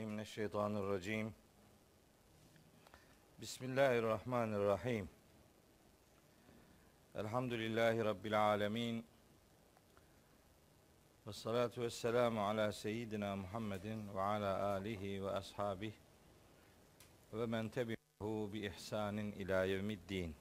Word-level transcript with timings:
Euzu 0.00 0.06
billahi 0.06 0.06
mineşşeytanirracim. 0.06 1.34
Bismillahirrahmanirrahim. 3.40 5.08
Elhamdülillahi 7.14 8.04
rabbil 8.04 8.46
alamin. 8.52 9.04
Ve 11.26 11.32
salatu 11.32 11.82
vesselamu 11.82 12.40
ala 12.40 12.72
seyyidina 12.72 13.36
Muhammedin 13.36 14.14
ve 14.14 14.20
ala 14.20 14.62
alihi 14.66 15.24
ve 15.24 15.30
ashabihi 15.30 15.94
ve 17.32 17.46
men 17.46 17.68
tebi'ahu 17.68 18.52
bi 18.52 18.66
ihsanin 18.66 19.32
ila 19.32 19.64
yevmiddin. 19.64 20.34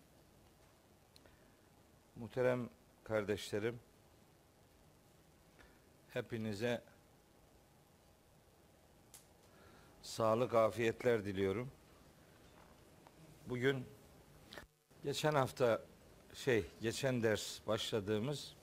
Muhterem 2.16 2.70
kardeşlerim, 3.04 3.80
hepinize 6.14 6.82
sağlık, 10.20 10.54
afiyetler 10.54 11.26
diliyorum. 11.26 11.72
Bugün 13.50 13.86
geçen 15.04 15.34
hafta 15.34 15.82
şey, 16.34 16.66
geçen 16.82 17.24
ders 17.24 17.60
başladığımız 17.68 18.56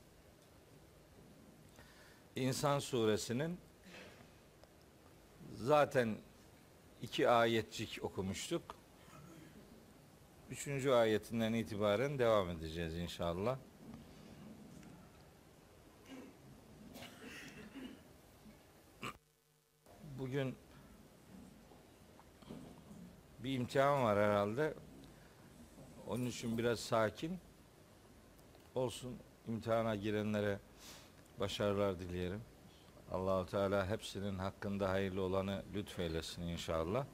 İnsan 2.37 2.79
suresinin 2.79 3.59
zaten 5.55 6.17
iki 7.03 7.29
ayetcik 7.29 7.99
okumuştuk. 8.03 8.63
Üçüncü 10.51 10.91
ayetinden 10.91 11.53
itibaren 11.53 12.19
devam 12.19 12.51
edeceğiz 12.51 12.97
inşallah. 12.97 13.59
Bugün 20.19 20.57
bir 23.47 23.55
imtihan 23.55 24.03
var 24.03 24.19
herhalde. 24.19 24.75
Onun 26.07 26.27
için 26.27 26.59
biraz 26.59 26.81
sakin 26.81 27.39
olsun. 28.75 29.17
İmtihana 29.49 29.95
girenlere 29.95 30.59
başarılar 31.41 31.99
dileyelim. 31.99 32.41
Allahu 33.13 33.47
Teala 33.47 33.87
hepsinin 33.87 34.39
hakkında 34.39 34.89
hayırlı 34.89 35.23
olanı 35.23 35.63
lütfeylesin 35.75 36.43
inşallah. 36.43 37.07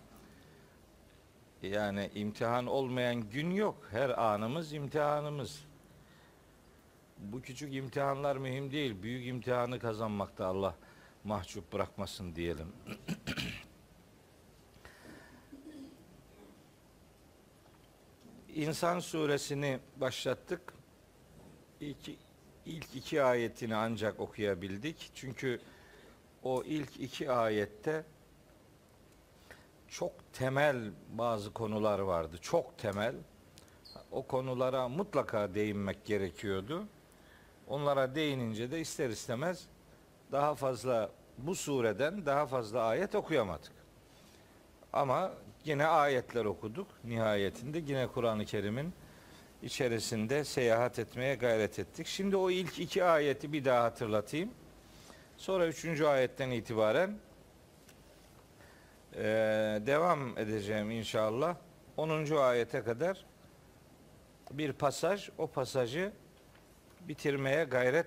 Yani 1.62 2.10
imtihan 2.14 2.66
olmayan 2.66 3.30
gün 3.30 3.50
yok. 3.50 3.88
Her 3.90 4.10
anımız 4.10 4.72
imtihanımız. 4.72 5.64
Bu 7.18 7.42
küçük 7.42 7.74
imtihanlar 7.74 8.36
mühim 8.36 8.70
değil. 8.70 9.02
Büyük 9.02 9.26
imtihanı 9.26 9.78
kazanmakta 9.78 10.46
Allah 10.46 10.74
mahcup 11.24 11.72
bırakmasın 11.72 12.36
diyelim. 12.36 12.72
İnsan 18.54 19.00
suresini 19.00 19.78
başlattık. 19.96 20.60
İlk, 21.80 22.08
ilk 22.66 22.96
iki 22.96 23.22
ayetini 23.22 23.76
ancak 23.76 24.20
okuyabildik. 24.20 25.10
Çünkü 25.14 25.60
o 26.42 26.62
ilk 26.62 27.00
iki 27.00 27.30
ayette 27.30 28.04
çok 29.88 30.12
temel 30.32 30.90
bazı 31.12 31.52
konular 31.52 31.98
vardı. 31.98 32.36
Çok 32.40 32.78
temel. 32.78 33.14
O 34.10 34.26
konulara 34.26 34.88
mutlaka 34.88 35.54
değinmek 35.54 36.04
gerekiyordu. 36.04 36.86
Onlara 37.68 38.14
değinince 38.14 38.70
de 38.70 38.80
ister 38.80 39.10
istemez 39.10 39.66
daha 40.32 40.54
fazla 40.54 41.10
bu 41.38 41.54
sureden 41.54 42.26
daha 42.26 42.46
fazla 42.46 42.82
ayet 42.82 43.14
okuyamadık. 43.14 43.72
Ama 44.92 45.32
yine 45.64 45.86
ayetler 45.86 46.44
okuduk. 46.44 46.86
Nihayetinde 47.04 47.78
yine 47.78 48.06
Kur'an-ı 48.06 48.44
Kerim'in 48.44 48.94
içerisinde 49.62 50.44
seyahat 50.44 50.98
etmeye 50.98 51.34
gayret 51.34 51.78
ettik. 51.78 52.06
Şimdi 52.06 52.36
o 52.36 52.50
ilk 52.50 52.78
iki 52.78 53.04
ayeti 53.04 53.52
bir 53.52 53.64
daha 53.64 53.84
hatırlatayım. 53.84 54.50
Sonra 55.36 55.66
üçüncü 55.66 56.04
ayetten 56.04 56.50
itibaren 56.50 57.18
e, 59.16 59.22
devam 59.86 60.38
edeceğim 60.38 60.90
inşallah. 60.90 61.56
Onuncu 61.96 62.40
ayete 62.40 62.82
kadar 62.82 63.24
bir 64.50 64.72
pasaj, 64.72 65.28
o 65.38 65.46
pasajı 65.46 66.12
bitirmeye 67.00 67.64
gayret 67.64 68.06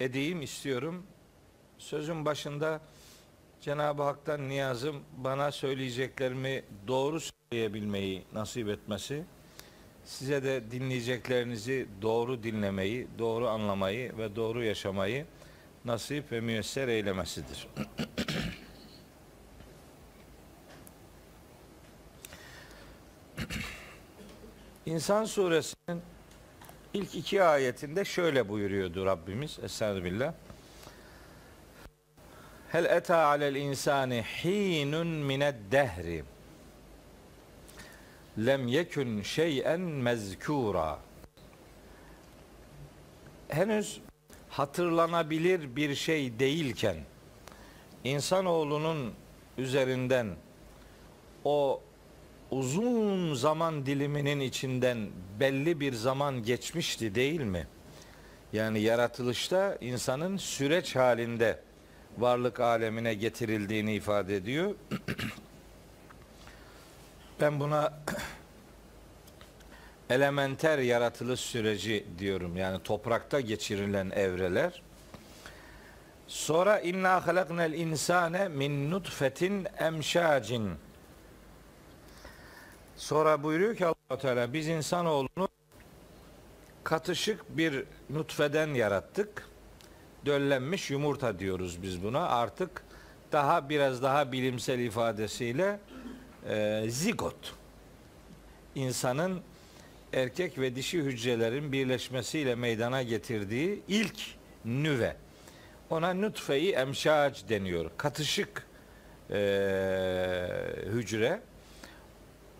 edeyim 0.00 0.42
istiyorum. 0.42 1.06
Sözün 1.78 2.24
başında 2.24 2.80
Cenab-ı 3.60 4.02
Hak'tan 4.02 4.48
niyazım 4.48 5.02
bana 5.16 5.52
söyleyeceklerimi 5.52 6.64
doğru 6.86 7.20
söyleyebilmeyi 7.20 8.24
nasip 8.32 8.68
etmesi, 8.68 9.24
size 10.04 10.42
de 10.42 10.70
dinleyeceklerinizi 10.70 11.88
doğru 12.02 12.42
dinlemeyi, 12.42 13.08
doğru 13.18 13.48
anlamayı 13.48 14.18
ve 14.18 14.36
doğru 14.36 14.64
yaşamayı 14.64 15.26
nasip 15.84 16.32
ve 16.32 16.40
müyesser 16.40 16.88
eylemesidir. 16.88 17.68
İnsan 24.86 25.24
suresinin 25.24 26.02
ilk 26.94 27.14
iki 27.14 27.42
ayetinde 27.42 28.04
şöyle 28.04 28.48
buyuruyordu 28.48 29.06
Rabbimiz 29.06 29.58
Estağfirullah. 29.62 30.34
Hel 32.72 32.84
eta 32.84 33.16
alel 33.16 33.54
insani 33.54 34.22
hinun 34.44 35.06
mined 35.06 35.54
dehri 35.72 36.24
lem 38.38 38.68
yekun 38.68 39.22
şey'en 39.22 39.80
mezkura. 39.80 40.98
Henüz 43.48 44.00
hatırlanabilir 44.48 45.76
bir 45.76 45.94
şey 45.94 46.38
değilken 46.38 46.96
insanoğlunun 48.04 49.14
üzerinden 49.58 50.36
o 51.44 51.80
uzun 52.50 53.34
zaman 53.34 53.86
diliminin 53.86 54.40
içinden 54.40 55.10
belli 55.40 55.80
bir 55.80 55.92
zaman 55.92 56.42
geçmişti 56.42 57.14
değil 57.14 57.40
mi? 57.40 57.66
Yani 58.52 58.80
yaratılışta 58.80 59.78
insanın 59.80 60.36
süreç 60.36 60.96
halinde 60.96 61.67
varlık 62.18 62.60
alemine 62.60 63.14
getirildiğini 63.14 63.94
ifade 63.94 64.36
ediyor. 64.36 64.74
ben 67.40 67.60
buna 67.60 67.92
elementer 70.10 70.78
yaratılış 70.78 71.40
süreci 71.40 72.06
diyorum. 72.18 72.56
Yani 72.56 72.82
toprakta 72.82 73.40
geçirilen 73.40 74.10
evreler. 74.10 74.82
Sonra 76.26 76.80
inna 76.80 77.26
halaknel 77.26 77.72
insane 77.72 78.48
min 78.48 78.90
nutfetin 78.90 79.66
emşacin. 79.78 80.70
Sonra 82.96 83.42
buyuruyor 83.42 83.76
ki 83.76 83.86
Allah 83.86 84.18
Teala 84.18 84.52
biz 84.52 84.68
insanoğlunu 84.68 85.48
katışık 86.84 87.56
bir 87.56 87.84
nutfeden 88.10 88.68
yarattık. 88.68 89.48
Döllenmiş 90.26 90.90
yumurta 90.90 91.38
diyoruz 91.38 91.82
biz 91.82 92.02
buna. 92.02 92.28
Artık 92.28 92.82
daha 93.32 93.68
biraz 93.68 94.02
daha 94.02 94.32
bilimsel 94.32 94.78
ifadesiyle 94.78 95.80
e, 96.48 96.84
zigot. 96.88 97.54
İnsanın 98.74 99.40
erkek 100.12 100.58
ve 100.58 100.76
dişi 100.76 100.98
hücrelerin 100.98 101.72
birleşmesiyle 101.72 102.54
meydana 102.54 103.02
getirdiği 103.02 103.82
ilk 103.88 104.20
nüve. 104.64 105.16
Ona 105.90 106.14
nutfe-i 106.14 106.70
emşac 106.70 107.48
deniyor. 107.48 107.90
Katışık 107.96 108.66
e, 109.30 109.36
hücre. 110.86 111.40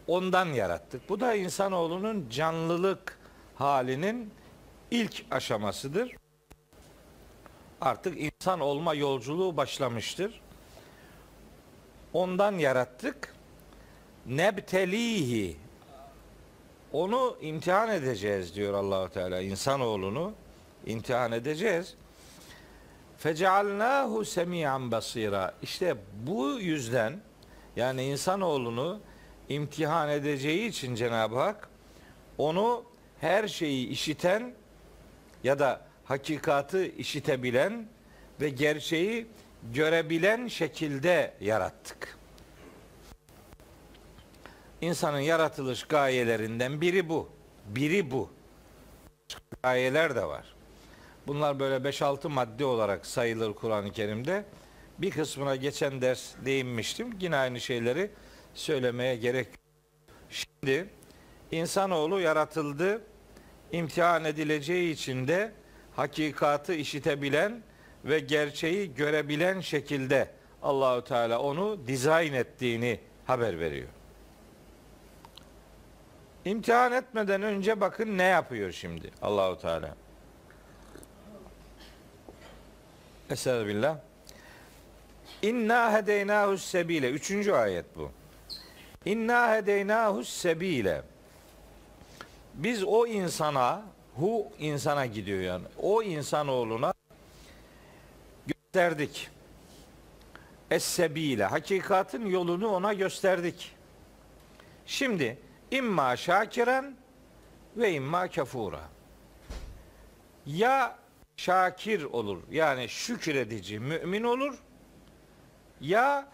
Ondan 0.06 0.46
yarattık. 0.46 1.08
Bu 1.08 1.20
da 1.20 1.34
insanoğlunun 1.34 2.26
canlılık 2.30 3.18
halinin 3.54 4.30
ilk 4.90 5.24
aşamasıdır. 5.30 6.16
Artık 7.80 8.20
insan 8.20 8.60
olma 8.60 8.94
yolculuğu 8.94 9.56
başlamıştır. 9.56 10.40
Ondan 12.12 12.52
yarattık. 12.52 13.34
Nebtelihi 14.26 15.56
onu 16.92 17.36
imtihan 17.40 17.88
edeceğiz 17.88 18.54
diyor 18.54 18.74
Allahu 18.74 19.08
Teala. 19.08 19.40
İnsanoğlunu 19.40 20.32
imtihan 20.86 21.32
edeceğiz. 21.32 21.94
Fecealnahu 23.18 24.24
semiyan 24.24 24.90
basira. 24.90 25.54
İşte 25.62 25.96
bu 26.26 26.50
yüzden 26.50 27.20
yani 27.76 28.04
insanoğlunu 28.04 29.00
imtihan 29.48 30.08
edeceği 30.08 30.68
için 30.68 30.94
Cenab-ı 30.94 31.38
Hak 31.38 31.68
onu 32.38 32.84
her 33.20 33.48
şeyi 33.48 33.88
işiten 33.88 34.54
ya 35.44 35.58
da 35.58 35.87
hakikatı 36.08 36.86
işitebilen 36.86 37.88
ve 38.40 38.48
gerçeği 38.48 39.26
görebilen 39.74 40.46
şekilde 40.48 41.34
yarattık. 41.40 42.18
İnsanın 44.80 45.18
yaratılış 45.18 45.84
gayelerinden 45.84 46.80
biri 46.80 47.08
bu. 47.08 47.30
Biri 47.66 48.10
bu. 48.10 48.30
Gayeler 49.62 50.16
de 50.16 50.24
var. 50.24 50.54
Bunlar 51.26 51.60
böyle 51.60 51.88
5-6 51.88 52.28
madde 52.28 52.64
olarak 52.64 53.06
sayılır 53.06 53.52
Kur'an-ı 53.54 53.92
Kerim'de. 53.92 54.44
Bir 54.98 55.10
kısmına 55.10 55.56
geçen 55.56 56.02
ders 56.02 56.34
değinmiştim. 56.44 57.16
Yine 57.20 57.36
aynı 57.36 57.60
şeyleri 57.60 58.10
söylemeye 58.54 59.16
gerek 59.16 59.46
yok. 59.46 59.56
Şimdi 60.30 60.88
insanoğlu 61.50 62.20
yaratıldı. 62.20 63.02
imtihan 63.72 64.24
edileceği 64.24 64.92
için 64.92 65.28
de 65.28 65.52
hakikatı 65.98 66.74
işitebilen 66.74 67.62
ve 68.04 68.18
gerçeği 68.18 68.94
görebilen 68.94 69.60
şekilde 69.60 70.30
Allahü 70.62 71.04
Teala 71.04 71.42
onu 71.42 71.86
dizayn 71.86 72.32
ettiğini 72.32 73.00
haber 73.26 73.60
veriyor. 73.60 73.88
İmtihan 76.44 76.92
etmeden 76.92 77.42
önce 77.42 77.80
bakın 77.80 78.18
ne 78.18 78.22
yapıyor 78.22 78.72
şimdi 78.72 79.10
Allahu 79.22 79.58
Teala. 79.58 79.94
Estağfirullah. 83.30 83.96
İnna 85.42 85.92
hedeynahu 85.92 86.58
sebile. 86.58 87.10
Üçüncü 87.10 87.52
ayet 87.52 87.96
bu. 87.96 88.10
İnna 89.04 89.54
hedeynahu 89.54 90.24
sebile. 90.24 91.02
Biz 92.54 92.84
o 92.84 93.06
insana, 93.06 93.82
hu 94.18 94.52
insana 94.58 95.06
gidiyor 95.06 95.40
yani. 95.40 95.64
O 95.82 96.02
insanoğluna 96.02 96.92
gösterdik. 98.46 99.30
Es-sebile. 100.70 101.44
Hakikatin 101.44 102.26
yolunu 102.26 102.68
ona 102.68 102.92
gösterdik. 102.92 103.74
Şimdi 104.86 105.38
imma 105.70 106.16
şakiren 106.16 106.96
ve 107.76 107.92
imma 107.92 108.28
kafura. 108.28 108.80
Ya 110.46 110.98
şakir 111.36 112.02
olur 112.02 112.42
yani 112.50 112.88
şükredici 112.88 113.78
mümin 113.78 114.22
olur 114.22 114.58
ya 115.80 116.28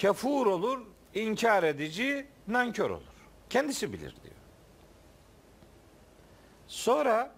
kafur 0.00 0.46
olur 0.46 0.86
inkar 1.14 1.62
edici 1.62 2.26
nankör 2.48 2.90
olur. 2.90 3.02
Kendisi 3.50 3.92
bilir 3.92 4.14
diyor. 4.22 4.39
Sonra 6.70 7.32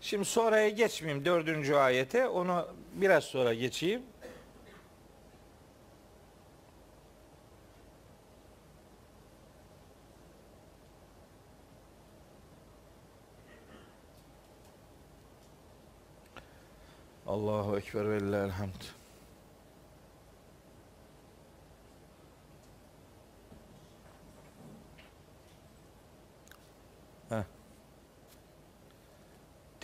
şimdi 0.00 0.24
sonraya 0.24 0.68
geçmeyeyim 0.68 1.24
dördüncü 1.24 1.74
ayete 1.74 2.28
onu 2.28 2.68
biraz 2.94 3.24
sonra 3.24 3.54
geçeyim. 3.54 4.02
Allahu 17.26 17.78
Ekber 17.78 18.10
ve 18.10 18.20
lillahil 18.20 18.97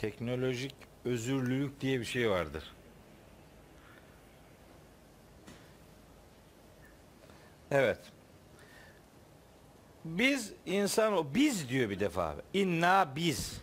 Teknolojik 0.05 0.75
özürlülük 1.05 1.81
diye 1.81 2.01
bir 2.01 2.05
şey 2.05 2.31
vardır. 2.31 2.73
Evet. 7.71 7.99
Biz 10.05 10.53
insan 10.67 11.13
o 11.13 11.35
biz 11.35 11.69
diyor 11.69 11.91
bir 11.91 12.01
defa. 12.01 12.35
İnna 12.53 13.17
biz. 13.17 13.61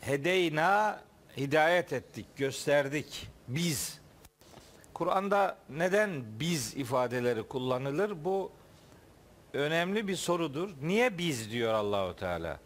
Hedeyna 0.00 1.00
hidayet 1.36 1.92
ettik, 1.92 2.26
gösterdik. 2.36 3.28
Biz. 3.48 4.00
Kur'an'da 4.94 5.58
neden 5.70 6.24
biz 6.40 6.76
ifadeleri 6.76 7.42
kullanılır? 7.42 8.24
Bu 8.24 8.52
önemli 9.52 10.08
bir 10.08 10.16
sorudur. 10.16 10.70
Niye 10.82 11.18
biz 11.18 11.50
diyor 11.50 11.74
Allahu 11.74 12.16
Teala? 12.16 12.60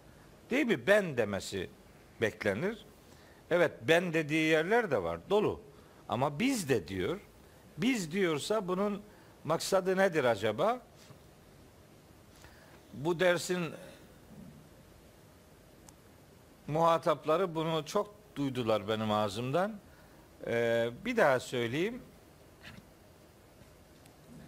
Değil 0.50 0.66
mi? 0.66 0.86
Ben 0.86 1.16
demesi 1.16 1.70
beklenir. 2.20 2.86
Evet 3.50 3.72
ben 3.88 4.12
dediği 4.12 4.48
yerler 4.48 4.90
de 4.90 5.02
var. 5.02 5.20
Dolu. 5.30 5.60
Ama 6.08 6.38
biz 6.38 6.68
de 6.68 6.88
diyor. 6.88 7.20
Biz 7.78 8.12
diyorsa 8.12 8.68
bunun 8.68 9.02
maksadı 9.44 9.96
nedir 9.96 10.24
acaba? 10.24 10.80
Bu 12.92 13.20
dersin 13.20 13.70
muhatapları 16.66 17.54
bunu 17.54 17.86
çok 17.86 18.14
duydular 18.36 18.88
benim 18.88 19.12
ağzımdan. 19.12 19.72
Ee, 20.46 20.90
bir 21.04 21.16
daha 21.16 21.40
söyleyeyim. 21.40 22.02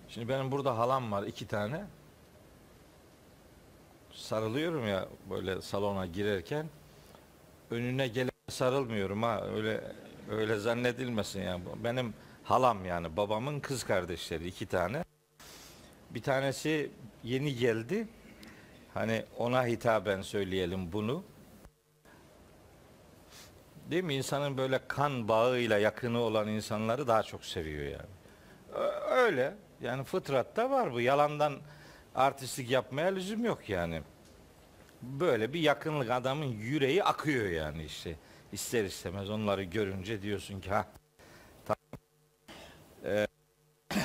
Şimdi 0.08 0.28
benim 0.28 0.52
burada 0.52 0.78
halam 0.78 1.12
var 1.12 1.22
iki 1.22 1.46
tane. 1.46 1.84
Sarılıyorum 4.12 4.88
ya 4.88 5.08
böyle 5.30 5.62
salona 5.62 6.06
girerken. 6.06 6.66
Önüne 7.70 8.08
gelen 8.08 8.30
sarılmıyorum 8.48 9.22
ha 9.22 9.44
öyle 9.56 9.80
öyle 10.30 10.58
zannedilmesin 10.58 11.42
ya. 11.42 11.60
Benim 11.84 12.14
halam 12.44 12.84
yani 12.84 13.16
babamın 13.16 13.60
kız 13.60 13.84
kardeşleri 13.84 14.46
iki 14.46 14.66
tane. 14.66 15.04
Bir 16.10 16.22
tanesi 16.22 16.90
yeni 17.24 17.56
geldi. 17.56 18.08
Hani 18.94 19.24
ona 19.38 19.66
hitaben 19.66 20.22
söyleyelim 20.22 20.92
bunu. 20.92 21.24
Değil 23.90 24.04
mi? 24.04 24.14
İnsanın 24.14 24.58
böyle 24.58 24.80
kan 24.88 25.28
bağıyla 25.28 25.78
yakını 25.78 26.20
olan 26.20 26.48
insanları 26.48 27.06
daha 27.06 27.22
çok 27.22 27.44
seviyor 27.44 27.84
yani. 27.84 28.08
Öyle. 29.10 29.54
Yani 29.80 30.04
fıtratta 30.04 30.70
var 30.70 30.92
bu. 30.92 31.00
Yalandan 31.00 31.54
artistlik 32.14 32.70
yapmaya 32.70 33.08
lüzum 33.08 33.44
yok 33.44 33.68
yani. 33.68 34.02
Böyle 35.02 35.52
bir 35.52 35.60
yakınlık 35.60 36.10
adamın 36.10 36.44
yüreği 36.44 37.04
akıyor 37.04 37.50
yani 37.50 37.84
işte. 37.84 38.16
İster 38.52 38.84
istemez 38.84 39.30
onları 39.30 39.62
görünce 39.62 40.22
diyorsun 40.22 40.60
ki 40.60 40.70
ha 40.70 40.86
tamam. 41.64 42.00
Ee, 43.04 43.26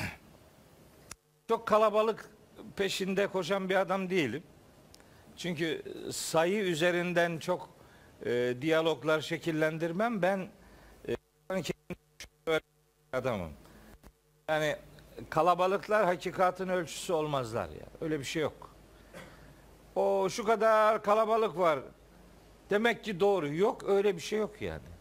çok 1.47 1.67
kalabalık 1.67 2.29
peşinde 2.75 3.27
koşan 3.27 3.69
bir 3.69 3.75
adam 3.75 4.09
değilim. 4.09 4.43
Çünkü 5.37 5.83
sayı 6.11 6.59
üzerinden 6.63 7.37
çok 7.37 7.69
e, 8.25 8.55
diyaloglar 8.61 9.21
şekillendirmem. 9.21 10.21
Ben 10.21 10.49
e, 11.07 11.15
adamım. 13.13 13.51
Yani 14.49 14.75
kalabalıklar 15.29 16.05
hakikatin 16.05 16.67
ölçüsü 16.67 17.13
olmazlar 17.13 17.69
ya. 17.69 17.85
Öyle 18.01 18.19
bir 18.19 18.25
şey 18.25 18.41
yok. 18.41 18.72
O 19.95 20.29
şu 20.29 20.45
kadar 20.45 21.03
kalabalık 21.03 21.57
var. 21.57 21.79
Demek 22.69 23.03
ki 23.03 23.19
doğru. 23.19 23.53
Yok 23.53 23.83
öyle 23.83 24.15
bir 24.15 24.21
şey 24.21 24.39
yok 24.39 24.61
yani. 24.61 24.93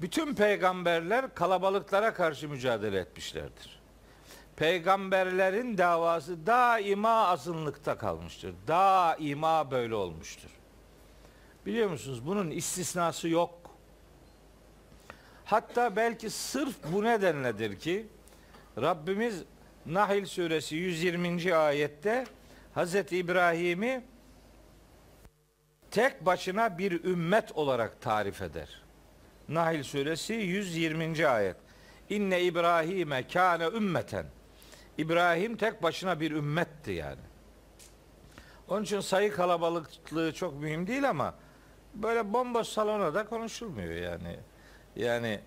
Bütün 0.00 0.34
peygamberler 0.34 1.34
kalabalıklara 1.34 2.14
karşı 2.14 2.48
mücadele 2.48 2.98
etmişlerdir. 2.98 3.80
Peygamberlerin 4.56 5.78
davası 5.78 6.46
daima 6.46 7.26
azınlıkta 7.26 7.98
kalmıştır. 7.98 8.54
Daima 8.68 9.70
böyle 9.70 9.94
olmuştur. 9.94 10.50
Biliyor 11.66 11.90
musunuz? 11.90 12.26
Bunun 12.26 12.50
istisnası 12.50 13.28
yok. 13.28 13.64
Hatta 15.44 15.96
belki 15.96 16.30
sırf 16.30 16.74
bu 16.92 17.04
nedenledir 17.04 17.78
ki 17.78 18.06
Rabbimiz 18.80 19.42
Nahil 19.86 20.24
suresi 20.26 20.76
120. 20.76 21.54
ayette 21.54 22.24
Hazreti 22.74 23.16
İbrahim'i 23.16 24.04
tek 25.90 26.26
başına 26.26 26.78
bir 26.78 27.04
ümmet 27.04 27.52
olarak 27.52 28.00
tarif 28.00 28.42
eder. 28.42 28.82
Nahil 29.48 29.82
suresi 29.82 30.32
120. 30.32 31.26
ayet. 31.26 31.56
İnne 32.10 32.42
İbrahim'e 32.42 33.28
kâne 33.28 33.66
ümmeten. 33.66 34.26
İbrahim 34.98 35.56
tek 35.56 35.82
başına 35.82 36.20
bir 36.20 36.30
ümmetti 36.30 36.90
yani. 36.90 37.20
Onun 38.68 38.82
için 38.82 39.00
sayı 39.00 39.32
kalabalıklığı 39.32 40.32
çok 40.34 40.54
mühim 40.54 40.86
değil 40.86 41.10
ama 41.10 41.34
böyle 41.94 42.32
bomboş 42.32 42.66
salona 42.68 43.14
da 43.14 43.26
konuşulmuyor 43.26 43.94
yani. 43.94 44.36
Yani 44.96 45.40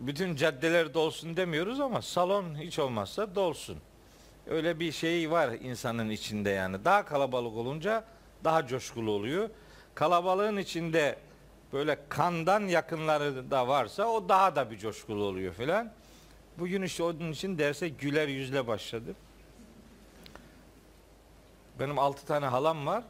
bütün 0.00 0.36
caddeler 0.36 0.94
dolsun 0.94 1.36
demiyoruz 1.36 1.80
ama 1.80 2.02
salon 2.02 2.54
hiç 2.54 2.78
olmazsa 2.78 3.34
dolsun. 3.34 3.78
Öyle 4.46 4.80
bir 4.80 4.92
şey 4.92 5.30
var 5.30 5.48
insanın 5.48 6.10
içinde 6.10 6.50
yani. 6.50 6.84
Daha 6.84 7.04
kalabalık 7.04 7.56
olunca 7.56 8.04
daha 8.44 8.66
coşkulu 8.66 9.10
oluyor. 9.10 9.50
Kalabalığın 9.94 10.56
içinde 10.56 11.18
böyle 11.72 11.98
kandan 12.08 12.60
yakınları 12.60 13.50
da 13.50 13.68
varsa 13.68 14.04
o 14.04 14.28
daha 14.28 14.56
da 14.56 14.70
bir 14.70 14.78
coşkulu 14.78 15.24
oluyor 15.24 15.54
filan. 15.54 15.92
Bugün 16.58 16.82
işte 16.82 17.02
onun 17.02 17.32
için 17.32 17.58
derse 17.58 17.88
güler 17.88 18.28
yüzle 18.28 18.66
başladı. 18.66 19.14
Benim 21.80 21.98
altı 21.98 22.26
tane 22.26 22.46
halam 22.46 22.86
var. 22.86 23.04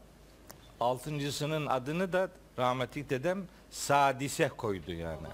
Altıncısının 0.81 1.67
adını 1.67 2.13
da 2.13 2.29
rahmetli 2.59 3.11
dedem 3.11 3.45
Sadise 3.71 4.49
koydu 4.49 4.93
yani. 4.93 5.27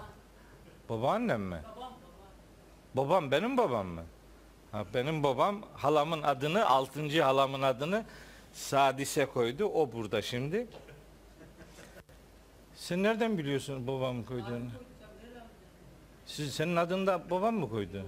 Babaannem 0.89 1.43
mi? 1.43 1.63
Babam 2.95 3.31
benim 3.31 3.57
babam 3.57 3.87
mı? 3.87 4.03
Ha, 4.73 4.85
benim 4.95 5.23
babam 5.23 5.63
halamın 5.75 6.23
adını, 6.23 6.67
altıncı 6.67 7.23
halamın 7.23 7.63
adını 7.63 8.05
Sadise 8.53 9.27
koydu. 9.27 9.65
O 9.65 9.93
burada 9.93 10.23
şimdi. 10.23 10.67
Sen 12.75 13.03
nereden 13.03 13.39
biliyorsun 13.39 13.87
babamın 13.87 14.23
koyduğunu? 14.23 14.71
Siz, 16.27 16.55
senin 16.55 16.77
adını 16.77 17.07
da 17.07 17.31
babam 17.31 17.55
mı 17.55 17.71
koydu? 17.71 18.05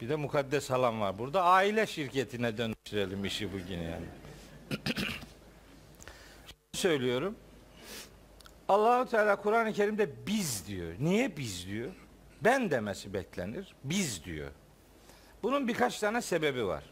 Bir 0.00 0.08
de 0.08 0.16
mukaddes 0.16 0.70
halam 0.70 1.00
var. 1.00 1.18
Burada 1.18 1.42
aile 1.42 1.86
şirketine 1.86 2.58
dönüştürelim 2.58 3.24
işi 3.24 3.52
bugün 3.52 3.78
yani. 3.78 4.06
söylüyorum. 6.72 7.36
Allahu 8.68 9.10
Teala 9.10 9.36
Kur'an-ı 9.36 9.72
Kerim'de 9.72 10.26
biz 10.26 10.66
diyor. 10.66 10.94
Niye 11.00 11.36
biz 11.36 11.66
diyor? 11.66 11.90
Ben 12.40 12.70
demesi 12.70 13.14
beklenir. 13.14 13.74
Biz 13.84 14.24
diyor. 14.24 14.50
Bunun 15.44 15.68
birkaç 15.68 15.98
tane 15.98 16.22
sebebi 16.22 16.66
var. 16.66 16.84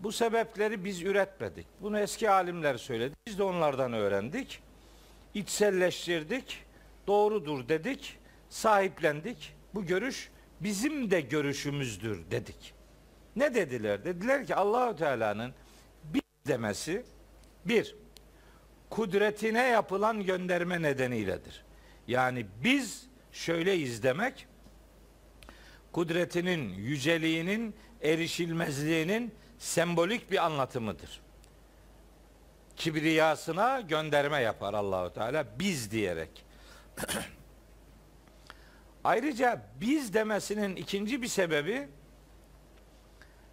Bu 0.00 0.12
sebepleri 0.12 0.84
biz 0.84 1.02
üretmedik. 1.02 1.66
Bunu 1.80 1.98
eski 1.98 2.30
alimler 2.30 2.76
söyledi. 2.76 3.14
Biz 3.26 3.38
de 3.38 3.42
onlardan 3.42 3.92
öğrendik. 3.92 4.62
İçselleştirdik. 5.34 6.64
Doğrudur 7.06 7.68
dedik. 7.68 8.18
Sahiplendik. 8.48 9.54
Bu 9.74 9.86
görüş 9.86 10.30
bizim 10.60 11.10
de 11.10 11.20
görüşümüzdür 11.20 12.30
dedik. 12.30 12.74
Ne 13.36 13.54
dediler? 13.54 14.04
Dediler 14.04 14.46
ki 14.46 14.54
Allahu 14.54 14.96
Teala'nın 14.96 15.54
biz 16.04 16.22
demesi 16.46 17.04
bir 17.64 17.96
kudretine 18.90 19.62
yapılan 19.66 20.22
gönderme 20.22 20.82
nedeniyledir. 20.82 21.64
Yani 22.08 22.46
biz 22.64 23.06
şöyleyiz 23.32 24.02
demek 24.02 24.46
kudretinin, 25.96 26.74
yüceliğinin, 26.74 27.74
erişilmezliğinin 28.02 29.34
sembolik 29.58 30.30
bir 30.30 30.44
anlatımıdır. 30.44 31.20
Kibriyasına 32.76 33.80
gönderme 33.80 34.40
yapar 34.40 34.74
Allahu 34.74 35.12
Teala 35.12 35.46
biz 35.58 35.90
diyerek. 35.90 36.44
Ayrıca 39.04 39.62
biz 39.80 40.14
demesinin 40.14 40.76
ikinci 40.76 41.22
bir 41.22 41.28
sebebi 41.28 41.88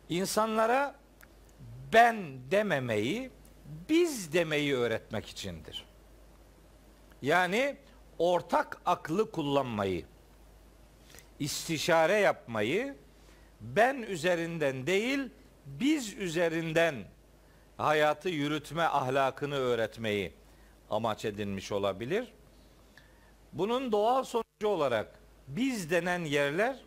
insanlara 0.10 0.96
ben 1.94 2.52
dememeyi, 2.52 3.32
biz 3.90 4.34
demeyi 4.34 4.76
öğretmek 4.76 5.28
içindir. 5.28 5.86
Yani 7.22 7.78
ortak 8.18 8.82
aklı 8.86 9.32
kullanmayı, 9.32 10.06
istişare 11.40 12.20
yapmayı 12.20 12.96
ben 13.62 14.02
üzerinden 14.02 14.88
değil, 14.88 15.30
biz 15.66 16.14
üzerinden 16.14 16.96
hayatı 17.78 18.30
yürütme 18.30 18.84
ahlakını 18.84 19.56
öğretmeyi 19.56 20.34
amaç 20.90 21.26
edinmiş 21.26 21.72
olabilir. 21.72 22.34
Bunun 23.54 23.92
doğal 23.92 24.24
sonucu 24.24 24.68
olarak 24.68 25.20
biz 25.48 25.92
denen 25.92 26.20
yerler 26.20 26.80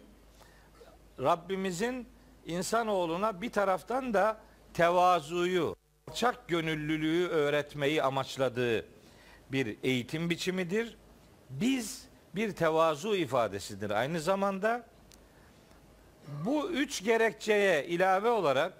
Rabbimizin 1.20 2.08
insanoğluna 2.46 3.42
bir 3.42 3.52
taraftan 3.52 4.14
da 4.14 4.40
tevazuyu, 4.74 5.76
alçak 6.08 6.48
gönüllülüğü 6.48 7.28
öğretmeyi 7.28 8.02
amaçladığı 8.02 8.86
bir 9.52 9.76
eğitim 9.82 10.30
biçimidir. 10.30 10.96
Biz 11.50 12.05
bir 12.36 12.52
tevazu 12.52 13.16
ifadesidir. 13.16 13.90
Aynı 13.90 14.20
zamanda 14.20 14.86
bu 16.44 16.70
üç 16.70 17.04
gerekçeye 17.04 17.86
ilave 17.86 18.28
olarak 18.28 18.72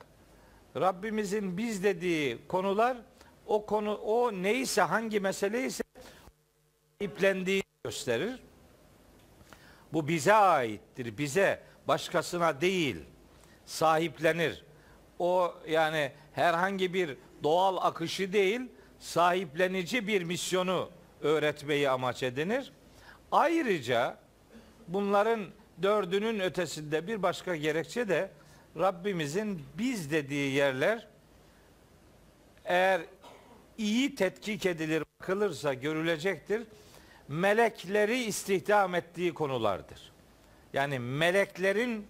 Rabbimizin 0.76 1.58
biz 1.58 1.84
dediği 1.84 2.38
konular 2.48 2.96
o 3.46 3.66
konu 3.66 3.94
o 3.94 4.32
neyse 4.32 4.82
hangi 4.82 5.20
mesele 5.20 5.66
ise 5.66 5.82
iplendiğini 7.00 7.62
gösterir. 7.84 8.40
Bu 9.92 10.08
bize 10.08 10.34
aittir. 10.34 11.18
Bize, 11.18 11.62
başkasına 11.88 12.60
değil. 12.60 12.96
Sahiplenir. 13.66 14.64
O 15.18 15.54
yani 15.68 16.12
herhangi 16.32 16.94
bir 16.94 17.16
doğal 17.42 17.76
akışı 17.76 18.32
değil, 18.32 18.60
sahiplenici 18.98 20.06
bir 20.06 20.22
misyonu 20.22 20.90
öğretmeyi 21.20 21.90
amaç 21.90 22.22
edinir. 22.22 22.72
Ayrıca 23.33 24.18
bunların 24.88 25.47
dördünün 25.83 26.40
ötesinde 26.40 27.06
bir 27.06 27.23
başka 27.23 27.56
gerekçe 27.56 28.09
de 28.09 28.30
Rabbimizin 28.78 29.62
biz 29.78 30.11
dediği 30.11 30.52
yerler 30.52 31.06
eğer 32.64 33.00
iyi 33.78 34.14
tetkik 34.14 34.66
edilir, 34.66 35.04
bakılırsa 35.21 35.75
görülecektir 35.75 36.62
melekleri 37.28 38.23
istihdam 38.23 38.95
ettiği 38.95 39.35
konulardır. 39.35 40.12
Yani 40.73 40.99
meleklerin 40.99 42.06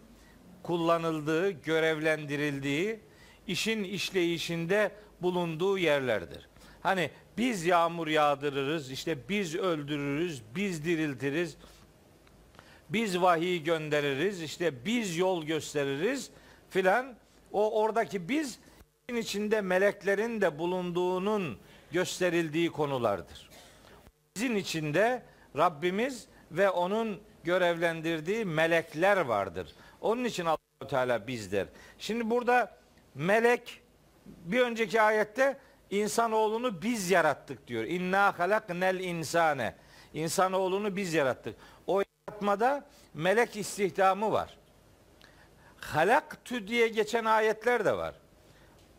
kullanıldığı, 0.63 1.51
görevlendirildiği, 1.51 3.01
işin 3.47 3.85
işleyişinde 3.85 4.93
bulunduğu 5.23 5.79
yerlerdir. 5.79 6.49
Hani 6.81 7.11
biz 7.39 7.67
yağmur 7.67 8.07
yağdırırız, 8.07 8.91
işte 8.91 9.29
biz 9.29 9.55
öldürürüz, 9.55 10.43
biz 10.55 10.85
diriltiriz, 10.85 11.57
biz 12.89 13.21
vahiy 13.23 13.63
göndeririz, 13.63 14.43
işte 14.43 14.85
biz 14.85 15.17
yol 15.17 15.45
gösteririz 15.45 16.31
filan. 16.71 17.15
O 17.53 17.83
oradaki 17.83 18.29
biz 18.29 18.59
içinde 19.09 19.61
meleklerin 19.61 20.41
de 20.41 20.59
bulunduğunun 20.59 21.59
gösterildiği 21.93 22.71
konulardır. 22.71 23.51
Bizin 24.37 24.57
içinde 24.57 25.23
Rabbimiz 25.57 26.27
ve 26.51 26.71
onun 26.71 27.21
görevlendirdiği 27.45 28.45
melekler 28.45 29.17
vardır. 29.17 29.73
Onun 30.01 30.25
için 30.25 30.45
Allahu 30.45 30.91
Teala 30.91 31.27
bizdir. 31.27 31.69
Şimdi 31.99 32.31
burada 32.31 32.77
melek 33.15 33.81
bir 34.27 34.61
önceki 34.61 35.03
ayette 35.03 35.59
insanoğlunu 35.91 36.83
biz 36.83 37.11
yarattık 37.11 37.69
diyor. 37.69 37.85
İnna 37.85 38.39
halaknel 38.39 39.01
insane. 39.01 39.75
İnsanoğlunu 40.15 40.97
biz 40.97 41.15
yarattık. 41.15 41.57
O 41.87 42.03
yaratmada 42.29 42.85
melek 43.15 43.57
istihdamı 43.57 44.33
var. 44.33 44.57
Halaktü 45.81 46.69
diye 46.69 46.89
geçen 46.89 47.25
ayetler 47.25 47.85
de 47.85 47.97
var. 47.97 48.15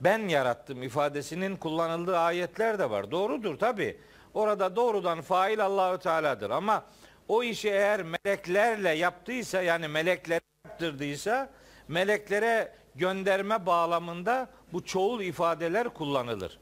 Ben 0.01 0.27
yarattım 0.27 0.83
ifadesinin 0.83 1.55
kullanıldığı 1.55 2.17
ayetler 2.17 2.79
de 2.79 2.89
var. 2.89 3.11
Doğrudur 3.11 3.59
tabi. 3.59 3.99
Orada 4.33 4.75
doğrudan 4.75 5.21
fail 5.21 5.65
Allahü 5.65 5.99
Teala'dır 5.99 6.49
ama 6.49 6.85
o 7.27 7.43
işi 7.43 7.69
eğer 7.69 8.03
meleklerle 8.03 8.89
yaptıysa 8.89 9.61
yani 9.61 9.87
melekler 9.87 10.41
yaptırdıysa 10.65 11.49
meleklere 11.87 12.73
gönderme 12.95 13.65
bağlamında 13.65 14.49
bu 14.73 14.85
çoğul 14.85 15.21
ifadeler 15.21 15.89
kullanılır. 15.89 16.59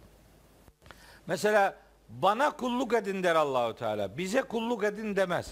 Mesela 1.27 1.75
bana 2.09 2.57
kulluk 2.57 2.93
edin 2.93 3.23
der 3.23 3.35
Allahü 3.35 3.75
Teala. 3.75 4.17
Bize 4.17 4.41
kulluk 4.41 4.83
edin 4.83 5.15
demez. 5.15 5.51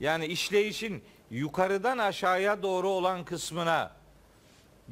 Yani 0.00 0.26
işleyişin 0.26 1.04
yukarıdan 1.30 1.98
aşağıya 1.98 2.62
doğru 2.62 2.88
olan 2.88 3.24
kısmına 3.24 3.92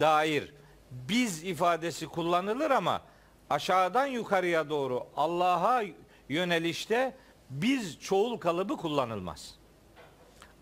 dair 0.00 0.54
biz 0.90 1.44
ifadesi 1.44 2.06
kullanılır 2.06 2.70
ama 2.70 3.02
aşağıdan 3.50 4.06
yukarıya 4.06 4.70
doğru 4.70 5.06
Allah'a 5.16 5.82
yönelişte 6.28 7.16
biz 7.50 8.00
çoğul 8.00 8.38
kalıbı 8.38 8.76
kullanılmaz. 8.76 9.54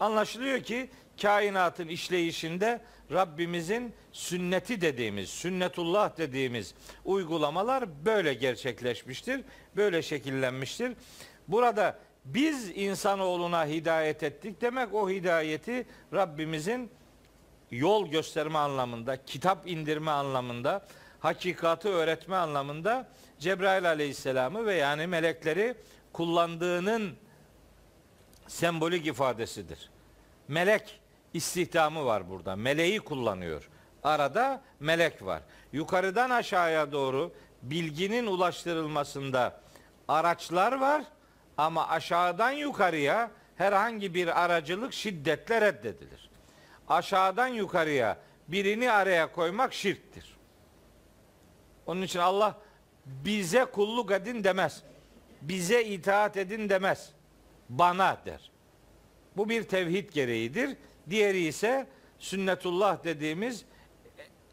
Anlaşılıyor 0.00 0.60
ki 0.60 0.90
kainatın 1.22 1.88
işleyişinde 1.88 2.80
Rabbimizin 3.12 3.94
sünneti 4.12 4.80
dediğimiz, 4.80 5.30
sünnetullah 5.30 6.18
dediğimiz 6.18 6.74
uygulamalar 7.04 8.04
böyle 8.04 8.34
gerçekleşmiştir. 8.34 9.40
Böyle 9.76 10.02
şekillenmiştir. 10.02 10.92
Burada 11.48 11.98
biz 12.24 12.70
insanoğluna 12.74 13.66
hidayet 13.66 14.22
ettik 14.22 14.60
demek 14.60 14.94
o 14.94 15.10
hidayeti 15.10 15.86
Rabbimizin 16.12 16.90
yol 17.70 18.08
gösterme 18.08 18.58
anlamında, 18.58 19.24
kitap 19.24 19.68
indirme 19.68 20.10
anlamında, 20.10 20.86
hakikatı 21.20 21.88
öğretme 21.88 22.36
anlamında 22.36 23.08
Cebrail 23.38 23.88
aleyhisselamı 23.88 24.66
ve 24.66 24.74
yani 24.74 25.06
melekleri 25.06 25.74
kullandığının 26.12 27.16
sembolik 28.46 29.06
ifadesidir. 29.06 29.90
Melek 30.48 30.99
istihdamı 31.34 32.04
var 32.04 32.30
burada. 32.30 32.56
Meleği 32.56 33.00
kullanıyor. 33.00 33.68
Arada 34.02 34.62
melek 34.80 35.24
var. 35.24 35.42
Yukarıdan 35.72 36.30
aşağıya 36.30 36.92
doğru 36.92 37.32
bilginin 37.62 38.26
ulaştırılmasında 38.26 39.60
araçlar 40.08 40.72
var 40.72 41.04
ama 41.56 41.88
aşağıdan 41.88 42.50
yukarıya 42.50 43.30
herhangi 43.56 44.14
bir 44.14 44.44
aracılık 44.44 44.92
şiddetle 44.92 45.60
reddedilir. 45.60 46.30
Aşağıdan 46.88 47.48
yukarıya 47.48 48.18
birini 48.48 48.90
araya 48.90 49.32
koymak 49.32 49.74
şirktir. 49.74 50.36
Onun 51.86 52.02
için 52.02 52.18
Allah 52.18 52.58
bize 53.06 53.64
kulluk 53.64 54.10
edin 54.10 54.44
demez. 54.44 54.82
Bize 55.42 55.84
itaat 55.84 56.36
edin 56.36 56.68
demez. 56.68 57.10
Bana 57.68 58.18
der. 58.26 58.50
Bu 59.36 59.48
bir 59.48 59.62
tevhid 59.62 60.12
gereğidir. 60.12 60.76
Diğeri 61.10 61.40
ise 61.40 61.86
sünnetullah 62.18 63.04
dediğimiz 63.04 63.64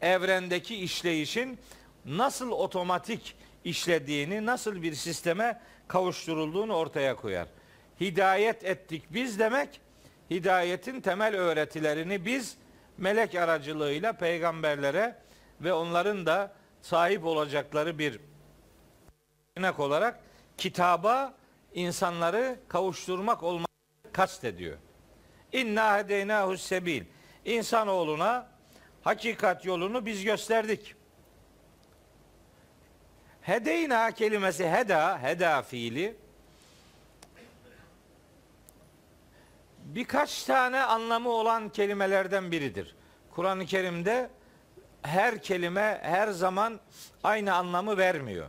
evrendeki 0.00 0.76
işleyişin 0.76 1.58
nasıl 2.04 2.50
otomatik 2.50 3.36
işlediğini, 3.64 4.46
nasıl 4.46 4.82
bir 4.82 4.94
sisteme 4.94 5.60
kavuşturulduğunu 5.88 6.74
ortaya 6.74 7.16
koyar. 7.16 7.48
Hidayet 8.00 8.64
ettik 8.64 9.02
biz 9.10 9.38
demek, 9.38 9.80
hidayetin 10.30 11.00
temel 11.00 11.36
öğretilerini 11.36 12.24
biz 12.24 12.56
melek 12.98 13.34
aracılığıyla 13.34 14.12
peygamberlere 14.12 15.16
ve 15.60 15.72
onların 15.72 16.26
da 16.26 16.52
sahip 16.82 17.24
olacakları 17.24 17.98
bir 17.98 18.20
kaynak 19.54 19.80
olarak 19.80 20.20
kitaba 20.58 21.34
insanları 21.74 22.58
kavuşturmak 22.68 23.42
olmayı 23.42 23.66
kastediyor. 24.12 24.76
İnna 25.52 25.98
hedeynahu 25.98 26.56
sebil. 26.56 27.04
İnsanoğluna 27.44 28.48
hakikat 29.02 29.64
yolunu 29.64 30.06
biz 30.06 30.24
gösterdik. 30.24 30.94
Hedeyna 33.40 34.10
kelimesi 34.10 34.70
heda, 34.70 35.22
heda 35.22 35.62
fiili 35.62 36.16
birkaç 39.84 40.44
tane 40.44 40.80
anlamı 40.80 41.28
olan 41.28 41.68
kelimelerden 41.68 42.52
biridir. 42.52 42.96
Kur'an-ı 43.30 43.66
Kerim'de 43.66 44.30
her 45.02 45.42
kelime 45.42 45.98
her 46.02 46.28
zaman 46.28 46.80
aynı 47.24 47.54
anlamı 47.54 47.96
vermiyor. 47.96 48.46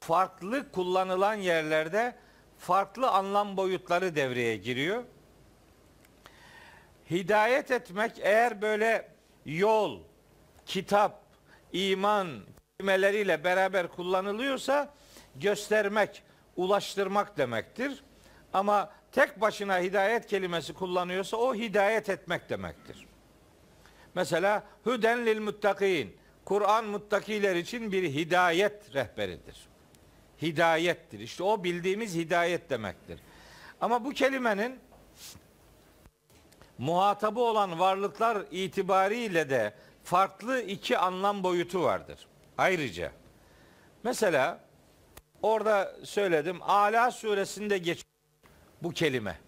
Farklı 0.00 0.72
kullanılan 0.72 1.34
yerlerde 1.34 2.14
farklı 2.60 3.10
anlam 3.10 3.56
boyutları 3.56 4.16
devreye 4.16 4.56
giriyor. 4.56 5.04
Hidayet 7.10 7.70
etmek 7.70 8.12
eğer 8.18 8.62
böyle 8.62 9.08
yol, 9.44 10.00
kitap, 10.66 11.22
iman 11.72 12.40
kelimeleriyle 12.78 13.44
beraber 13.44 13.88
kullanılıyorsa 13.88 14.94
göstermek, 15.36 16.22
ulaştırmak 16.56 17.38
demektir. 17.38 18.04
Ama 18.52 18.92
tek 19.12 19.40
başına 19.40 19.78
hidayet 19.78 20.26
kelimesi 20.26 20.74
kullanıyorsa 20.74 21.36
o 21.36 21.54
hidayet 21.54 22.08
etmek 22.08 22.50
demektir. 22.50 23.06
Mesela 24.14 24.64
hüden 24.86 25.26
lil 25.26 25.40
muttakin. 25.40 26.16
Kur'an 26.44 26.84
muttakiler 26.84 27.56
için 27.56 27.92
bir 27.92 28.02
hidayet 28.02 28.94
rehberidir. 28.94 29.69
Hidayettir. 30.42 31.20
İşte 31.20 31.42
o 31.42 31.64
bildiğimiz 31.64 32.14
hidayet 32.14 32.70
demektir. 32.70 33.20
Ama 33.80 34.04
bu 34.04 34.10
kelimenin 34.10 34.78
muhatabı 36.78 37.40
olan 37.40 37.78
varlıklar 37.78 38.46
itibariyle 38.50 39.50
de 39.50 39.74
farklı 40.04 40.60
iki 40.60 40.98
anlam 40.98 41.42
boyutu 41.42 41.82
vardır. 41.82 42.26
Ayrıca 42.58 43.12
mesela 44.02 44.60
orada 45.42 45.96
söyledim 46.04 46.62
Ala 46.62 47.10
suresinde 47.10 47.78
geç 47.78 48.04
bu 48.82 48.90
kelime. 48.90 49.38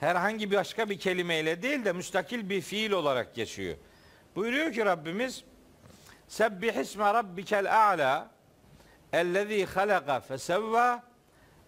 Herhangi 0.00 0.50
bir 0.50 0.56
başka 0.56 0.90
bir 0.90 0.98
kelimeyle 0.98 1.62
değil 1.62 1.84
de 1.84 1.92
müstakil 1.92 2.50
bir 2.50 2.60
fiil 2.60 2.92
olarak 2.92 3.34
geçiyor. 3.34 3.76
Buyuruyor 4.36 4.72
ki 4.72 4.84
Rabbimiz 4.84 5.44
Sebbih 6.28 6.72
isme 6.72 7.14
rabbikel 7.14 7.90
a'la 7.90 8.30
ellezî 9.12 9.64
halaka 9.64 10.20
fesevva 10.20 11.02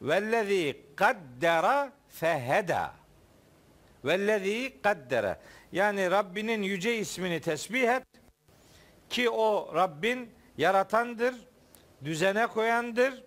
vellezî 0.03 0.77
kaddera 0.97 1.93
feheda 2.09 2.95
vellezî 4.05 4.83
kaddera 4.83 5.41
yani 5.73 6.11
Rabbinin 6.11 6.63
yüce 6.63 6.97
ismini 6.97 7.41
tesbih 7.41 7.89
et 7.89 8.05
ki 9.11 9.31
o 9.31 9.75
Rabbin 9.75 10.31
yaratandır, 10.59 11.35
düzene 12.05 12.47
koyandır. 12.47 13.23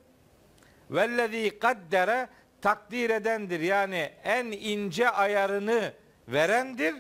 Vellezî 0.91 1.60
kaddere 1.60 2.27
takdir 2.62 3.10
edendir. 3.10 3.60
Yani 3.60 4.12
en 4.23 4.45
ince 4.45 5.10
ayarını 5.10 5.93
verendir. 6.27 6.95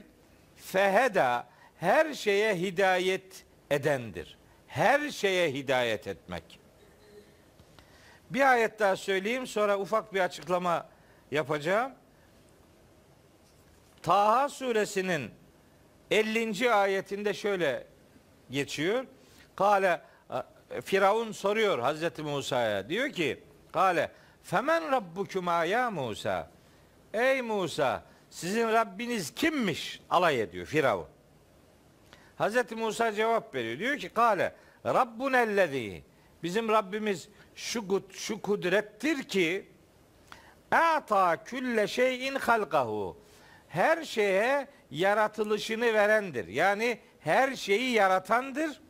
Feheda 0.55 1.47
her 1.77 2.13
şeye 2.13 2.55
hidayet 2.55 3.45
edendir. 3.71 4.37
Her 4.67 5.09
şeye 5.09 5.53
hidayet 5.53 6.07
etmek. 6.07 6.56
Bir 8.29 8.51
ayet 8.51 8.79
daha 8.79 8.95
söyleyeyim 8.95 9.47
sonra 9.47 9.79
ufak 9.79 10.13
bir 10.13 10.19
açıklama 10.19 10.87
yapacağım. 11.31 11.91
Taha 14.03 14.49
suresinin 14.49 15.31
50. 16.11 16.73
ayetinde 16.73 17.33
şöyle 17.33 17.87
geçiyor. 18.49 19.05
Kale 19.55 20.01
Firavun 20.83 21.31
soruyor 21.31 21.79
Hazreti 21.79 22.23
Musa'ya. 22.23 22.89
Diyor 22.89 23.09
ki 23.09 23.43
Kale 23.73 24.11
Femen 24.43 24.91
rabbukuma 24.91 25.65
ya 25.65 25.91
Musa. 25.91 26.49
Ey 27.13 27.41
Musa 27.41 28.03
sizin 28.29 28.67
Rabbiniz 28.67 29.35
kimmiş? 29.35 30.01
Alay 30.09 30.41
ediyor 30.41 30.65
Firavun. 30.65 31.07
Hazreti 32.37 32.75
Musa 32.75 33.11
cevap 33.11 33.55
veriyor. 33.55 33.79
Diyor 33.79 33.97
ki 33.97 34.09
Kale 34.09 34.55
Rabbun 34.85 35.33
ellezî 35.33 36.03
Bizim 36.43 36.69
Rabbimiz 36.69 37.29
şu, 37.57 38.03
şu 38.11 38.41
kudrettir 38.41 39.23
ki 39.23 39.67
Ata 40.71 41.43
külle 41.43 41.87
şeyin 41.87 42.35
halkahu 42.35 43.17
her 43.67 44.03
şeye 44.03 44.67
yaratılışını 44.91 45.93
verendir. 45.93 46.47
Yani 46.47 46.99
her 47.19 47.55
şeyi 47.55 47.91
yaratandır. 47.91 48.81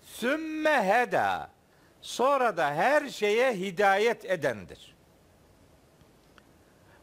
Sümme 0.00 0.88
heda. 0.88 1.50
Sonra 2.00 2.56
da 2.56 2.74
her 2.74 3.08
şeye 3.08 3.52
hidayet 3.52 4.24
edendir. 4.24 4.96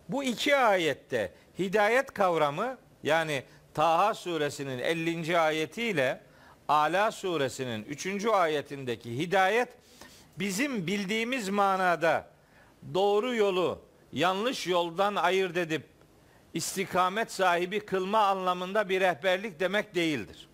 Bu 0.09 0.23
iki 0.23 0.55
ayette 0.55 1.33
hidayet 1.59 2.13
kavramı 2.13 2.77
yani 3.03 3.43
Taha 3.73 4.13
suresinin 4.13 4.79
50. 4.79 5.39
ayetiyle 5.39 6.21
Ala 6.67 7.11
suresinin 7.11 7.83
3. 7.83 8.25
ayetindeki 8.25 9.17
hidayet 9.17 9.82
bizim 10.39 10.87
bildiğimiz 10.87 11.49
manada 11.49 12.27
doğru 12.93 13.35
yolu 13.35 13.81
yanlış 14.11 14.67
yoldan 14.67 15.15
ayırt 15.15 15.57
edip 15.57 15.83
istikamet 16.53 17.31
sahibi 17.31 17.79
kılma 17.79 18.19
anlamında 18.19 18.89
bir 18.89 19.01
rehberlik 19.01 19.59
demek 19.59 19.95
değildir. 19.95 20.47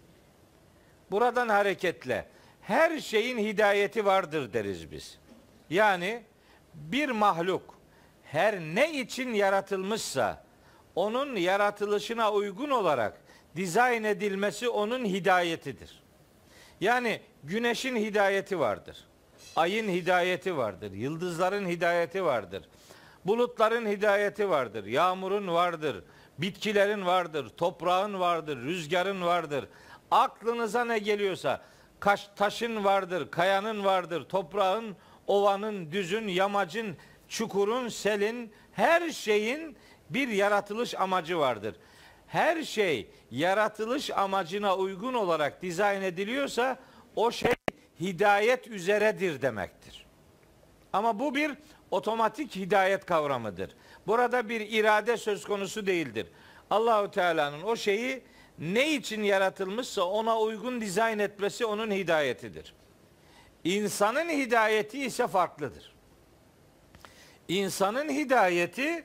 Buradan 1.11 1.49
hareketle 1.49 2.25
her 2.61 2.99
şeyin 2.99 3.37
hidayeti 3.37 4.05
vardır 4.05 4.53
deriz 4.53 4.91
biz. 4.91 5.19
Yani 5.69 6.23
bir 6.73 7.09
mahluk 7.09 7.79
her 8.23 8.59
ne 8.59 8.99
için 8.99 9.33
yaratılmışsa 9.33 10.43
onun 10.95 11.35
yaratılışına 11.35 12.31
uygun 12.31 12.69
olarak 12.69 13.21
dizayn 13.55 14.03
edilmesi 14.03 14.69
onun 14.69 15.05
hidayetidir. 15.05 16.03
Yani 16.81 17.21
güneşin 17.43 17.95
hidayeti 17.95 18.59
vardır. 18.59 19.07
Ayın 19.55 19.89
hidayeti 19.89 20.57
vardır. 20.57 20.91
Yıldızların 20.91 21.67
hidayeti 21.67 22.25
vardır. 22.25 22.63
Bulutların 23.25 23.85
hidayeti 23.85 24.49
vardır. 24.49 24.85
Yağmurun 24.85 25.47
vardır. 25.47 26.03
Bitkilerin 26.37 27.05
vardır. 27.05 27.49
Toprağın 27.57 28.19
vardır. 28.19 28.57
Rüzgarın 28.57 29.21
vardır. 29.21 29.65
Aklınıza 30.11 30.85
ne 30.85 30.99
geliyorsa 30.99 31.61
kaş, 31.99 32.29
taşın 32.35 32.83
vardır, 32.83 33.31
kayanın 33.31 33.85
vardır, 33.85 34.23
toprağın, 34.23 34.95
ovanın, 35.27 35.91
düzün, 35.91 36.27
yamacın, 36.27 36.97
çukurun, 37.27 37.87
selin, 37.87 38.53
her 38.71 39.09
şeyin 39.09 39.77
bir 40.09 40.27
yaratılış 40.27 40.95
amacı 40.95 41.39
vardır. 41.39 41.75
Her 42.27 42.63
şey 42.63 43.11
yaratılış 43.31 44.11
amacına 44.11 44.75
uygun 44.75 45.13
olarak 45.13 45.61
dizayn 45.61 46.01
ediliyorsa 46.01 46.79
o 47.15 47.31
şey 47.31 47.53
hidayet 47.99 48.67
üzeredir 48.67 49.41
demektir. 49.41 50.05
Ama 50.93 51.19
bu 51.19 51.35
bir 51.35 51.51
otomatik 51.91 52.55
hidayet 52.55 53.05
kavramıdır. 53.05 53.75
Burada 54.07 54.49
bir 54.49 54.61
irade 54.61 55.17
söz 55.17 55.45
konusu 55.45 55.87
değildir. 55.87 56.27
Allahu 56.69 57.11
Teala'nın 57.11 57.63
o 57.63 57.75
şeyi 57.75 58.23
ne 58.59 58.95
için 58.95 59.23
yaratılmışsa 59.23 60.03
ona 60.03 60.39
uygun 60.39 60.81
dizayn 60.81 61.19
etmesi 61.19 61.65
onun 61.65 61.91
hidayetidir. 61.91 62.73
İnsanın 63.63 64.29
hidayeti 64.29 65.05
ise 65.05 65.27
farklıdır. 65.27 65.93
İnsanın 67.47 68.09
hidayeti 68.09 69.03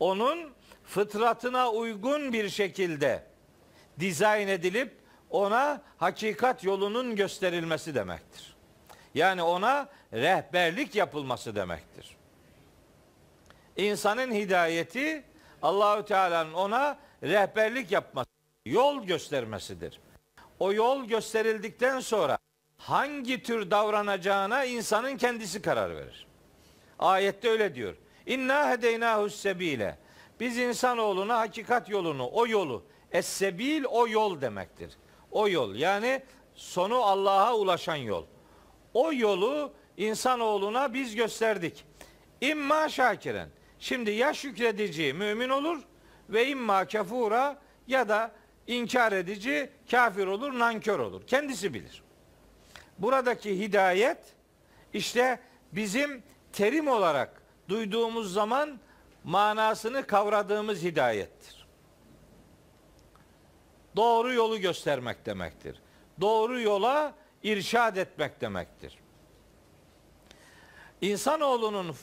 onun 0.00 0.52
fıtratına 0.84 1.70
uygun 1.70 2.32
bir 2.32 2.48
şekilde 2.48 3.22
dizayn 4.00 4.48
edilip 4.48 5.03
ona 5.34 5.82
hakikat 5.96 6.64
yolunun 6.64 7.16
gösterilmesi 7.16 7.94
demektir. 7.94 8.54
Yani 9.14 9.42
ona 9.42 9.88
rehberlik 10.12 10.94
yapılması 10.94 11.56
demektir. 11.56 12.16
İnsanın 13.76 14.32
hidayeti 14.32 15.24
Allahü 15.62 16.04
Teala'nın 16.04 16.52
ona 16.52 16.98
rehberlik 17.22 17.92
yapması, 17.92 18.30
yol 18.66 19.04
göstermesidir. 19.04 20.00
O 20.58 20.72
yol 20.72 21.04
gösterildikten 21.04 22.00
sonra 22.00 22.38
hangi 22.78 23.42
tür 23.42 23.70
davranacağına 23.70 24.64
insanın 24.64 25.16
kendisi 25.16 25.62
karar 25.62 25.96
verir. 25.96 26.26
Ayette 26.98 27.50
öyle 27.50 27.74
diyor. 27.74 27.94
İnna 28.26 28.70
hedeynahu 28.70 29.30
sebile. 29.30 29.98
Biz 30.40 30.58
insanoğluna 30.58 31.38
hakikat 31.38 31.88
yolunu, 31.88 32.30
o 32.32 32.46
yolu, 32.46 32.84
es-sebil 33.12 33.84
o 33.84 34.08
yol 34.08 34.40
demektir. 34.40 34.90
O 35.34 35.48
yol 35.48 35.74
yani 35.74 36.22
sonu 36.54 36.96
Allah'a 36.96 37.54
ulaşan 37.54 37.96
yol. 37.96 38.24
O 38.94 39.12
yolu 39.12 39.72
insanoğluna 39.96 40.94
biz 40.94 41.14
gösterdik. 41.14 41.84
İmma 42.40 42.88
şakiren. 42.88 43.48
Şimdi 43.78 44.10
ya 44.10 44.34
şükredici 44.34 45.12
mümin 45.12 45.48
olur 45.48 45.82
ve 46.28 46.48
imma 46.48 46.84
kefura 46.84 47.58
ya 47.86 48.08
da 48.08 48.30
inkar 48.66 49.12
edici 49.12 49.70
kafir 49.90 50.26
olur, 50.26 50.58
nankör 50.58 50.98
olur. 50.98 51.26
Kendisi 51.26 51.74
bilir. 51.74 52.02
Buradaki 52.98 53.58
hidayet 53.60 54.18
işte 54.92 55.40
bizim 55.72 56.22
terim 56.52 56.88
olarak 56.88 57.42
duyduğumuz 57.68 58.32
zaman 58.32 58.80
manasını 59.24 60.06
kavradığımız 60.06 60.82
hidayettir. 60.82 61.53
Doğru 63.96 64.32
yolu 64.32 64.58
göstermek 64.60 65.26
demektir. 65.26 65.80
Doğru 66.20 66.60
yola 66.60 67.14
irşad 67.42 67.96
etmek 67.96 68.40
demektir. 68.40 68.98
İnsanoğlunun 71.00 71.94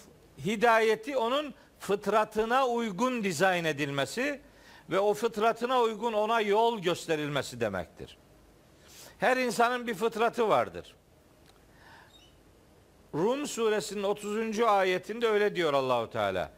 hidayeti 0.45 1.17
onun 1.17 1.53
fıtratına 1.79 2.67
uygun 2.67 3.23
dizayn 3.23 3.65
edilmesi 3.65 4.41
ve 4.89 4.99
o 4.99 5.13
fıtratına 5.13 5.81
uygun 5.81 6.13
ona 6.13 6.41
yol 6.41 6.79
gösterilmesi 6.79 7.59
demektir. 7.59 8.17
Her 9.19 9.37
insanın 9.37 9.87
bir 9.87 9.93
fıtratı 9.93 10.49
vardır. 10.49 10.95
Rum 13.13 13.47
suresinin 13.47 14.03
30. 14.03 14.59
ayetinde 14.59 15.27
öyle 15.27 15.55
diyor 15.55 15.73
Allahu 15.73 16.09
Teala. 16.09 16.51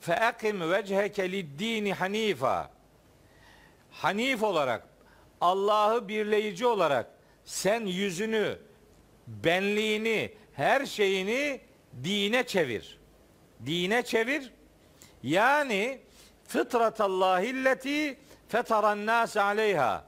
Feakim 0.00 0.70
vecheke 0.70 1.32
lid-dini 1.32 1.92
hanifa. 1.92 2.70
Hanif 4.00 4.42
olarak 4.42 4.82
Allah'ı 5.40 6.08
birleyici 6.08 6.66
olarak 6.66 7.06
sen 7.44 7.86
yüzünü, 7.86 8.58
benliğini, 9.26 10.34
her 10.52 10.86
şeyini 10.86 11.60
dine 12.04 12.46
çevir. 12.46 12.98
Dine 13.66 14.02
çevir. 14.02 14.52
Yani 15.22 16.00
fıtratallahilleti 16.48 18.18
fetaran 18.48 19.06
nas 19.06 19.36
aleyha. 19.36 20.04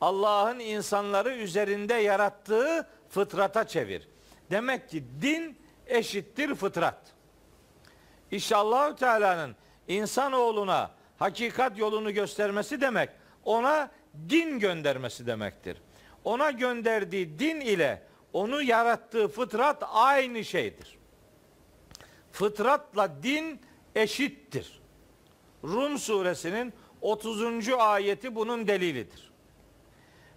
Allah'ın 0.00 0.58
insanları 0.58 1.34
üzerinde 1.34 1.94
yarattığı 1.94 2.88
fıtrata 3.08 3.66
çevir. 3.66 4.08
Demek 4.50 4.88
ki 4.88 5.04
din 5.22 5.58
eşittir 5.86 6.54
fıtrat. 6.54 6.98
İşte 8.30 8.56
Allahü 8.56 8.96
Teala'nın 8.96 9.56
insanoğluna 9.88 10.90
hakikat 11.18 11.78
yolunu 11.78 12.14
göstermesi 12.14 12.80
demek 12.80 13.21
ona 13.44 13.90
din 14.28 14.58
göndermesi 14.58 15.26
demektir. 15.26 15.76
Ona 16.24 16.50
gönderdiği 16.50 17.38
din 17.38 17.60
ile 17.60 18.02
onu 18.32 18.62
yarattığı 18.62 19.28
fıtrat 19.28 19.82
aynı 19.92 20.44
şeydir. 20.44 20.98
Fıtratla 22.32 23.22
din 23.22 23.60
eşittir. 23.94 24.80
Rum 25.64 25.98
suresinin 25.98 26.72
30. 27.00 27.68
ayeti 27.68 28.34
bunun 28.34 28.66
delilidir. 28.66 29.32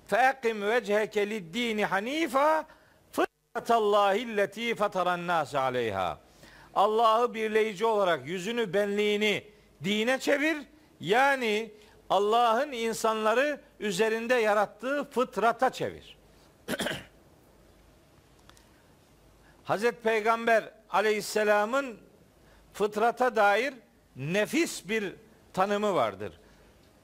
Feqim 0.07 0.61
vecheke 0.61 1.29
lid-dini 1.29 1.85
hanifa 1.85 2.67
fıtratallahi 3.11 4.37
lleti 4.37 4.75
fataran 4.75 5.27
nas 5.27 5.55
aleyha. 5.55 6.19
Allah'ı 6.75 7.33
birleyici 7.33 7.85
olarak 7.85 8.27
yüzünü 8.27 8.73
benliğini 8.73 9.43
dine 9.83 10.19
çevir. 10.19 10.57
Yani 10.99 11.71
Allah'ın 12.09 12.71
insanları 12.71 13.61
üzerinde 13.79 14.33
yarattığı 14.33 15.09
fıtrata 15.09 15.69
çevir. 15.69 16.17
Hazreti 19.63 20.01
Peygamber 20.01 20.69
aleyhisselamın 20.89 21.97
fıtrata 22.73 23.35
dair 23.35 23.73
nefis 24.15 24.89
bir 24.89 25.13
tanımı 25.53 25.95
vardır. 25.95 26.39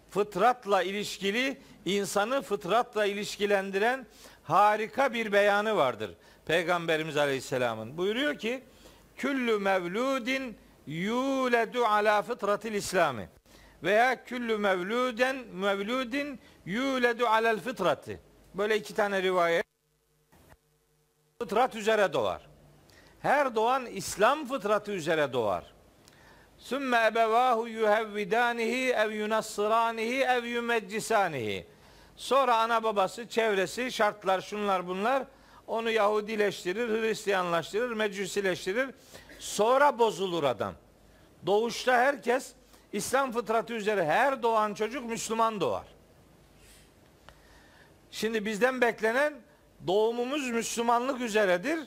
Fıtratla 0.10 0.84
ilişkili, 0.84 1.62
insanı 1.86 2.42
fıtratla 2.42 3.06
ilişkilendiren 3.06 4.08
harika 4.44 5.14
bir 5.14 5.32
beyanı 5.32 5.76
vardır. 5.76 6.12
Peygamberimiz 6.46 7.18
Aleyhisselam'ın 7.18 7.98
buyuruyor 7.98 8.38
ki 8.40 8.64
küllü 9.18 9.60
mevludin 9.60 10.58
yuledu 10.88 11.86
ala 11.86 12.22
fıtratil 12.22 12.74
İslami 12.74 13.30
veya 13.84 14.24
küllü 14.24 14.58
mevluden 14.58 15.36
mevludin 15.36 16.40
yuledu 16.66 17.28
alel 17.28 17.60
fıtrati. 17.60 18.20
Böyle 18.54 18.78
iki 18.78 18.96
tane 18.96 19.22
rivayet 19.22 19.66
fıtrat 21.40 21.76
üzere 21.76 22.14
doğar. 22.14 22.42
Her 23.20 23.56
doğan 23.56 23.86
İslam 23.86 24.48
fıtratı 24.48 24.92
üzere 24.92 25.34
doğar. 25.34 25.74
Sümme 26.58 27.06
ebevahu 27.06 27.68
yuhevvidanihi 27.68 28.92
ev 28.92 29.12
yunassıranihi 29.12 30.22
ev 30.22 30.44
yumeccisanihi. 30.44 31.66
Sonra 32.16 32.58
ana 32.58 32.84
babası, 32.84 33.28
çevresi, 33.28 33.92
şartlar, 33.92 34.42
şunlar 34.42 34.88
bunlar 34.88 35.24
onu 35.68 35.92
Yahudileştirir, 35.92 37.02
Hristiyanlaştırır, 37.02 37.94
Mecusileştirir. 37.94 38.90
Sonra 39.40 40.00
bozulur 40.00 40.44
adam. 40.44 40.74
Doğuşta 41.46 41.98
herkes 41.98 42.54
İslam 42.94 43.32
fıtratı 43.32 43.74
üzere 43.74 44.06
her 44.06 44.44
doğan 44.44 44.74
çocuk 44.74 45.10
Müslüman 45.10 45.62
doğar. 45.62 45.86
Şimdi 48.12 48.46
bizden 48.46 48.82
beklenen 48.82 49.34
doğumumuz 49.88 50.50
Müslümanlık 50.50 51.22
üzeredir. 51.22 51.80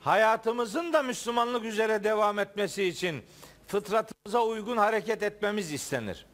Hayatımızın 0.00 0.92
da 0.92 1.02
Müslümanlık 1.02 1.64
üzere 1.64 2.04
devam 2.04 2.38
etmesi 2.38 2.84
için 2.84 3.24
fıtratımıza 3.66 4.44
uygun 4.44 4.76
hareket 4.76 5.22
etmemiz 5.22 5.72
istenir. 5.72 6.26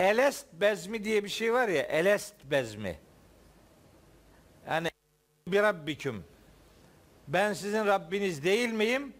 Elest 0.00 0.46
bezmi 0.52 1.04
diye 1.04 1.24
bir 1.24 1.28
şey 1.28 1.52
var 1.52 1.68
ya, 1.68 1.82
elest 1.82 2.34
bezmi. 2.44 2.98
Yani 4.68 4.90
bir 5.48 5.62
Rabbiküm. 5.62 6.24
Ben 7.28 7.52
sizin 7.52 7.86
Rabbiniz 7.86 8.44
değil 8.44 8.72
miyim? 8.72 9.14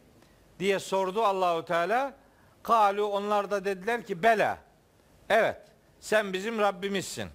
diye 0.59 0.79
sordu 0.79 1.23
Allahu 1.23 1.65
Teala. 1.65 2.15
Kalu 2.69 3.07
onlar 3.07 3.51
da 3.51 3.65
dediler 3.65 4.07
ki 4.07 4.23
bela. 4.23 4.59
Evet 5.29 5.57
sen 6.01 6.33
bizim 6.33 6.59
Rabbimizsin. 6.59 7.29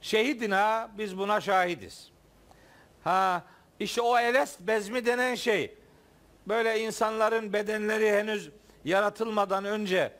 Şehidina 0.00 0.90
biz 0.98 1.18
buna 1.18 1.40
şahidiz. 1.40 2.10
Ha 3.04 3.44
işte 3.78 4.00
o 4.00 4.18
elest 4.18 4.60
bezmi 4.60 5.06
denen 5.06 5.34
şey 5.34 5.74
böyle 6.48 6.80
insanların 6.80 7.52
bedenleri 7.52 8.12
henüz 8.12 8.50
yaratılmadan 8.84 9.64
önce 9.64 10.12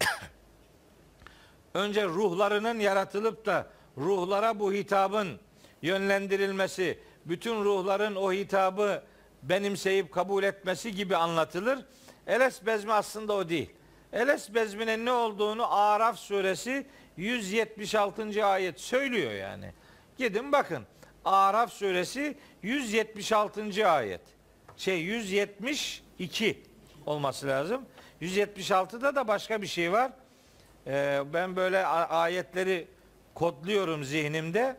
önce 1.74 2.04
ruhlarının 2.04 2.80
yaratılıp 2.80 3.46
da 3.46 3.66
ruhlara 3.98 4.60
bu 4.60 4.72
hitabın 4.72 5.40
yönlendirilmesi, 5.82 6.98
bütün 7.24 7.64
ruhların 7.64 8.14
o 8.16 8.32
hitabı 8.32 9.02
benimseyip 9.42 10.12
kabul 10.12 10.42
etmesi 10.42 10.94
gibi 10.94 11.16
anlatılır. 11.16 11.78
Eles 12.26 12.66
bezmi 12.66 12.92
aslında 12.92 13.32
o 13.32 13.48
değil. 13.48 13.70
Eles 14.12 14.54
bezminin 14.54 15.06
ne 15.06 15.12
olduğunu 15.12 15.74
Araf 15.74 16.18
suresi 16.18 16.86
176. 17.16 18.46
ayet 18.46 18.80
söylüyor 18.80 19.32
yani. 19.32 19.72
Gidin 20.18 20.52
bakın. 20.52 20.86
Araf 21.24 21.72
suresi 21.72 22.36
176. 22.62 23.88
ayet. 23.88 24.20
şey 24.76 25.00
172 25.00 26.62
olması 27.06 27.46
lazım. 27.46 27.86
176'da 28.22 29.14
da 29.14 29.28
başka 29.28 29.62
bir 29.62 29.66
şey 29.66 29.92
var. 29.92 30.12
Ee, 30.86 31.22
ben 31.32 31.56
böyle 31.56 31.86
ayetleri 31.86 32.88
kodluyorum 33.34 34.04
zihnimde. 34.04 34.76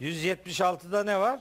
176'da 0.00 1.04
ne 1.04 1.20
var? 1.20 1.40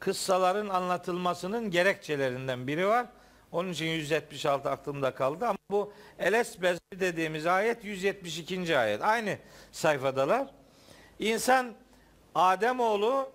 Kıssaların 0.00 0.68
anlatılmasının 0.68 1.70
gerekçelerinden 1.70 2.66
biri 2.66 2.88
var. 2.88 3.06
Onun 3.52 3.72
için 3.72 3.86
176 3.86 4.70
aklımda 4.70 5.14
kaldı 5.14 5.46
ama 5.46 5.58
bu 5.70 5.92
Eles 6.18 6.62
Bezri 6.62 7.00
dediğimiz 7.00 7.46
ayet 7.46 7.84
172. 7.84 8.78
ayet. 8.78 9.02
Aynı 9.02 9.38
sayfadalar. 9.72 10.46
İnsan 11.18 11.74
Ademoğlu 12.34 13.30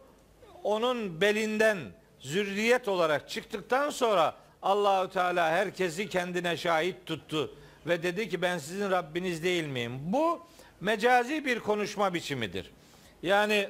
onun 0.64 1.22
belinden 1.22 1.78
zürriyet 2.20 2.88
olarak 2.88 3.30
çıktıktan 3.30 3.90
sonra 3.90 4.36
Allahü 4.62 5.10
Teala 5.10 5.50
herkesi 5.50 6.10
kendine 6.10 6.58
şahit 6.58 7.06
tuttu 7.06 7.56
ve 7.88 8.04
dedi 8.04 8.30
ki 8.30 8.42
ben 8.42 8.58
sizin 8.58 8.92
Rabbiniz 8.92 9.44
değil 9.44 9.68
miyim? 9.68 10.00
Bu 10.02 10.42
mecazi 10.82 11.46
bir 11.46 11.60
konuşma 11.60 12.14
biçimidir. 12.14 12.72
Yani 13.24 13.70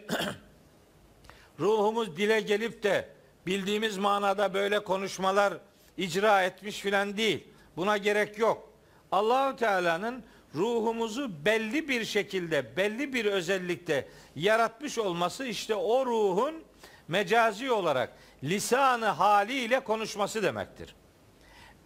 ruhumuz 1.59 2.17
dile 2.17 2.41
gelip 2.41 2.83
de 2.83 3.09
bildiğimiz 3.45 3.97
manada 3.97 4.53
böyle 4.53 4.83
konuşmalar 4.83 5.53
icra 5.97 6.43
etmiş 6.43 6.79
filan 6.79 7.17
değil. 7.17 7.47
Buna 7.75 7.97
gerek 7.97 8.37
yok. 8.37 8.69
Allahü 9.11 9.55
Teala'nın 9.55 10.23
ruhumuzu 10.55 11.45
belli 11.45 11.87
bir 11.87 12.05
şekilde, 12.05 12.77
belli 12.77 13.13
bir 13.13 13.25
özellikte 13.25 14.07
yaratmış 14.35 14.97
olması 14.97 15.45
işte 15.45 15.75
o 15.75 16.05
ruhun 16.05 16.63
mecazi 17.07 17.71
olarak 17.71 18.13
lisanı 18.43 19.05
haliyle 19.05 19.79
konuşması 19.79 20.43
demektir. 20.43 20.95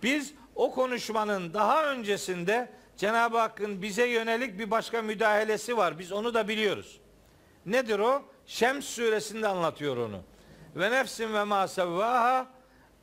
Biz 0.04 0.34
o 0.56 0.72
konuşmanın 0.72 1.54
daha 1.54 1.92
öncesinde 1.92 2.70
Cenab-ı 2.98 3.38
Hakk'ın 3.38 3.82
bize 3.82 4.06
yönelik 4.08 4.60
bir 4.60 4.72
başka 4.72 5.02
müdahalesi 5.02 5.78
var. 5.78 6.00
Biz 6.00 6.12
onu 6.12 6.34
da 6.34 6.48
biliyoruz. 6.48 7.00
Nedir 7.66 8.00
o? 8.00 8.24
Şems 8.46 8.86
suresinde 8.86 9.48
anlatıyor 9.48 9.98
onu. 9.98 10.22
Ve 10.76 10.92
nefsin 10.92 11.34
ve 11.34 11.44
ma 11.44 11.68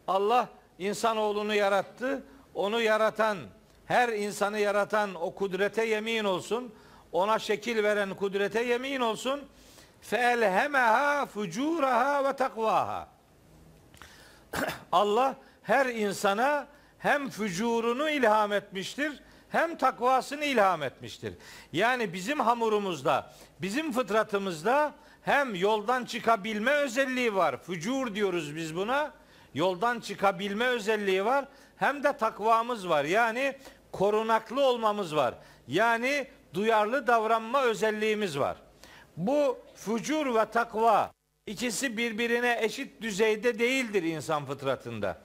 Allah 0.06 0.48
insanoğlunu 0.78 1.54
yarattı. 1.54 2.22
Onu 2.54 2.80
yaratan, 2.80 3.38
her 3.87 4.08
insanı 4.08 4.58
yaratan 4.58 5.14
o 5.14 5.35
kudrete 5.35 5.85
yemin 5.85 6.24
olsun. 6.24 6.74
Ona 7.12 7.38
şekil 7.38 7.82
veren 7.82 8.14
kudrete 8.14 8.62
yemin 8.62 9.00
olsun. 9.00 9.40
Feelhemeha 10.00 11.26
fucuraha 11.26 12.24
ve 12.24 12.37
takvaha. 12.37 13.08
Allah 14.92 15.37
her 15.62 15.87
insana 15.87 16.66
hem 16.98 17.30
fücurunu 17.30 18.11
ilham 18.11 18.52
etmiştir 18.52 19.22
hem 19.52 19.76
takvasını 19.76 20.44
ilham 20.44 20.82
etmiştir. 20.82 21.35
Yani 21.72 22.12
bizim 22.12 22.40
hamurumuzda, 22.40 23.32
bizim 23.61 23.92
fıtratımızda 23.92 24.94
hem 25.22 25.54
yoldan 25.54 26.04
çıkabilme 26.04 26.70
özelliği 26.70 27.35
var. 27.35 27.62
Fücur 27.62 28.14
diyoruz 28.14 28.56
biz 28.56 28.76
buna. 28.76 29.12
Yoldan 29.54 30.00
çıkabilme 30.00 30.66
özelliği 30.66 31.24
var. 31.24 31.44
Hem 31.76 32.04
de 32.04 32.16
takvamız 32.16 32.88
var. 32.88 33.04
Yani 33.04 33.56
korunaklı 33.92 34.60
olmamız 34.66 35.16
var. 35.16 35.34
Yani 35.68 36.26
duyarlı 36.54 37.06
davranma 37.06 37.62
özelliğimiz 37.62 38.38
var. 38.38 38.56
Bu 39.16 39.58
fücur 39.74 40.34
ve 40.34 40.44
takva 40.44 41.12
ikisi 41.46 41.96
birbirine 41.96 42.58
eşit 42.60 43.02
düzeyde 43.02 43.58
değildir 43.58 44.02
insan 44.02 44.46
fıtratında. 44.46 45.18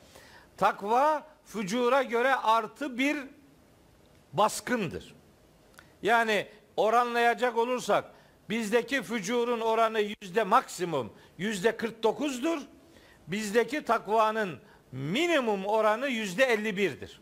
Takva 0.57 1.27
fücura 1.45 2.03
göre 2.03 2.35
artı 2.35 2.97
bir 2.97 3.17
baskındır. 4.33 5.15
Yani 6.01 6.47
oranlayacak 6.77 7.57
olursak 7.57 8.05
bizdeki 8.49 9.03
fücurun 9.03 9.61
oranı 9.61 10.01
yüzde 10.21 10.43
maksimum 10.43 11.13
yüzde 11.37 11.69
49'dur. 11.69 12.59
Bizdeki 13.27 13.83
takvanın 13.83 14.59
minimum 14.91 15.65
oranı 15.65 16.07
yüzde 16.07 16.43
51'dir. 16.43 17.21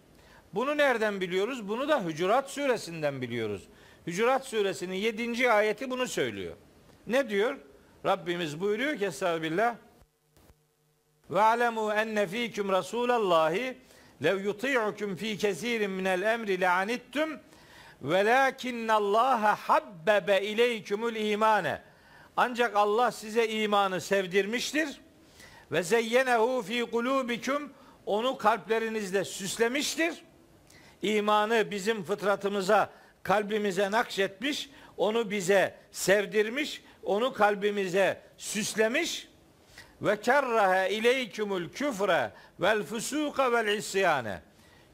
Bunu 0.53 0.77
nereden 0.77 1.21
biliyoruz? 1.21 1.67
Bunu 1.69 1.89
da 1.89 2.03
Hücurat 2.05 2.49
suresinden 2.49 3.21
biliyoruz. 3.21 3.67
Hücurat 4.07 4.45
suresinin 4.45 4.95
7. 4.95 5.51
ayeti 5.51 5.89
bunu 5.89 6.07
söylüyor. 6.07 6.55
Ne 7.07 7.29
diyor? 7.29 7.57
Rabbimiz 8.05 8.59
buyuruyor 8.59 8.97
ki 8.97 9.05
Estağfirullah. 9.05 9.75
Ve 11.29 11.41
alemu 11.41 11.93
enne 11.93 12.27
fîküm 12.27 12.67
Rasûlallâhi 12.67 13.75
lev 14.23 14.43
yuti'ukum 14.43 15.15
fi 15.15 15.37
kesirin 15.37 15.91
minel 15.91 16.21
emri 16.21 16.61
le'anittum 16.61 17.39
velakinnallâhe 18.01 19.47
habbebe 19.47 20.41
ileykümül 20.41 21.15
imane. 21.15 21.81
Ancak 22.37 22.75
Allah 22.75 23.11
size 23.11 23.47
imanı 23.47 24.01
sevdirmiştir 24.01 25.01
ve 25.71 25.83
zeyyenehu 25.83 26.61
fi 26.61 26.81
kulubikum 26.81 27.73
onu 28.05 28.37
kalplerinizde 28.37 29.25
süslemiştir. 29.25 30.23
İmanı 31.01 31.71
bizim 31.71 32.03
fıtratımıza, 32.03 32.89
kalbimize 33.23 33.91
nakşetmiş, 33.91 34.69
onu 34.97 35.31
bize 35.31 35.75
sevdirmiş, 35.91 36.83
onu 37.03 37.33
kalbimize 37.33 38.21
süslemiş 38.37 39.27
ve 40.01 40.21
kerrahe 40.21 40.89
ileykumul 40.89 41.69
küfre 41.69 42.31
vel 42.59 42.83
fusuka 42.83 43.51
vel 43.51 43.77
isyane. 43.77 44.41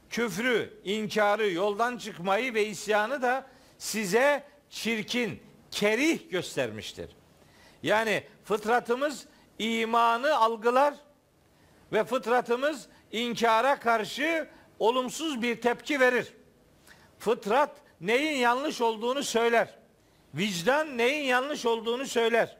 Küfrü, 0.10 0.74
inkarı, 0.84 1.52
yoldan 1.52 1.98
çıkmayı 1.98 2.54
ve 2.54 2.66
isyanı 2.66 3.22
da 3.22 3.48
size 3.78 4.44
çirkin, 4.70 5.40
kerih 5.72 6.32
göstermiştir. 6.32 7.10
Yani 7.84 8.24
fıtratımız 8.44 9.26
imanı 9.62 10.38
algılar 10.38 10.94
ve 11.94 12.04
fıtratımız 12.04 12.88
inkara 13.12 13.80
karşı 13.80 14.48
olumsuz 14.80 15.42
bir 15.42 15.62
tepki 15.62 16.00
verir. 16.00 16.34
Fıtrat 17.20 17.70
neyin 18.02 18.38
yanlış 18.38 18.82
olduğunu 18.82 19.24
söyler. 19.24 19.68
Vicdan 20.34 20.98
neyin 20.98 21.24
yanlış 21.24 21.66
olduğunu 21.66 22.06
söyler. 22.06 22.58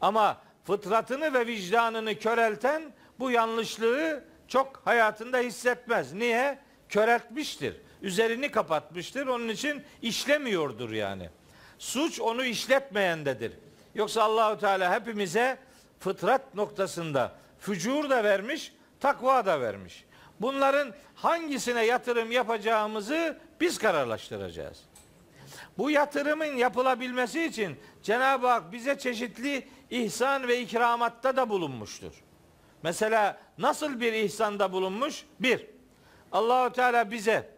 Ama 0.00 0.40
fıtratını 0.64 1.34
ve 1.34 1.46
vicdanını 1.46 2.18
körelten 2.18 2.82
bu 3.18 3.30
yanlışlığı 3.30 4.24
çok 4.48 4.82
hayatında 4.84 5.38
hissetmez. 5.38 6.12
Niye? 6.12 6.58
Köreltmiştir. 6.88 7.76
Üzerini 8.02 8.50
kapatmıştır. 8.50 9.26
Onun 9.26 9.48
için 9.48 9.82
işlemiyordur 10.02 10.90
yani. 10.90 11.30
Suç 11.78 12.20
onu 12.20 12.44
işletmeyendedir. 12.44 13.52
Yoksa 13.94 14.22
Allahu 14.22 14.58
Teala 14.58 14.94
hepimize 14.94 15.58
fıtrat 16.06 16.54
noktasında 16.54 17.32
fücur 17.58 18.10
da 18.10 18.24
vermiş, 18.24 18.72
takva 19.00 19.46
da 19.46 19.60
vermiş. 19.60 20.04
Bunların 20.40 20.94
hangisine 21.14 21.84
yatırım 21.84 22.32
yapacağımızı 22.32 23.38
biz 23.60 23.78
kararlaştıracağız. 23.78 24.82
Bu 25.78 25.90
yatırımın 25.90 26.56
yapılabilmesi 26.56 27.44
için 27.44 27.76
Cenab-ı 28.02 28.46
Hak 28.46 28.72
bize 28.72 28.98
çeşitli 28.98 29.68
ihsan 29.90 30.48
ve 30.48 30.60
ikramatta 30.60 31.36
da 31.36 31.48
bulunmuştur. 31.48 32.12
Mesela 32.82 33.38
nasıl 33.58 34.00
bir 34.00 34.12
ihsanda 34.12 34.72
bulunmuş? 34.72 35.24
Bir, 35.40 35.66
Allahu 36.32 36.72
Teala 36.72 37.10
bize 37.10 37.50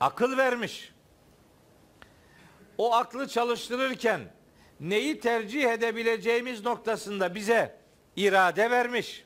akıl 0.00 0.36
vermiş. 0.36 0.92
O 2.78 2.94
aklı 2.94 3.28
çalıştırırken 3.28 4.20
neyi 4.80 5.20
tercih 5.20 5.70
edebileceğimiz 5.70 6.64
noktasında 6.64 7.34
bize 7.34 7.76
irade 8.16 8.70
vermiş. 8.70 9.24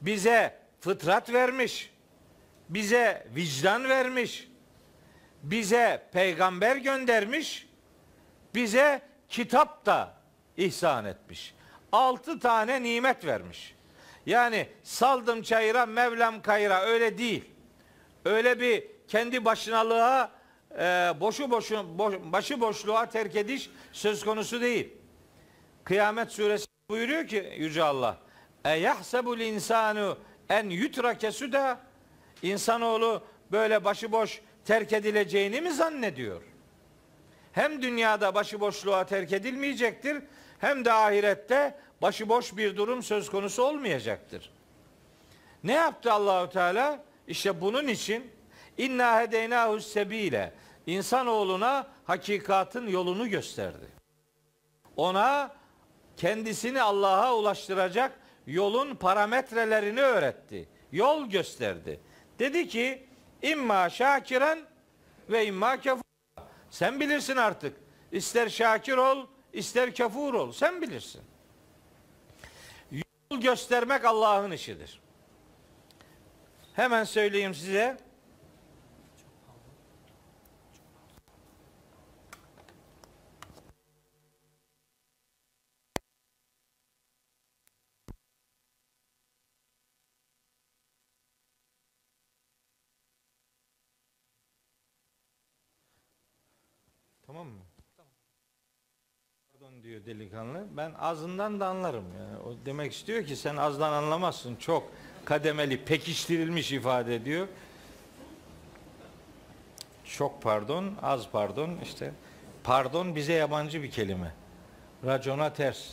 Bize 0.00 0.58
fıtrat 0.80 1.32
vermiş. 1.32 1.94
Bize 2.68 3.26
vicdan 3.34 3.88
vermiş. 3.88 4.48
Bize 5.42 6.08
peygamber 6.12 6.76
göndermiş. 6.76 7.68
Bize 8.54 9.02
kitap 9.28 9.86
da 9.86 10.14
ihsan 10.56 11.04
etmiş. 11.04 11.54
Altı 11.92 12.40
tane 12.40 12.82
nimet 12.82 13.24
vermiş. 13.24 13.74
Yani 14.26 14.68
saldım 14.82 15.42
çayıra 15.42 15.86
Mevlam 15.86 16.42
kayıra 16.42 16.82
öyle 16.82 17.18
değil. 17.18 17.44
Öyle 18.24 18.60
bir 18.60 18.84
kendi 19.08 19.44
başınalığa 19.44 20.30
e, 20.78 21.12
boşu 21.20 21.50
boşu 21.50 21.98
boş, 21.98 22.14
başı 22.24 22.60
boşluğa 22.60 23.06
terk 23.06 23.36
ediş 23.36 23.70
söz 23.92 24.24
konusu 24.24 24.60
değil. 24.60 24.92
Kıyamet 25.84 26.32
suresi 26.32 26.66
buyuruyor 26.90 27.26
ki 27.26 27.52
Yüce 27.58 27.82
Allah 27.82 28.18
E 28.64 28.70
yahsebul 28.70 29.40
insanu 29.40 30.18
en 30.48 30.70
yutrake 30.70 31.30
suda 31.30 31.80
insanoğlu 32.42 33.22
böyle 33.52 33.84
başıboş 33.84 34.40
terk 34.64 34.92
edileceğini 34.92 35.60
mi 35.60 35.72
zannediyor? 35.72 36.42
Hem 37.52 37.82
dünyada 37.82 38.34
başıboşluğa 38.34 39.06
terk 39.06 39.32
edilmeyecektir 39.32 40.22
hem 40.58 40.84
de 40.84 40.92
ahirette 40.92 41.78
başıboş 42.02 42.56
bir 42.56 42.76
durum 42.76 43.02
söz 43.02 43.30
konusu 43.30 43.62
olmayacaktır. 43.62 44.50
Ne 45.64 45.72
yaptı 45.72 46.12
Allahu 46.12 46.50
Teala? 46.50 47.04
İşte 47.28 47.60
bunun 47.60 47.88
için 47.88 48.30
inna 48.78 49.20
hedeynahu 49.20 49.80
sebile 49.80 50.52
insanoğluna 50.86 51.86
hakikatin 52.04 52.86
yolunu 52.86 53.28
gösterdi. 53.28 53.88
Ona 54.96 55.54
kendisini 56.16 56.82
Allah'a 56.82 57.34
ulaştıracak 57.34 58.20
yolun 58.46 58.94
parametrelerini 58.94 60.00
öğretti. 60.00 60.68
Yol 60.92 61.26
gösterdi. 61.26 62.00
Dedi 62.38 62.68
ki 62.68 63.06
imma 63.42 63.90
şakiren 63.90 64.58
ve 65.30 65.46
imma 65.46 65.80
kafur. 65.80 66.04
Sen 66.70 67.00
bilirsin 67.00 67.36
artık. 67.36 67.76
İster 68.12 68.48
şakir 68.48 68.96
ol, 68.96 69.26
ister 69.52 69.94
kafur 69.94 70.34
ol. 70.34 70.52
Sen 70.52 70.82
bilirsin. 70.82 71.22
Yol 72.90 73.40
göstermek 73.40 74.04
Allah'ın 74.04 74.50
işidir. 74.50 75.00
Hemen 76.74 77.04
söyleyeyim 77.04 77.54
size. 77.54 77.96
Tamam 97.26 97.48
mı? 97.48 97.62
Pardon 99.52 99.82
diyor 99.94 100.06
delikanlı. 100.06 100.64
Ben 100.76 100.92
azından 100.98 101.60
da 101.60 101.66
anlarım 101.66 102.04
yani. 102.18 102.38
O 102.38 102.66
demek 102.66 102.92
istiyor 102.92 103.24
ki 103.24 103.36
sen 103.36 103.56
azdan 103.56 103.92
anlamazsın. 103.92 104.56
Çok 104.56 104.90
kademeli, 105.24 105.84
pekiştirilmiş 105.84 106.72
ifade 106.72 107.14
ediyor. 107.14 107.48
Çok 110.04 110.42
pardon, 110.42 110.94
az 111.02 111.28
pardon 111.32 111.78
işte. 111.82 112.12
Pardon 112.64 113.14
bize 113.14 113.32
yabancı 113.32 113.82
bir 113.82 113.90
kelime. 113.90 114.34
Racona 115.04 115.52
ters. 115.52 115.88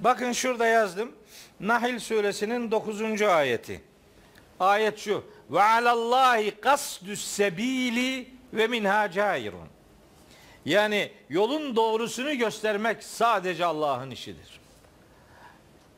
Bakın 0.00 0.32
şurada 0.32 0.66
yazdım. 0.66 1.12
Nahil 1.60 1.98
suresinin 1.98 2.70
9. 2.70 3.22
ayeti. 3.22 3.82
Ayet 4.60 4.98
şu. 4.98 5.24
Ve 5.50 5.62
alallahi 5.62 6.60
kasdüs 6.60 7.24
sebili 7.24 8.30
ve 8.52 8.66
minha 8.66 9.10
cairun. 9.10 9.68
Yani 10.64 11.12
yolun 11.28 11.76
doğrusunu 11.76 12.34
göstermek 12.34 13.04
sadece 13.04 13.64
Allah'ın 13.64 14.10
işidir. 14.10 14.60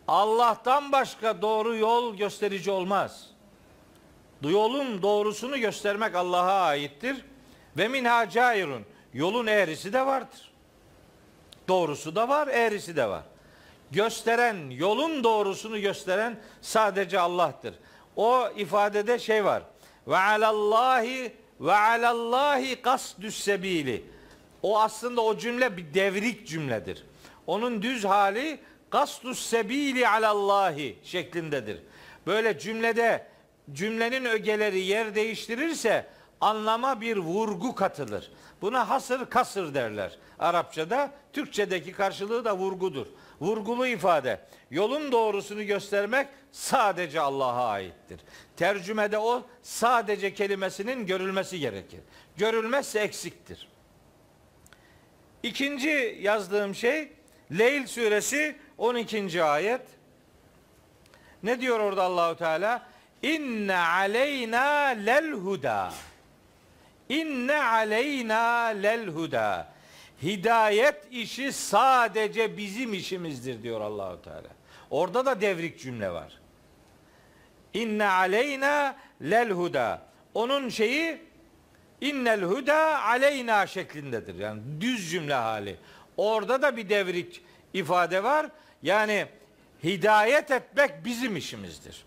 Allah'tan 0.09 0.92
başka 0.92 1.42
doğru 1.42 1.77
yol 1.77 2.16
gösterici 2.16 2.70
olmaz. 2.70 3.31
Yolun 4.42 5.03
doğrusunu 5.03 5.59
göstermek 5.59 6.14
Allah'a 6.14 6.64
aittir. 6.64 7.24
Ve 7.77 7.88
minha 7.88 8.31
cairun. 8.31 8.85
Yolun 9.14 9.46
eğrisi 9.46 9.92
de 9.92 10.07
vardır. 10.07 10.53
Doğrusu 11.68 12.16
da 12.16 12.29
var, 12.29 12.48
eğrisi 12.48 12.96
de 12.96 13.09
var. 13.09 13.22
Gösteren, 13.90 14.70
yolun 14.70 15.24
doğrusunu 15.24 15.81
gösteren 15.81 16.40
sadece 16.61 17.20
Allah'tır. 17.20 17.74
O 18.16 18.48
ifadede 18.57 19.18
şey 19.18 19.44
var. 19.44 19.62
Ve 20.07 20.16
alallahi 20.16 21.33
ve 21.61 21.74
alallahi 21.74 22.83
kasdüs 22.83 23.44
sebili. 23.44 24.13
O 24.64 24.79
aslında 24.79 25.20
o 25.20 25.38
cümle 25.38 25.77
bir 25.77 25.94
devrik 25.94 26.46
cümledir. 26.46 27.05
Onun 27.46 27.83
düz 27.83 28.05
hali 28.05 28.61
kasdus 28.90 29.46
sebili 29.46 30.09
alallahi 30.09 30.96
şeklindedir. 31.05 31.81
Böyle 32.27 32.59
cümlede 32.59 33.27
cümlenin 33.72 34.24
ögeleri 34.24 34.81
yer 34.81 35.14
değiştirirse 35.14 36.07
anlama 36.40 37.00
bir 37.00 37.16
vurgu 37.16 37.74
katılır. 37.74 38.31
Buna 38.62 38.88
hasır 38.88 39.31
kasır 39.31 39.74
derler. 39.74 40.18
Arapçada, 40.38 41.11
Türkçedeki 41.33 41.92
karşılığı 41.92 42.44
da 42.44 42.57
vurgudur. 42.57 43.07
Vurgulu 43.40 43.87
ifade. 43.87 44.40
Yolun 44.70 45.12
doğrusunu 45.12 45.62
göstermek 45.62 46.29
sadece 46.53 47.20
Allah'a 47.20 47.68
aittir. 47.68 48.20
Tercümede 48.57 49.18
o 49.18 49.42
sadece 49.62 50.35
kelimesinin 50.35 51.07
görülmesi 51.07 51.61
gerekir. 51.61 52.00
Görülmezse 52.37 53.00
eksiktir. 53.00 53.74
İkinci 55.44 56.18
yazdığım 56.22 56.74
şey 56.74 57.09
Leyl 57.59 57.87
suresi 57.87 58.57
12. 58.78 59.42
ayet. 59.42 59.80
Ne 61.42 61.61
diyor 61.61 61.80
orada 61.80 62.02
Allahu 62.02 62.37
Teala? 62.37 62.87
İnne 63.22 63.76
aleyna 63.76 64.62
lel 64.87 65.30
huda. 65.33 65.92
İnne 67.09 67.62
aleyna 67.62 68.64
lel 68.64 69.07
huda. 69.07 69.68
Hidayet 70.22 70.96
işi 71.11 71.52
sadece 71.52 72.57
bizim 72.57 72.94
işimizdir 72.94 73.62
diyor 73.62 73.80
Allahu 73.80 74.22
Teala. 74.22 74.48
Orada 74.90 75.26
da 75.26 75.40
devrik 75.40 75.80
cümle 75.80 76.11
var. 76.11 76.33
İnne 77.74 78.07
aleyna 78.07 78.96
lel 79.22 79.50
huda. 79.50 80.02
Onun 80.35 80.68
şeyi 80.68 81.20
innel 82.05 82.43
huda 82.43 83.03
aleyna 83.03 83.67
şeklindedir. 83.67 84.35
Yani 84.35 84.61
düz 84.81 85.11
cümle 85.11 85.35
hali. 85.35 85.77
Orada 86.17 86.62
da 86.62 86.77
bir 86.77 86.88
devrik 86.88 87.43
ifade 87.73 88.23
var. 88.23 88.47
Yani 88.83 89.27
hidayet 89.85 90.51
etmek 90.51 91.05
bizim 91.05 91.37
işimizdir. 91.37 92.05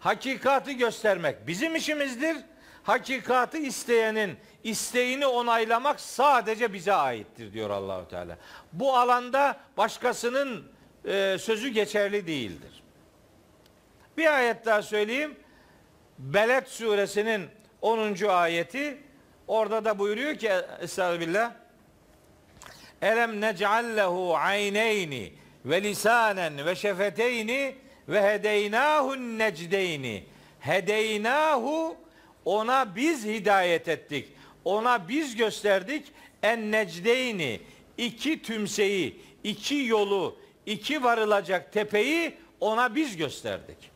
Hakikati 0.00 0.76
göstermek 0.76 1.46
bizim 1.46 1.76
işimizdir. 1.76 2.36
Hakikati 2.82 3.58
isteyenin 3.58 4.36
isteğini 4.64 5.26
onaylamak 5.26 6.00
sadece 6.00 6.72
bize 6.72 6.92
aittir 6.92 7.52
diyor 7.52 7.70
Allahu 7.70 8.08
Teala. 8.08 8.36
Bu 8.72 8.96
alanda 8.96 9.56
başkasının 9.76 10.64
e, 11.04 11.36
sözü 11.40 11.68
geçerli 11.68 12.26
değildir. 12.26 12.82
Bir 14.16 14.34
ayet 14.34 14.66
daha 14.66 14.82
söyleyeyim. 14.82 15.36
Beled 16.18 16.66
suresinin 16.66 17.48
10. 17.82 18.28
ayeti 18.28 18.98
orada 19.50 19.84
da 19.84 19.98
buyuruyor 19.98 20.34
ki 20.34 20.50
Estağfirullah 20.80 21.52
Elem 23.02 23.40
nec'allehu 23.40 24.36
ayneyni 24.36 25.32
ve 25.64 25.82
lisanen 25.82 26.66
ve 26.66 26.74
şefeteyni 26.74 27.74
ve 28.08 28.22
hedeynahu 28.22 29.16
necdeyni. 29.38 30.24
Hedeynahu 30.60 31.96
ona 32.44 32.96
biz 32.96 33.24
hidayet 33.24 33.88
ettik. 33.88 34.28
Ona 34.64 35.08
biz 35.08 35.36
gösterdik 35.36 36.12
en 36.42 36.72
necdeyni 36.72 37.60
iki 37.98 38.42
tümseyi, 38.42 39.20
iki 39.44 39.74
yolu, 39.74 40.38
iki 40.66 41.04
varılacak 41.04 41.72
tepeyi 41.72 42.34
ona 42.60 42.94
biz 42.94 43.16
gösterdik. 43.16 43.90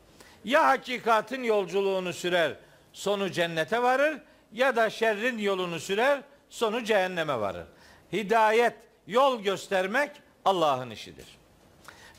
Ya 0.45 0.67
hakikatin 0.67 1.43
yolculuğunu 1.43 2.13
sürer, 2.13 2.53
sonu 2.93 3.31
cennete 3.31 3.83
varır 3.83 4.21
ya 4.54 4.76
da 4.76 4.90
şerrin 4.90 5.38
yolunu 5.38 5.80
sürer, 5.80 6.22
sonu 6.48 6.84
cehenneme 6.84 7.40
varır. 7.40 7.66
Hidayet, 8.12 8.74
yol 9.06 9.42
göstermek 9.42 10.10
Allah'ın 10.44 10.90
işidir. 10.90 11.26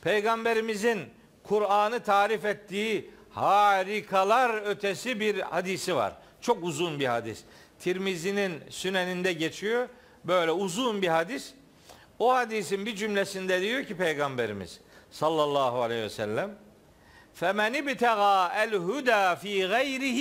Peygamberimizin 0.02 1.00
Kur'an'ı 1.44 2.04
tarif 2.04 2.46
ettiği 2.46 3.12
harikalar 3.30 4.66
ötesi 4.66 5.20
bir 5.20 5.40
hadisi 5.40 5.96
var. 5.96 6.14
Çok 6.42 6.64
uzun 6.64 7.00
bir 7.00 7.06
hadis. 7.06 7.44
Tirmizi'nin 7.80 8.64
süneninde 8.70 9.34
geçiyor. 9.34 9.90
Böyle 10.24 10.52
uzun 10.52 11.02
bir 11.02 11.08
hadis. 11.08 11.54
O 12.20 12.34
hadisin 12.34 12.86
bir 12.86 12.96
cümlesinde 12.96 13.62
diyor 13.62 13.84
ki 13.84 13.98
Peygamberimiz 13.98 14.80
sallallahu 15.12 15.82
aleyhi 15.82 16.04
ve 16.04 16.10
sellem 16.10 16.52
فَمَنِ 17.42 17.74
ابْتَغَى 17.84 18.36
الْهُدَى 18.66 19.36
ف۪ي 19.42 19.56
غَيْرِهِ 19.76 20.20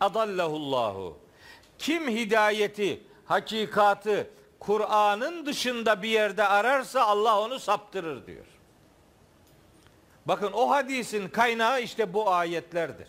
اَضَلَّهُ 0.00 0.52
اللّٰهُ 0.60 1.12
Kim 1.85 2.07
hidayeti, 2.07 3.03
hakikatı 3.25 4.29
Kur'an'ın 4.59 5.45
dışında 5.45 6.01
bir 6.01 6.09
yerde 6.09 6.43
ararsa 6.43 7.01
Allah 7.01 7.41
onu 7.41 7.59
saptırır 7.59 8.27
diyor. 8.27 8.45
Bakın 10.25 10.51
o 10.51 10.69
hadisin 10.69 11.29
kaynağı 11.29 11.81
işte 11.81 12.13
bu 12.13 12.31
ayetlerdir. 12.31 13.07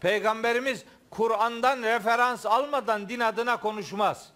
Peygamberimiz 0.00 0.84
Kur'an'dan 1.10 1.82
referans 1.82 2.46
almadan 2.46 3.08
din 3.08 3.20
adına 3.20 3.60
konuşmaz. 3.60 4.32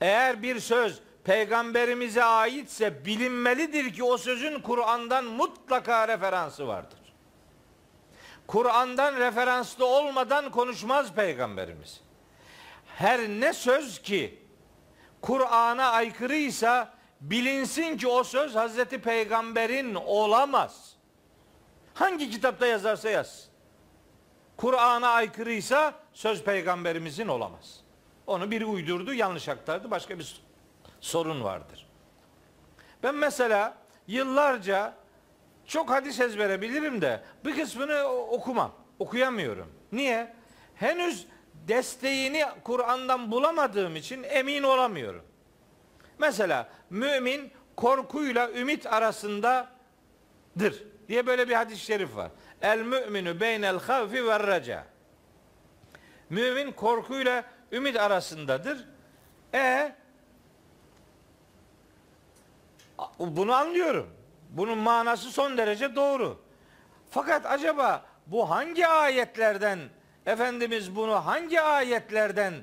Eğer 0.00 0.42
bir 0.42 0.60
söz 0.60 1.00
peygamberimize 1.24 2.24
aitse 2.24 3.04
bilinmelidir 3.04 3.94
ki 3.94 4.04
o 4.04 4.18
sözün 4.18 4.60
Kur'an'dan 4.60 5.24
mutlaka 5.24 6.08
referansı 6.08 6.68
vardır. 6.68 6.98
Kur'an'dan 8.46 9.16
referanslı 9.16 9.86
olmadan 9.86 10.50
konuşmaz 10.50 11.12
peygamberimiz. 11.12 12.03
Her 12.98 13.20
ne 13.20 13.52
söz 13.52 14.02
ki 14.02 14.42
Kur'an'a 15.22 15.90
aykırıysa 15.90 16.94
bilinsin 17.20 17.96
ki 17.96 18.08
o 18.08 18.24
söz 18.24 18.54
Hazreti 18.54 19.00
Peygamber'in 19.00 19.94
olamaz. 19.94 20.96
Hangi 21.94 22.30
kitapta 22.30 22.66
yazarsa 22.66 23.10
yaz. 23.10 23.48
Kur'an'a 24.56 25.08
aykırıysa 25.08 25.94
söz 26.12 26.44
peygamberimizin 26.44 27.28
olamaz. 27.28 27.80
Onu 28.26 28.50
biri 28.50 28.64
uydurdu, 28.64 29.14
yanlış 29.14 29.48
aktardı. 29.48 29.90
Başka 29.90 30.18
bir 30.18 30.42
sorun 31.00 31.44
vardır. 31.44 31.86
Ben 33.02 33.14
mesela 33.14 33.74
yıllarca 34.06 34.94
çok 35.66 35.90
hadis 35.90 36.20
ezbere 36.20 36.60
bilirim 36.60 37.02
de 37.02 37.24
bir 37.44 37.56
kısmını 37.56 38.02
okumam. 38.08 38.72
Okuyamıyorum. 38.98 39.72
Niye? 39.92 40.34
Henüz 40.74 41.26
desteğini 41.68 42.44
Kur'an'dan 42.64 43.30
bulamadığım 43.30 43.96
için 43.96 44.22
emin 44.22 44.62
olamıyorum. 44.62 45.24
Mesela 46.18 46.68
mümin 46.90 47.52
korkuyla 47.76 48.50
ümit 48.50 48.86
arasındadır 48.86 49.68
diye 51.08 51.26
böyle 51.26 51.48
bir 51.48 51.54
hadis-i 51.54 51.84
şerif 51.84 52.16
var. 52.16 52.30
El 52.62 52.78
müminu 52.78 53.40
beynel 53.40 53.78
havfi 53.78 54.26
ve 54.26 54.40
reca. 54.40 54.84
Mümin 56.30 56.72
korkuyla 56.72 57.44
ümit 57.72 57.96
arasındadır. 57.96 58.84
E 59.54 59.92
bunu 63.18 63.52
anlıyorum. 63.52 64.10
Bunun 64.50 64.78
manası 64.78 65.30
son 65.30 65.58
derece 65.58 65.96
doğru. 65.96 66.40
Fakat 67.10 67.46
acaba 67.46 68.04
bu 68.26 68.50
hangi 68.50 68.86
ayetlerden 68.86 69.78
Efendimiz 70.26 70.96
bunu 70.96 71.26
hangi 71.26 71.60
ayetlerden 71.60 72.54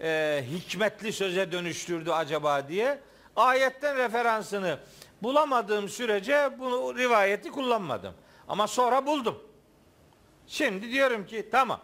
e, 0.00 0.42
hikmetli 0.50 1.12
söze 1.12 1.52
dönüştürdü 1.52 2.10
acaba 2.10 2.68
diye 2.68 2.98
ayetten 3.36 3.96
referansını 3.96 4.78
bulamadığım 5.22 5.88
sürece 5.88 6.50
bunu 6.58 6.98
rivayeti 6.98 7.50
kullanmadım. 7.50 8.14
Ama 8.48 8.66
sonra 8.66 9.06
buldum. 9.06 9.42
Şimdi 10.46 10.90
diyorum 10.90 11.26
ki 11.26 11.48
tamam 11.50 11.80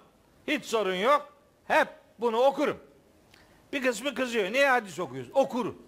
hiç 0.46 0.64
sorun 0.64 0.94
yok. 0.94 1.32
Hep 1.64 1.88
bunu 2.18 2.36
okurum. 2.36 2.78
Bir 3.72 3.82
kısmı 3.82 4.14
kızıyor. 4.14 4.52
Niye 4.52 4.68
hadis 4.68 4.98
okuyorsun? 4.98 5.32
Okurum. 5.34 5.82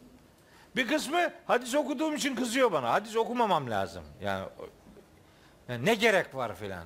Bir 0.76 0.88
kısmı 0.88 1.32
hadis 1.46 1.74
okuduğum 1.74 2.14
için 2.14 2.34
kızıyor 2.34 2.72
bana. 2.72 2.92
Hadis 2.92 3.16
okumamam 3.16 3.70
lazım. 3.70 4.04
Yani, 4.22 4.48
yani 5.68 5.84
ne 5.84 5.94
gerek 5.94 6.34
var 6.34 6.56
filan. 6.56 6.84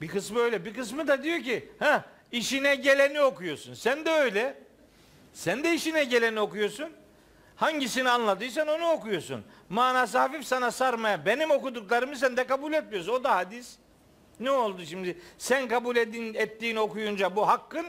Bir 0.00 0.08
kısmı 0.08 0.40
öyle. 0.40 0.64
Bir 0.64 0.74
kısmı 0.74 1.08
da 1.08 1.22
diyor 1.22 1.42
ki 1.42 1.68
ha 1.78 2.04
işine 2.32 2.74
geleni 2.74 3.20
okuyorsun. 3.20 3.74
Sen 3.74 4.04
de 4.04 4.10
öyle. 4.10 4.58
Sen 5.32 5.64
de 5.64 5.74
işine 5.74 6.04
geleni 6.04 6.40
okuyorsun. 6.40 6.90
Hangisini 7.56 8.10
anladıysan 8.10 8.68
onu 8.68 8.90
okuyorsun. 8.90 9.44
Manası 9.68 10.18
hafif 10.18 10.44
sana 10.44 10.70
sarmaya. 10.70 11.26
Benim 11.26 11.50
okuduklarımı 11.50 12.16
sen 12.16 12.36
de 12.36 12.46
kabul 12.46 12.72
etmiyorsun. 12.72 13.12
O 13.12 13.24
da 13.24 13.36
hadis. 13.36 13.76
Ne 14.40 14.50
oldu 14.50 14.84
şimdi? 14.86 15.18
Sen 15.38 15.68
kabul 15.68 15.96
edin, 15.96 16.34
ettiğini 16.34 16.80
okuyunca 16.80 17.36
bu 17.36 17.48
hakkın. 17.48 17.86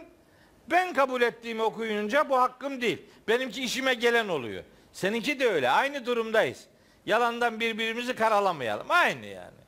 Ben 0.72 0.94
kabul 0.94 1.22
ettiğimi 1.22 1.62
okuyunca 1.62 2.30
bu 2.30 2.38
hakkım 2.38 2.82
değil. 2.82 3.02
Benimki 3.28 3.64
işime 3.64 3.94
gelen 3.94 4.28
oluyor. 4.28 4.64
Seninki 4.94 5.40
de 5.40 5.48
öyle. 5.50 5.70
Aynı 5.70 6.06
durumdayız. 6.06 6.66
Yalandan 7.06 7.60
birbirimizi 7.60 8.16
karalamayalım. 8.16 8.88
Aynı 8.90 9.26
yani. 9.26 9.67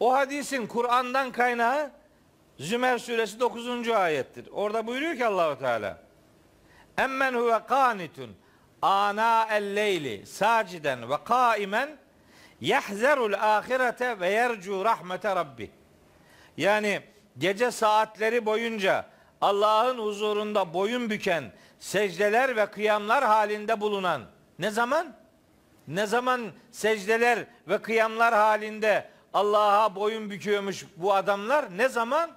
O 0.00 0.12
hadisin 0.12 0.66
Kur'an'dan 0.66 1.32
kaynağı 1.32 1.90
Zümer 2.58 2.98
suresi 2.98 3.40
9. 3.40 3.88
ayettir. 3.88 4.48
Orada 4.52 4.86
buyuruyor 4.86 5.16
ki 5.16 5.26
Allahu 5.26 5.58
Teala 5.58 5.98
Emmen 6.98 7.34
huve 7.34 7.66
kanitun 7.68 8.36
ana 8.82 9.46
el 9.50 9.76
leyli 9.76 10.26
saciden 10.26 11.10
ve 11.10 11.24
kaimen 11.24 11.88
yahzerul 12.60 13.32
ahirete 13.32 14.20
ve 14.20 14.28
yercu 14.30 14.84
rahmete 14.84 15.36
rabbi. 15.36 15.70
Yani 16.56 17.02
gece 17.38 17.70
saatleri 17.70 18.46
boyunca 18.46 19.06
Allah'ın 19.40 19.98
huzurunda 19.98 20.74
boyun 20.74 21.10
büken 21.10 21.44
secdeler 21.78 22.56
ve 22.56 22.66
kıyamlar 22.66 23.24
halinde 23.24 23.80
bulunan 23.80 24.22
ne 24.58 24.70
zaman? 24.70 25.16
Ne 25.88 26.06
zaman 26.06 26.52
secdeler 26.70 27.44
ve 27.68 27.78
kıyamlar 27.78 28.34
halinde 28.34 29.10
Allah'a 29.34 29.94
boyun 29.94 30.30
büküyormuş 30.30 30.84
bu 30.96 31.14
adamlar? 31.14 31.78
Ne 31.78 31.88
zaman? 31.88 32.30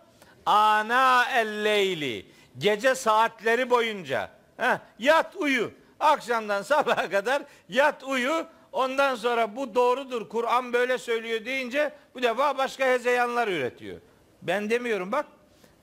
Ana 0.45 1.25
el 1.29 2.23
Gece 2.57 2.95
saatleri 2.95 3.69
boyunca. 3.69 4.29
Heh, 4.57 4.79
yat 4.99 5.35
uyu. 5.35 5.71
Akşamdan 5.99 6.61
sabaha 6.61 7.09
kadar 7.09 7.43
yat 7.69 8.03
uyu. 8.03 8.47
Ondan 8.71 9.15
sonra 9.15 9.55
bu 9.55 9.75
doğrudur. 9.75 10.29
Kur'an 10.29 10.73
böyle 10.73 10.97
söylüyor 10.97 11.45
deyince 11.45 11.93
bu 12.15 12.21
defa 12.21 12.57
başka 12.57 12.85
hezeyanlar 12.85 13.47
üretiyor. 13.47 13.97
Ben 14.41 14.69
demiyorum 14.69 15.11
bak. 15.11 15.25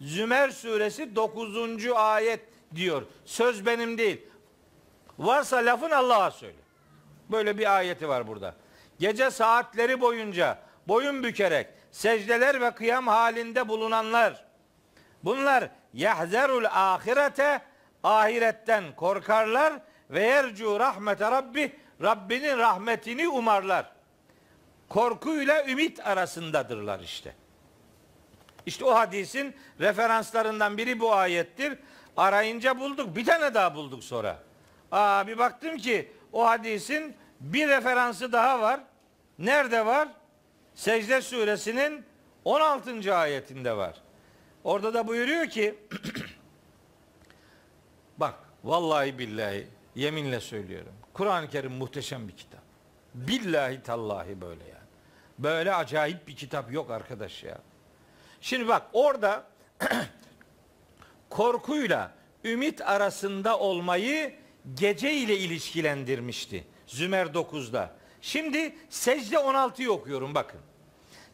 Zümer 0.01 0.51
suresi 0.51 1.17
9. 1.17 1.87
ayet 1.95 2.41
diyor. 2.75 3.03
Söz 3.25 3.67
benim 3.67 3.99
değil. 3.99 4.21
Varsa 5.19 5.57
lafın 5.57 5.91
Allah'a 5.91 6.31
söyle. 6.31 6.57
Böyle 7.31 7.59
bir 7.59 7.77
ayeti 7.77 8.09
var 8.09 8.29
burada. 8.29 8.55
Gece 8.99 9.31
saatleri 9.31 10.01
boyunca 10.01 10.59
boyun 10.91 11.23
bükerek 11.23 11.67
secdeler 11.91 12.61
ve 12.61 12.71
kıyam 12.71 13.07
halinde 13.07 13.69
bulunanlar 13.69 14.45
bunlar 15.25 15.71
yahzerul 15.95 16.65
ahirete 16.65 17.61
ahiretten 18.03 18.85
korkarlar 18.97 19.73
ve 20.11 20.23
yercu 20.23 20.81
rahmete 20.81 21.31
rabbi 21.31 21.77
Rabbinin 22.03 22.59
rahmetini 22.59 23.29
umarlar. 23.29 23.93
Korkuyla 24.89 25.67
ümit 25.67 26.07
arasındadırlar 26.07 27.01
işte. 27.01 27.35
İşte 28.67 28.85
o 28.85 28.95
hadisin 28.95 29.57
referanslarından 29.81 30.79
biri 30.79 31.01
bu 31.01 31.15
ayettir. 31.15 31.79
Arayınca 32.17 32.81
bulduk. 32.81 33.17
Bir 33.17 33.25
tane 33.25 33.55
daha 33.55 33.75
bulduk 33.75 34.05
sonra. 34.05 34.39
Aa, 34.93 35.27
bir 35.27 35.39
baktım 35.39 35.77
ki 35.77 36.13
o 36.33 36.47
hadisin 36.47 37.17
bir 37.41 37.69
referansı 37.69 38.33
daha 38.33 38.61
var. 38.61 38.81
Nerede 39.39 39.87
var? 39.87 40.09
Secde 40.81 41.23
suresinin 41.23 42.05
16. 42.45 43.15
ayetinde 43.15 43.77
var. 43.77 44.03
Orada 44.65 44.95
da 44.95 45.07
buyuruyor 45.07 45.47
ki 45.47 45.79
bak 48.19 48.35
vallahi 48.65 49.19
billahi 49.19 49.67
yeminle 49.95 50.41
söylüyorum. 50.41 50.93
Kur'an-ı 51.13 51.51
Kerim 51.51 51.73
muhteşem 51.73 52.29
bir 52.29 52.37
kitap. 52.37 52.61
Billahi 53.15 53.83
tallahi 53.83 54.41
böyle 54.41 54.65
yani. 54.65 54.89
Böyle 55.39 55.75
acayip 55.75 56.29
bir 56.29 56.37
kitap 56.37 56.73
yok 56.73 56.91
arkadaş 56.91 57.43
ya. 57.43 57.59
Şimdi 58.41 58.69
bak 58.69 58.83
orada 58.93 59.45
korkuyla 61.31 62.15
ümit 62.45 62.81
arasında 62.81 63.59
olmayı 63.59 64.35
gece 64.75 65.13
ile 65.13 65.37
ilişkilendirmişti. 65.39 66.65
Zümer 66.87 67.27
9'da. 67.27 67.97
Şimdi 68.21 68.77
secde 68.91 69.37
16'yı 69.37 69.93
okuyorum 69.93 70.35
bakın. 70.35 70.61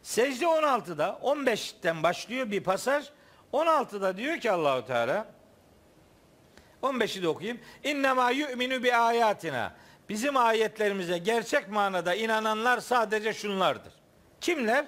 Secde 0.07 0.45
16'da 0.45 1.19
15'ten 1.23 2.03
başlıyor 2.03 2.51
bir 2.51 2.63
pasaj. 2.63 3.05
16'da 3.53 4.17
diyor 4.17 4.37
ki 4.37 4.51
Allahu 4.51 4.85
Teala 4.85 5.27
15'i 6.83 7.23
de 7.23 7.27
okuyayım. 7.27 7.59
İnnemâ 7.83 8.31
yu'minu 8.31 8.83
bi 8.83 8.95
ayatina. 8.95 9.73
Bizim 10.09 10.37
ayetlerimize 10.37 11.17
gerçek 11.17 11.69
manada 11.69 12.15
inananlar 12.15 12.79
sadece 12.79 13.33
şunlardır. 13.33 13.93
Kimler? 14.41 14.85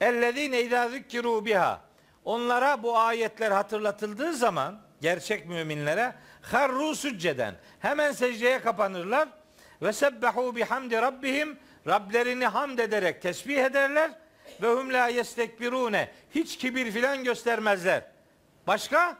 Ellezine 0.00 0.62
izâ 0.62 0.88
zükkiru 0.88 1.44
biha. 1.44 1.80
Onlara 2.24 2.82
bu 2.82 2.98
ayetler 2.98 3.50
hatırlatıldığı 3.50 4.34
zaman 4.34 4.80
gerçek 5.00 5.46
müminlere 5.46 6.14
harru 6.42 6.94
sücceden 6.94 7.54
hemen 7.80 8.12
secdeye 8.12 8.60
kapanırlar 8.60 9.28
ve 9.82 9.92
sebbehu 9.92 10.56
bihamdi 10.56 10.96
rabbihim 10.96 11.58
Rablerini 11.86 12.46
hamd 12.46 12.78
ederek 12.78 13.22
tesbih 13.22 13.58
ederler 13.58 14.21
ve 14.62 14.68
hum 14.68 14.92
la 14.92 15.08
yestekbirune 15.08 16.08
hiç 16.34 16.58
kibir 16.58 16.92
filan 16.92 17.24
göstermezler. 17.24 18.04
Başka? 18.66 19.18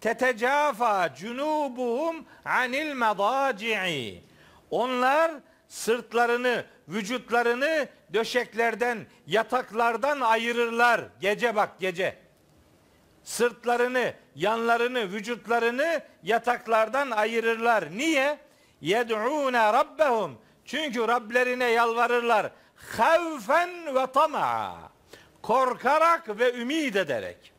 Tetecafa 0.00 1.14
cunubuhum 1.14 2.26
anil 2.44 2.92
medaci'i. 2.92 4.22
Onlar 4.70 5.32
sırtlarını, 5.68 6.64
vücutlarını 6.88 7.88
döşeklerden, 8.14 8.98
yataklardan 9.26 10.20
ayırırlar. 10.20 11.00
Gece 11.20 11.56
bak 11.56 11.80
gece. 11.80 12.18
Sırtlarını, 13.24 14.14
yanlarını, 14.34 15.12
vücutlarını 15.12 16.00
yataklardan 16.22 17.10
ayırırlar. 17.10 17.90
Niye? 17.90 18.38
Yed'ûne 18.80 19.72
rabbehum. 19.72 20.38
Çünkü 20.64 21.08
Rablerine 21.08 21.64
yalvarırlar. 21.64 22.50
Havfen 22.96 23.94
ve 23.94 24.06
tama'a. 24.12 24.90
Korkarak 25.42 26.38
ve 26.38 26.54
ümid 26.54 26.94
ederek. 26.94 27.52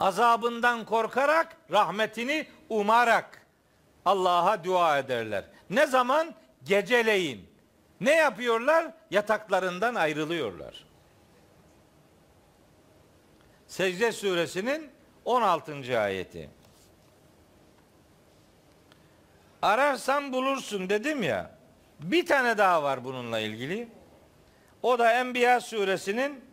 Azabından 0.00 0.84
korkarak, 0.84 1.56
rahmetini 1.70 2.46
umarak. 2.68 3.46
Allah'a 4.04 4.64
dua 4.64 4.98
ederler. 4.98 5.44
Ne 5.70 5.86
zaman? 5.86 6.34
Geceleyin. 6.64 7.48
Ne 8.00 8.14
yapıyorlar? 8.14 8.92
Yataklarından 9.10 9.94
ayrılıyorlar. 9.94 10.84
Secde 13.66 14.12
suresinin 14.12 14.90
16. 15.24 16.00
ayeti. 16.00 16.50
Ararsan 19.62 20.32
bulursun 20.32 20.90
dedim 20.90 21.22
ya. 21.22 21.58
Bir 22.00 22.26
tane 22.26 22.58
daha 22.58 22.82
var 22.82 23.04
bununla 23.04 23.38
ilgili. 23.38 23.88
O 24.82 24.98
da 24.98 25.12
Enbiya 25.12 25.60
suresinin 25.60 26.44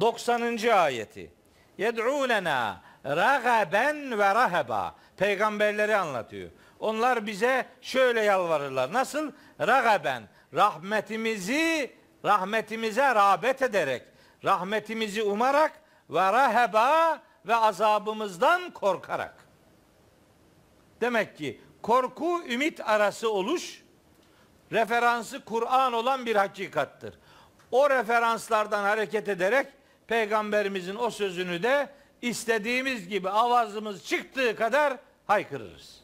90. 0.00 0.68
ayeti. 0.68 1.32
Yed'ûlena 1.78 2.76
ragaben 3.06 4.18
ve 4.18 4.34
rahaba. 4.34 4.94
Peygamberleri 5.16 5.96
anlatıyor. 5.96 6.50
Onlar 6.80 7.26
bize 7.26 7.66
şöyle 7.80 8.20
yalvarırlar. 8.20 8.92
Nasıl? 8.92 9.32
Ragaben. 9.60 10.22
Rahmetimizi 10.54 11.98
rahmetimize 12.24 13.14
rağbet 13.14 13.62
ederek, 13.62 14.02
rahmetimizi 14.44 15.22
umarak 15.22 15.72
ve 16.10 16.32
rahaba 16.32 17.22
ve 17.46 17.54
azabımızdan 17.54 18.70
korkarak. 18.70 19.34
Demek 21.00 21.36
ki 21.36 21.60
korku 21.82 22.42
ümit 22.48 22.80
arası 22.80 23.32
oluş 23.32 23.82
referansı 24.72 25.44
Kur'an 25.44 25.92
olan 25.92 26.26
bir 26.26 26.36
hakikattır. 26.36 27.18
O 27.70 27.90
referanslardan 27.90 28.82
hareket 28.82 29.28
ederek 29.28 29.66
peygamberimizin 30.06 30.96
o 30.96 31.10
sözünü 31.10 31.62
de 31.62 31.88
istediğimiz 32.22 33.08
gibi 33.08 33.30
avazımız 33.30 34.04
çıktığı 34.04 34.56
kadar 34.56 34.96
haykırırız. 35.26 36.00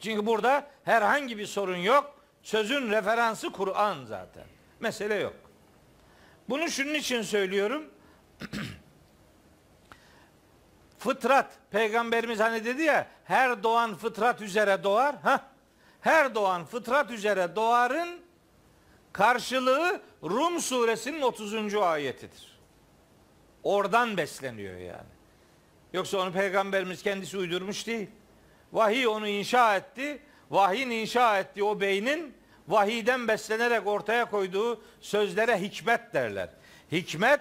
Çünkü 0.00 0.26
burada 0.26 0.66
herhangi 0.84 1.38
bir 1.38 1.46
sorun 1.46 1.76
yok. 1.76 2.14
Sözün 2.42 2.90
referansı 2.90 3.52
Kur'an 3.52 4.04
zaten. 4.04 4.44
Mesele 4.80 5.14
yok. 5.14 5.34
Bunu 6.48 6.68
şunun 6.68 6.94
için 6.94 7.22
söylüyorum. 7.22 7.90
fıtrat, 10.98 11.52
peygamberimiz 11.70 12.40
hani 12.40 12.64
dedi 12.64 12.82
ya, 12.82 13.06
her 13.24 13.62
doğan 13.62 13.94
fıtrat 13.94 14.40
üzere 14.40 14.84
doğar. 14.84 15.16
Ha? 15.16 15.40
Her 16.00 16.34
doğan 16.34 16.64
fıtrat 16.64 17.10
üzere 17.10 17.56
doğarın 17.56 18.21
karşılığı 19.12 20.02
Rum 20.22 20.60
suresinin 20.60 21.22
30. 21.22 21.74
ayetidir. 21.74 22.58
Oradan 23.62 24.16
besleniyor 24.16 24.78
yani. 24.78 25.12
Yoksa 25.92 26.18
onu 26.18 26.32
peygamberimiz 26.32 27.02
kendisi 27.02 27.38
uydurmuş 27.38 27.86
değil. 27.86 28.08
Vahiy 28.72 29.06
onu 29.06 29.28
inşa 29.28 29.76
etti. 29.76 30.22
Vahyin 30.50 30.90
inşa 30.90 31.38
ettiği 31.38 31.64
o 31.64 31.80
beynin 31.80 32.34
vahiyden 32.68 33.28
beslenerek 33.28 33.86
ortaya 33.86 34.24
koyduğu 34.30 34.82
sözlere 35.00 35.60
hikmet 35.60 36.14
derler. 36.14 36.48
Hikmet 36.92 37.40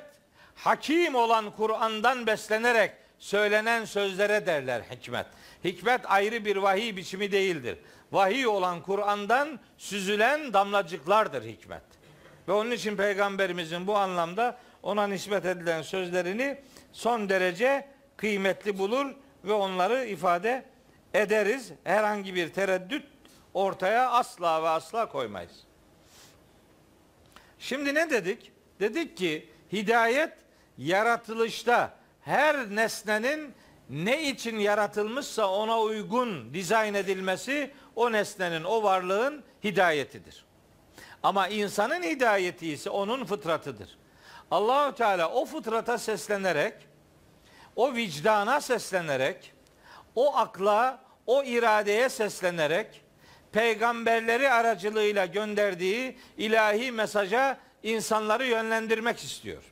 hakim 0.56 1.16
olan 1.16 1.52
Kur'an'dan 1.56 2.28
beslenerek 2.28 2.92
söylenen 3.20 3.86
sözlere 3.86 4.46
derler 4.46 4.82
hikmet. 4.82 5.26
Hikmet 5.64 6.02
ayrı 6.06 6.46
bir 6.46 6.56
vahiy 6.56 6.96
biçimi 6.96 7.32
değildir. 7.32 7.78
Vahiy 8.12 8.48
olan 8.48 8.82
Kur'an'dan 8.82 9.60
süzülen 9.78 10.54
damlacıklardır 10.54 11.44
hikmet. 11.44 11.84
Ve 12.48 12.52
onun 12.52 12.72
için 12.72 12.96
peygamberimizin 12.96 13.88
bu 13.88 13.98
anlamda 13.98 14.58
ona 14.84 15.08
nispet 15.08 15.46
edilen 15.46 15.82
sözlerini 15.82 16.62
son 16.92 17.30
derece 17.30 17.88
kıymetli 18.18 18.78
bulur 18.78 19.16
ve 19.44 19.54
onları 19.54 20.06
ifade 20.06 20.66
ederiz. 21.14 21.72
Herhangi 21.84 22.36
bir 22.36 22.54
tereddüt 22.54 23.06
ortaya 23.54 24.12
asla 24.12 24.64
ve 24.64 24.70
asla 24.70 25.10
koymayız. 25.10 25.64
Şimdi 27.60 27.96
ne 27.96 28.10
dedik? 28.10 28.52
Dedik 28.80 29.18
ki 29.18 29.50
hidayet 29.72 30.34
yaratılışta 30.78 31.94
her 32.22 32.76
nesnenin 32.76 33.54
ne 33.92 34.30
için 34.30 34.60
yaratılmışsa 34.60 35.50
ona 35.52 35.80
uygun 35.80 36.54
dizayn 36.54 36.94
edilmesi 36.94 37.72
o 37.96 38.12
nesnenin, 38.12 38.64
o 38.64 38.84
varlığın 38.84 39.44
hidayetidir. 39.64 40.46
Ama 41.24 41.48
insanın 41.48 42.04
hidayeti 42.04 42.72
ise 42.72 42.90
onun 42.90 43.26
fıtratıdır. 43.26 43.98
Allahu 44.52 44.96
Teala 44.96 45.30
o 45.32 45.46
fıtrata 45.46 45.98
seslenerek, 45.98 46.74
o 47.76 47.96
vicdana 47.96 48.62
seslenerek, 48.62 49.54
o 50.16 50.36
akla, 50.36 51.00
o 51.28 51.44
iradeye 51.44 52.10
seslenerek 52.10 53.02
peygamberleri 53.52 54.50
aracılığıyla 54.50 55.26
gönderdiği 55.26 56.18
ilahi 56.38 56.92
mesaja 56.92 57.58
insanları 57.84 58.46
yönlendirmek 58.46 59.20
istiyor. 59.20 59.64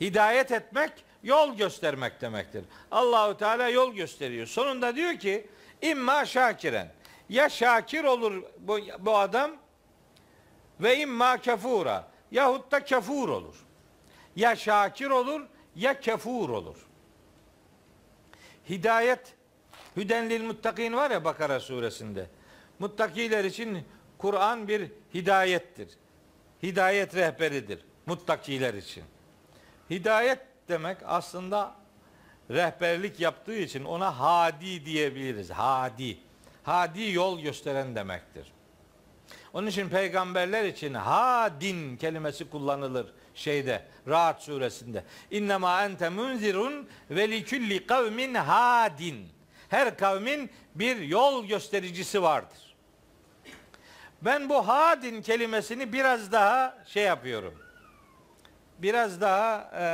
Hidayet 0.00 0.52
etmek 0.52 1.03
yol 1.24 1.56
göstermek 1.56 2.20
demektir. 2.20 2.64
Allahu 2.90 3.36
Teala 3.36 3.68
yol 3.68 3.94
gösteriyor. 3.94 4.46
Sonunda 4.46 4.96
diyor 4.96 5.18
ki 5.18 5.46
imma 5.82 6.24
şakiren. 6.24 6.92
Ya 7.28 7.48
şakir 7.48 8.04
olur 8.04 8.42
bu, 8.58 8.78
bu 8.98 9.18
adam 9.18 9.50
ve 10.80 10.98
imma 10.98 11.38
kefura 11.38 12.08
yahut 12.30 12.72
da 12.72 12.84
kefur 12.84 13.28
olur. 13.28 13.54
Ya 14.36 14.56
şakir 14.56 15.10
olur 15.10 15.40
ya 15.76 16.00
kefur 16.00 16.48
olur. 16.48 16.76
Hidayet 18.68 19.34
Hüdenlil 19.96 20.42
muttakin 20.42 20.92
var 20.92 21.10
ya 21.10 21.24
Bakara 21.24 21.60
suresinde. 21.60 22.26
Muttakiler 22.78 23.44
için 23.44 23.84
Kur'an 24.18 24.68
bir 24.68 24.90
hidayettir. 25.14 25.88
Hidayet 26.62 27.14
rehberidir 27.14 27.84
muttakiler 28.06 28.74
için. 28.74 29.04
Hidayet 29.90 30.38
demek 30.68 30.98
aslında 31.04 31.74
rehberlik 32.50 33.20
yaptığı 33.20 33.56
için 33.56 33.84
ona 33.84 34.20
hadi 34.20 34.86
diyebiliriz. 34.86 35.50
Hadi. 35.50 36.18
Hadi 36.62 37.12
yol 37.12 37.40
gösteren 37.40 37.94
demektir. 37.94 38.52
Onun 39.52 39.66
için 39.66 39.88
peygamberler 39.88 40.64
için 40.64 40.94
hadin 40.94 41.96
kelimesi 41.96 42.50
kullanılır 42.50 43.06
şeyde 43.34 43.82
Rahat 44.08 44.42
suresinde. 44.42 45.04
İnnemâ 45.30 45.84
ente 45.84 46.08
munzirun 46.08 46.88
ve 47.10 47.30
likulli 47.30 47.86
kavmin 47.86 48.34
hadin. 48.34 49.28
Her 49.68 49.96
kavmin 49.96 50.50
bir 50.74 50.96
yol 50.96 51.44
göstericisi 51.46 52.22
vardır. 52.22 52.74
Ben 54.22 54.48
bu 54.48 54.68
hadin 54.68 55.22
kelimesini 55.22 55.92
biraz 55.92 56.32
daha 56.32 56.78
şey 56.86 57.02
yapıyorum. 57.02 57.54
Biraz 58.78 59.20
daha 59.20 59.70
e, 59.74 59.84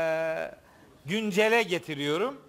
güncele 1.10 1.62
getiriyorum. 1.62 2.40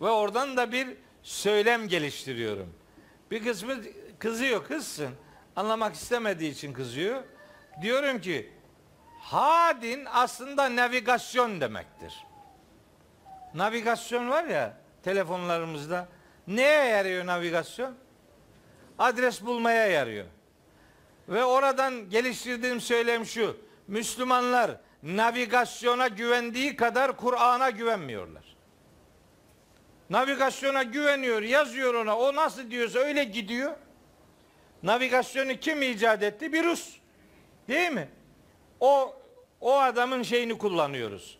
Ve 0.00 0.08
oradan 0.08 0.56
da 0.56 0.72
bir 0.72 0.88
söylem 1.22 1.88
geliştiriyorum. 1.88 2.74
Bir 3.30 3.44
kısmı 3.44 3.76
kızıyor, 4.18 4.64
kızsın. 4.64 5.10
Anlamak 5.56 5.94
istemediği 5.94 6.50
için 6.50 6.72
kızıyor. 6.72 7.22
Diyorum 7.82 8.20
ki 8.20 8.52
hadin 9.20 10.06
aslında 10.12 10.76
navigasyon 10.76 11.60
demektir. 11.60 12.14
Navigasyon 13.54 14.30
var 14.30 14.44
ya 14.44 14.78
telefonlarımızda. 15.02 16.08
Neye 16.46 16.84
yarıyor 16.84 17.26
navigasyon? 17.26 17.94
Adres 18.98 19.42
bulmaya 19.42 19.86
yarıyor. 19.86 20.26
Ve 21.28 21.44
oradan 21.44 22.10
geliştirdiğim 22.10 22.80
söylem 22.80 23.26
şu. 23.26 23.56
Müslümanlar 23.88 24.70
navigasyona 25.02 26.08
güvendiği 26.08 26.76
kadar 26.76 27.16
Kur'an'a 27.16 27.70
güvenmiyorlar. 27.70 28.56
Navigasyona 30.10 30.82
güveniyor, 30.82 31.42
yazıyor 31.42 31.94
ona. 31.94 32.18
O 32.18 32.34
nasıl 32.34 32.70
diyorsa 32.70 32.98
öyle 32.98 33.24
gidiyor. 33.24 33.72
Navigasyonu 34.82 35.56
kim 35.56 35.82
icat 35.82 36.22
etti? 36.22 36.52
Bir 36.52 36.64
Rus. 36.64 36.96
Değil 37.68 37.90
mi? 37.90 38.08
O 38.80 39.16
o 39.60 39.78
adamın 39.80 40.22
şeyini 40.22 40.58
kullanıyoruz. 40.58 41.38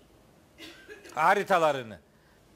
Haritalarını. 1.15 1.99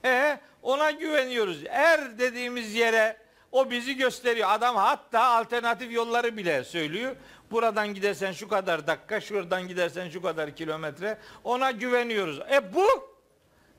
E 0.05 0.41
ona 0.63 0.91
güveniyoruz. 0.91 1.65
Er 1.69 2.19
dediğimiz 2.19 2.75
yere 2.75 3.17
o 3.53 3.71
bizi 3.71 3.97
gösteriyor. 3.97 4.49
Adam 4.51 4.77
hatta 4.77 5.23
alternatif 5.23 5.93
yolları 5.93 6.37
bile 6.37 6.65
söylüyor. 6.65 7.17
Buradan 7.51 7.95
gidersen 7.95 8.33
şu 8.33 8.49
kadar 8.49 8.87
dakika, 8.87 9.21
şuradan 9.21 9.69
gidersen 9.69 10.09
şu 10.09 10.23
kadar 10.23 10.57
kilometre. 10.57 11.19
Ona 11.45 11.71
güveniyoruz. 11.71 12.41
E 12.53 12.75
bu. 12.75 12.87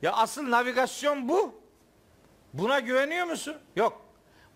Ya 0.02 0.14
asıl 0.14 0.52
navigasyon 0.52 1.30
bu. 1.30 1.62
Buna 2.54 2.80
güveniyor 2.80 3.26
musun? 3.26 3.56
Yok. 3.76 4.02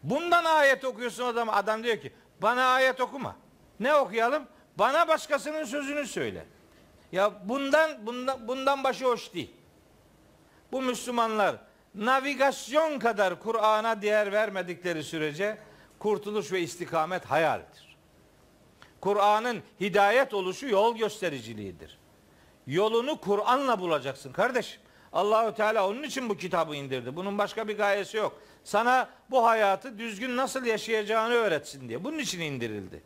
Bundan 0.04 0.46
ayet 0.46 0.86
okuyorsun 0.86 1.24
adam. 1.24 1.50
Adam 1.50 1.84
diyor 1.84 1.98
ki 1.98 2.14
bana 2.42 2.66
ayet 2.66 3.02
okuma. 3.02 3.36
Ne 3.80 3.96
okuyalım? 3.96 4.48
Bana 4.78 5.08
başkasının 5.08 5.64
sözünü 5.64 6.08
söyle. 6.08 6.46
Ya 7.12 7.50
bundan 7.50 8.06
bundan 8.06 8.48
bundan 8.48 8.84
başı 8.84 9.06
hoş 9.06 9.34
değil. 9.34 9.52
Bu 10.72 10.82
Müslümanlar 10.82 11.56
navigasyon 11.96 13.00
kadar 13.00 13.40
Kur'an'a 13.40 14.02
değer 14.02 14.32
vermedikleri 14.32 15.04
sürece 15.04 15.58
kurtuluş 16.00 16.52
ve 16.52 16.62
istikamet 16.62 17.26
hayaldir. 17.26 17.85
Kur'an'ın 19.06 19.64
hidayet 19.82 20.34
oluşu 20.34 20.68
yol 20.68 20.98
göstericiliğidir. 20.98 21.98
Yolunu 22.68 23.22
Kur'an'la 23.22 23.80
bulacaksın 23.80 24.32
kardeşim. 24.32 24.82
Allahü 25.14 25.56
Teala 25.56 25.90
onun 25.90 26.04
için 26.04 26.30
bu 26.30 26.38
kitabı 26.38 26.76
indirdi. 26.76 27.16
Bunun 27.16 27.38
başka 27.38 27.68
bir 27.68 27.78
gayesi 27.78 28.18
yok. 28.18 28.42
Sana 28.64 29.10
bu 29.32 29.46
hayatı 29.46 30.00
düzgün 30.00 30.38
nasıl 30.38 30.66
yaşayacağını 30.66 31.34
öğretsin 31.34 31.90
diye. 31.90 32.04
Bunun 32.04 32.20
için 32.20 32.40
indirildi. 32.40 33.04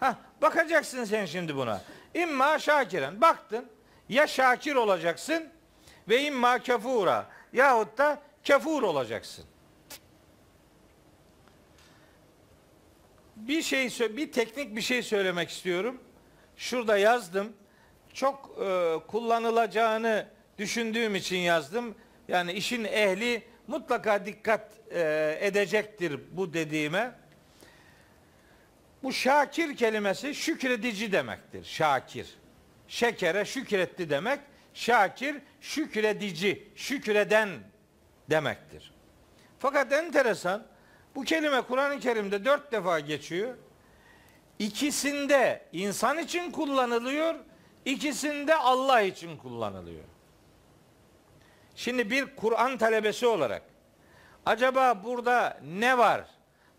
Ha, 0.00 0.16
bakacaksın 0.42 1.04
sen 1.04 1.26
şimdi 1.26 1.56
buna. 1.56 1.80
İmma 2.14 2.58
şakiren. 2.58 3.20
Baktın. 3.20 3.66
Ya 4.08 4.26
şakir 4.26 4.74
olacaksın 4.74 5.48
ve 6.08 6.22
imma 6.22 6.58
kefura 6.58 7.26
yahut 7.52 7.98
da 7.98 8.22
kefur 8.44 8.82
olacaksın. 8.82 9.44
Bir 13.40 13.62
şey 13.62 13.88
bir 14.16 14.32
teknik 14.32 14.76
bir 14.76 14.80
şey 14.80 15.02
söylemek 15.02 15.50
istiyorum. 15.50 16.00
Şurada 16.56 16.98
yazdım. 16.98 17.52
Çok 18.14 18.58
e, 18.64 18.94
kullanılacağını 19.08 20.26
düşündüğüm 20.58 21.14
için 21.14 21.36
yazdım. 21.36 21.94
Yani 22.28 22.52
işin 22.52 22.84
ehli 22.84 23.42
mutlaka 23.66 24.26
dikkat 24.26 24.72
e, 24.90 25.38
edecektir 25.40 26.20
bu 26.32 26.52
dediğime. 26.52 27.12
Bu 29.02 29.12
şakir 29.12 29.76
kelimesi 29.76 30.34
şükredici 30.34 31.12
demektir. 31.12 31.64
Şakir. 31.64 32.26
Şekere 32.88 33.44
şükretti 33.44 34.10
demek. 34.10 34.40
Şakir 34.74 35.36
şükredici, 35.60 36.68
şükreden 36.76 37.48
demektir. 38.30 38.92
Fakat 39.58 39.92
enteresan 39.92 40.66
bu 41.14 41.24
kelime 41.24 41.60
Kur'an-ı 41.60 42.00
Kerim'de 42.00 42.44
dört 42.44 42.72
defa 42.72 43.00
geçiyor. 43.00 43.56
İkisinde 44.58 45.62
insan 45.72 46.18
için 46.18 46.50
kullanılıyor, 46.50 47.34
ikisinde 47.84 48.54
Allah 48.56 49.00
için 49.00 49.36
kullanılıyor. 49.36 50.04
Şimdi 51.74 52.10
bir 52.10 52.36
Kur'an 52.36 52.78
talebesi 52.78 53.26
olarak 53.26 53.62
acaba 54.46 55.04
burada 55.04 55.60
ne 55.64 55.98
var? 55.98 56.24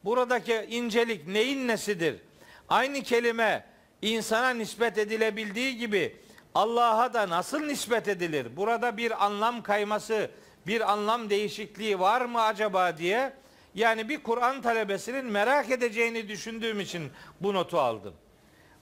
Buradaki 0.04 0.54
incelik 0.54 1.28
neyin 1.28 1.68
nesidir? 1.68 2.22
Aynı 2.70 3.02
kelime 3.02 3.66
insana 4.02 4.50
nispet 4.50 4.98
edilebildiği 4.98 5.78
gibi 5.78 6.18
Allah'a 6.56 7.14
da 7.14 7.30
nasıl 7.30 7.62
nispet 7.62 8.08
edilir? 8.08 8.58
Burada 8.58 8.98
bir 8.98 9.26
anlam 9.26 9.64
kayması, 9.64 10.32
bir 10.68 10.92
anlam 10.92 11.30
değişikliği 11.30 12.00
var 12.00 12.22
mı 12.22 12.42
acaba 12.42 12.98
diye 12.98 13.34
yani 13.76 14.10
bir 14.10 14.24
Kur'an 14.24 14.62
talebesinin 14.62 15.26
merak 15.26 15.70
edeceğini 15.70 16.28
düşündüğüm 16.28 16.80
için 16.80 17.12
bu 17.42 17.54
notu 17.54 17.80
aldım. 17.80 18.14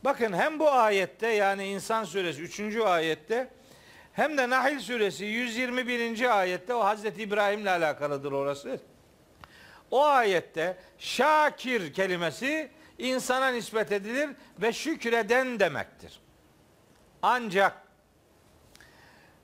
Bakın 0.04 0.34
hem 0.34 0.60
bu 0.60 0.72
ayette 0.72 1.28
yani 1.28 1.68
İnsan 1.68 2.04
suresi 2.04 2.42
3. 2.42 2.76
ayette 2.76 3.50
hem 4.14 4.38
de 4.38 4.50
Nahil 4.50 4.80
suresi 4.80 5.26
121. 5.26 6.40
ayette 6.40 6.74
o 6.74 6.84
Hazreti 6.84 7.22
İbrahim'le 7.22 7.66
alakalıdır 7.66 8.32
orası. 8.32 8.80
O 9.92 10.06
ayette 10.06 10.78
şakir 10.98 11.94
kelimesi 11.94 12.72
insana 12.98 13.48
nispet 13.48 13.92
edilir 13.92 14.30
ve 14.62 14.74
şükreden 14.74 15.60
demektir. 15.60 16.20
Ancak 17.22 17.90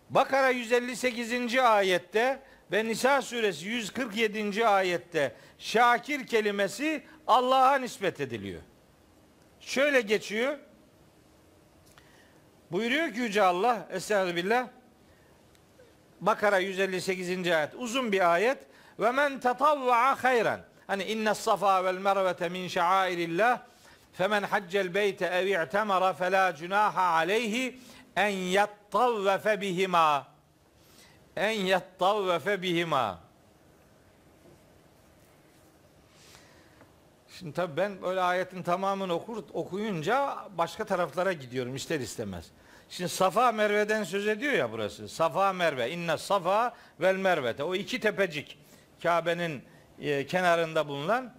Bakara 0.10 0.50
158. 0.50 1.58
ayette 1.58 2.40
ve 2.72 2.86
Nisa 2.86 3.22
suresi 3.22 3.66
147. 3.68 4.68
ayette 4.68 5.36
şakir 5.60 6.28
kelimesi 6.28 7.04
Allah'a 7.28 7.78
nispet 7.78 8.22
ediliyor. 8.22 8.62
Şöyle 9.60 10.02
geçiyor. 10.02 10.58
Buyuruyor 12.72 13.14
ki 13.14 13.20
Yüce 13.20 13.42
Allah 13.42 13.88
Estağfirullah 13.92 14.68
Bakara 16.22 16.60
158. 16.60 17.48
ayet 17.48 17.76
uzun 17.76 18.12
bir 18.12 18.34
ayet 18.34 18.58
ve 19.00 19.12
men 19.12 19.40
tetavva 19.40 20.24
hayran 20.24 20.60
hani 20.88 21.04
inne 21.04 21.34
safa 21.34 21.86
vel 21.86 21.98
mervete 21.98 22.50
min 22.50 22.68
şairillah 22.68 23.62
femen 24.14 24.44
haccel 24.44 24.94
beyte 24.94 25.26
ev 25.26 25.48
i'temara 25.48 26.14
fela 26.14 26.56
cunaha 26.56 27.02
aleyhi 27.02 27.80
en 28.16 28.28
yattavvefe 28.30 29.62
bihima 29.62 30.35
en 31.36 31.52
yattavvefe 31.52 32.62
bihima 32.62 33.20
Şimdi 37.40 37.54
tabii 37.54 37.78
ben 37.78 38.06
öyle 38.06 38.22
ayetin 38.22 38.64
tamamını 38.64 39.14
okur, 39.14 39.44
okuyunca 39.54 40.38
başka 40.58 40.86
taraflara 40.86 41.34
gidiyorum 41.34 41.76
ister 41.76 42.00
istemez. 42.00 42.46
Şimdi 42.90 43.10
Safa 43.10 43.52
Merve'den 43.52 44.04
söz 44.04 44.28
ediyor 44.28 44.54
ya 44.54 44.72
burası. 44.72 45.10
Safa 45.10 45.54
Merve. 45.54 45.92
İnne 45.92 46.18
Safa 46.18 46.76
vel 47.02 47.16
Mervete. 47.16 47.64
O 47.64 47.76
iki 47.76 48.00
tepecik 48.00 48.58
Kabe'nin 49.04 49.64
e, 50.00 50.28
kenarında 50.28 50.88
bulunan 50.88 51.34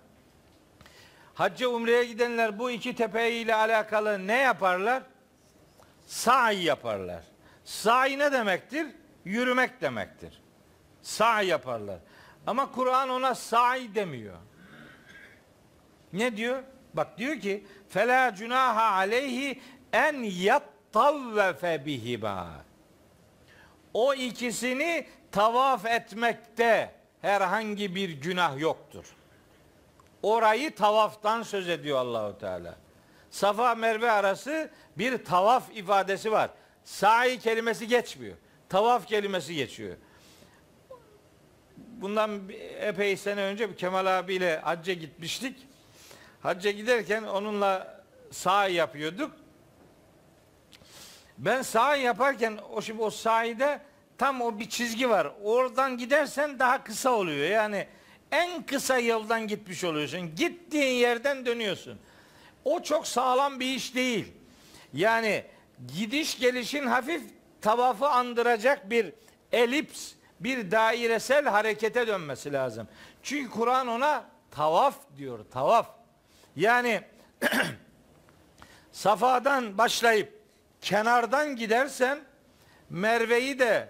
Hacca 1.35 1.69
umreye 1.69 2.05
gidenler 2.05 2.59
bu 2.59 2.71
iki 2.71 2.95
tepe 2.95 3.33
ile 3.33 3.55
alakalı 3.55 4.27
ne 4.27 4.39
yaparlar? 4.39 5.03
Sa'i 6.07 6.63
yaparlar. 6.63 7.25
Sa'i 7.65 8.19
ne 8.19 8.33
demektir? 8.33 8.87
Yürümek 9.27 9.81
demektir. 9.81 10.43
Sa'i 11.03 11.47
yaparlar. 11.47 11.99
Ama 12.47 12.73
Kur'an 12.73 13.09
ona 13.09 13.35
sa'i 13.35 13.95
demiyor. 13.95 14.37
Ne 16.13 16.37
diyor? 16.37 16.63
Bak 16.95 17.19
diyor 17.19 17.41
ki 17.41 17.67
fela 17.89 18.35
cunaha 18.35 18.95
aleyhi 18.95 19.61
en 19.93 20.23
yattavvefe 20.23 21.87
bihima. 21.87 22.49
O 23.95 24.15
ikisini 24.15 25.07
tavaf 25.33 25.87
etmekte 25.87 26.95
herhangi 27.23 27.95
bir 27.95 28.11
günah 28.11 28.59
yoktur. 28.59 29.05
Orayı 30.23 30.75
tavaftan 30.75 31.43
söz 31.43 31.69
ediyor 31.69 31.99
Allahu 31.99 32.39
Teala. 32.39 32.75
Safa 33.31 33.75
Merve 33.75 34.11
arası 34.11 34.71
bir 34.99 35.25
tavaf 35.25 35.77
ifadesi 35.77 36.33
var. 36.33 36.51
Sa'i 36.85 37.39
kelimesi 37.39 37.89
geçmiyor. 37.89 38.37
Tavaf 38.69 39.07
kelimesi 39.09 39.55
geçiyor. 39.55 39.97
Bundan 41.77 42.41
epey 42.81 43.17
sene 43.17 43.43
önce 43.43 43.77
Kemal 43.77 44.19
abiyle 44.19 44.59
hacca 44.59 44.93
gitmiştik. 44.93 45.67
Hacca 46.43 46.71
giderken 46.71 47.23
onunla 47.23 48.05
sağ 48.31 48.69
yapıyorduk. 48.69 49.33
Ben 51.39 51.63
sağ 51.63 51.97
yaparken 51.97 52.59
o 52.73 52.83
şimdi 52.83 53.03
o 53.03 53.11
sahide 53.11 53.81
tam 54.19 54.41
o 54.41 54.59
bir 54.59 54.69
çizgi 54.69 55.11
var. 55.11 55.33
Oradan 55.43 55.99
gidersen 55.99 56.59
daha 56.59 56.85
kısa 56.85 57.11
oluyor. 57.11 57.49
Yani 57.49 57.87
en 58.33 58.63
kısa 58.67 58.99
yoldan 58.99 59.49
gitmiş 59.49 59.85
oluyorsun. 59.85 60.35
Gittiğin 60.37 60.95
yerden 60.95 61.47
dönüyorsun. 61.47 61.99
O 62.65 62.83
çok 62.83 63.07
sağlam 63.07 63.61
bir 63.61 63.75
iş 63.75 63.95
değil. 63.95 64.33
Yani 64.95 65.45
gidiş 65.97 66.39
gelişin 66.39 66.87
hafif 66.87 67.23
tavafı 67.67 68.09
andıracak 68.09 68.91
bir 68.91 69.13
elips, 69.53 70.13
bir 70.41 70.71
dairesel 70.71 71.45
harekete 71.45 72.07
dönmesi 72.07 72.53
lazım. 72.53 72.89
Çünkü 73.23 73.51
Kur'an 73.51 73.87
ona 73.87 74.25
tavaf 74.51 74.95
diyor, 75.17 75.39
tavaf. 75.51 75.89
Yani 76.57 77.01
Safa'dan 78.93 79.79
başlayıp 79.79 80.41
kenardan 80.81 81.57
gidersen 81.57 82.19
Merve'yi 82.91 83.59
de 83.59 83.89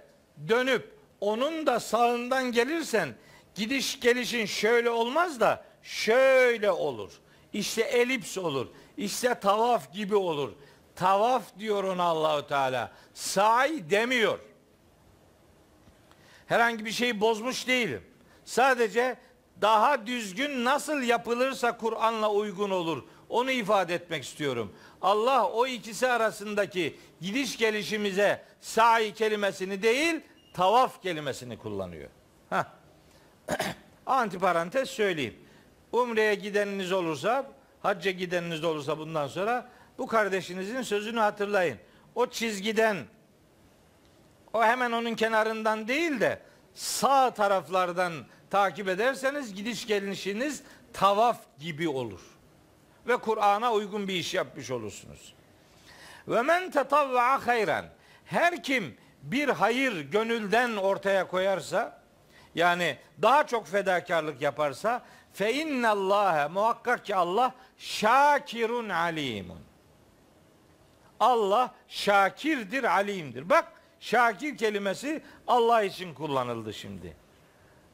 dönüp 0.49 0.99
onun 1.21 1.67
da 1.67 1.81
sağından 1.81 2.53
gelirsen 2.53 3.09
gidiş 3.55 4.01
gelişin 4.01 4.47
şöyle 4.47 4.91
olmaz 4.91 5.41
da 5.41 5.65
şöyle 5.83 6.71
olur. 6.71 7.13
İşte 7.53 7.83
elips 7.83 8.39
olur. 8.39 8.67
İşte 8.97 9.35
tavaf 9.35 9.93
gibi 9.93 10.17
olur. 10.17 10.53
Tavaf 10.97 11.43
diyor 11.59 11.85
ona 11.85 12.03
Allahu 12.03 12.47
Teala. 12.47 12.93
Sa'i 13.15 13.91
demiyor. 13.91 14.39
Herhangi 16.47 16.85
bir 16.85 16.93
şeyi 16.93 17.21
bozmuş 17.21 17.67
değilim. 17.67 18.03
Sadece 18.45 19.17
daha 19.61 20.07
düzgün 20.07 20.65
nasıl 20.65 21.03
yapılırsa 21.03 21.77
Kur'an'la 21.77 22.31
uygun 22.31 22.71
olur. 22.71 23.05
Onu 23.29 23.51
ifade 23.51 23.95
etmek 23.95 24.25
istiyorum. 24.25 24.73
Allah 25.03 25.49
o 25.49 25.67
ikisi 25.67 26.09
arasındaki 26.09 26.99
gidiş 27.21 27.57
gelişimize 27.57 28.45
sa'i 28.61 29.15
kelimesini 29.15 29.83
değil, 29.83 30.21
tavaf 30.55 31.03
kelimesini 31.03 31.59
kullanıyor. 31.59 32.09
Heh. 32.51 32.65
Antiparantez 34.07 34.91
söyleyeyim. 34.91 35.35
Umre'ye 35.93 36.35
gideniniz 36.35 36.93
olursa, 36.93 37.47
hacca 37.83 38.11
gideniniz 38.11 38.65
olursa 38.65 38.99
bundan 38.99 39.27
sonra 39.29 39.69
bu 39.99 40.07
kardeşinizin 40.07 40.83
sözünü 40.83 41.21
hatırlayın. 41.21 41.79
O 42.15 42.27
çizgiden, 42.27 42.97
o 44.53 44.65
hemen 44.65 44.93
onun 44.93 45.15
kenarından 45.15 45.89
değil 45.89 46.21
de 46.21 46.43
sağ 46.75 47.35
taraflardan 47.35 48.13
takip 48.51 48.89
ederseniz 48.89 49.55
gidiş 49.55 49.87
gelişiniz 49.87 50.63
tavaf 50.93 51.39
gibi 51.59 51.89
olur. 51.89 52.21
Ve 53.09 53.17
Kur'an'a 53.17 53.73
uygun 53.73 54.09
bir 54.09 54.15
iş 54.15 54.35
yapmış 54.35 54.71
olursunuz. 54.71 55.35
Ve 56.29 56.43
men 56.43 56.71
tetavva 56.71 57.47
hayran. 57.47 57.85
Her 58.25 58.63
kim 58.63 58.97
bir 59.23 59.49
hayır 59.49 60.01
gönülden 60.01 60.77
ortaya 60.77 61.29
koyarsa 61.29 62.03
yani 62.55 62.97
daha 63.23 63.47
çok 63.47 63.67
fedakarlık 63.67 64.43
yaparsa 64.43 65.03
fe 65.33 65.55
innallâhe 65.55 66.49
muhakkak 66.49 67.05
ki 67.05 67.17
Allah 67.17 67.55
şakirun 67.79 68.89
alimun. 68.89 69.66
Allah 71.21 71.75
şakirdir, 71.89 72.85
alimdir. 72.85 73.49
Bak 73.49 73.73
şakir 74.01 74.57
kelimesi 74.57 75.23
Allah 75.47 75.83
için 75.83 76.15
kullanıldı 76.15 76.75
şimdi. 76.75 77.17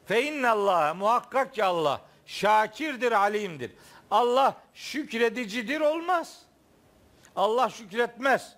Fe 0.05 0.23
innallâhe 0.23 0.93
muhakkak 0.93 1.53
ki 1.53 1.63
Allah 1.63 2.01
şakirdir, 2.25 3.11
alimdir. 3.11 3.71
Allah 4.11 4.57
şükredicidir 4.73 5.81
olmaz. 5.81 6.41
Allah 7.35 7.69
şükretmez. 7.69 8.55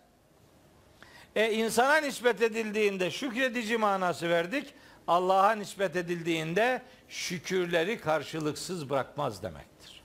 E 1.35 1.53
insana 1.53 1.97
nispet 1.97 2.41
edildiğinde 2.41 3.11
şükredici 3.11 3.77
manası 3.77 4.29
verdik. 4.29 4.73
Allah'a 5.07 5.51
nispet 5.51 5.95
edildiğinde 5.95 6.81
şükürleri 7.09 7.99
karşılıksız 7.99 8.89
bırakmaz 8.89 9.43
demektir. 9.43 10.03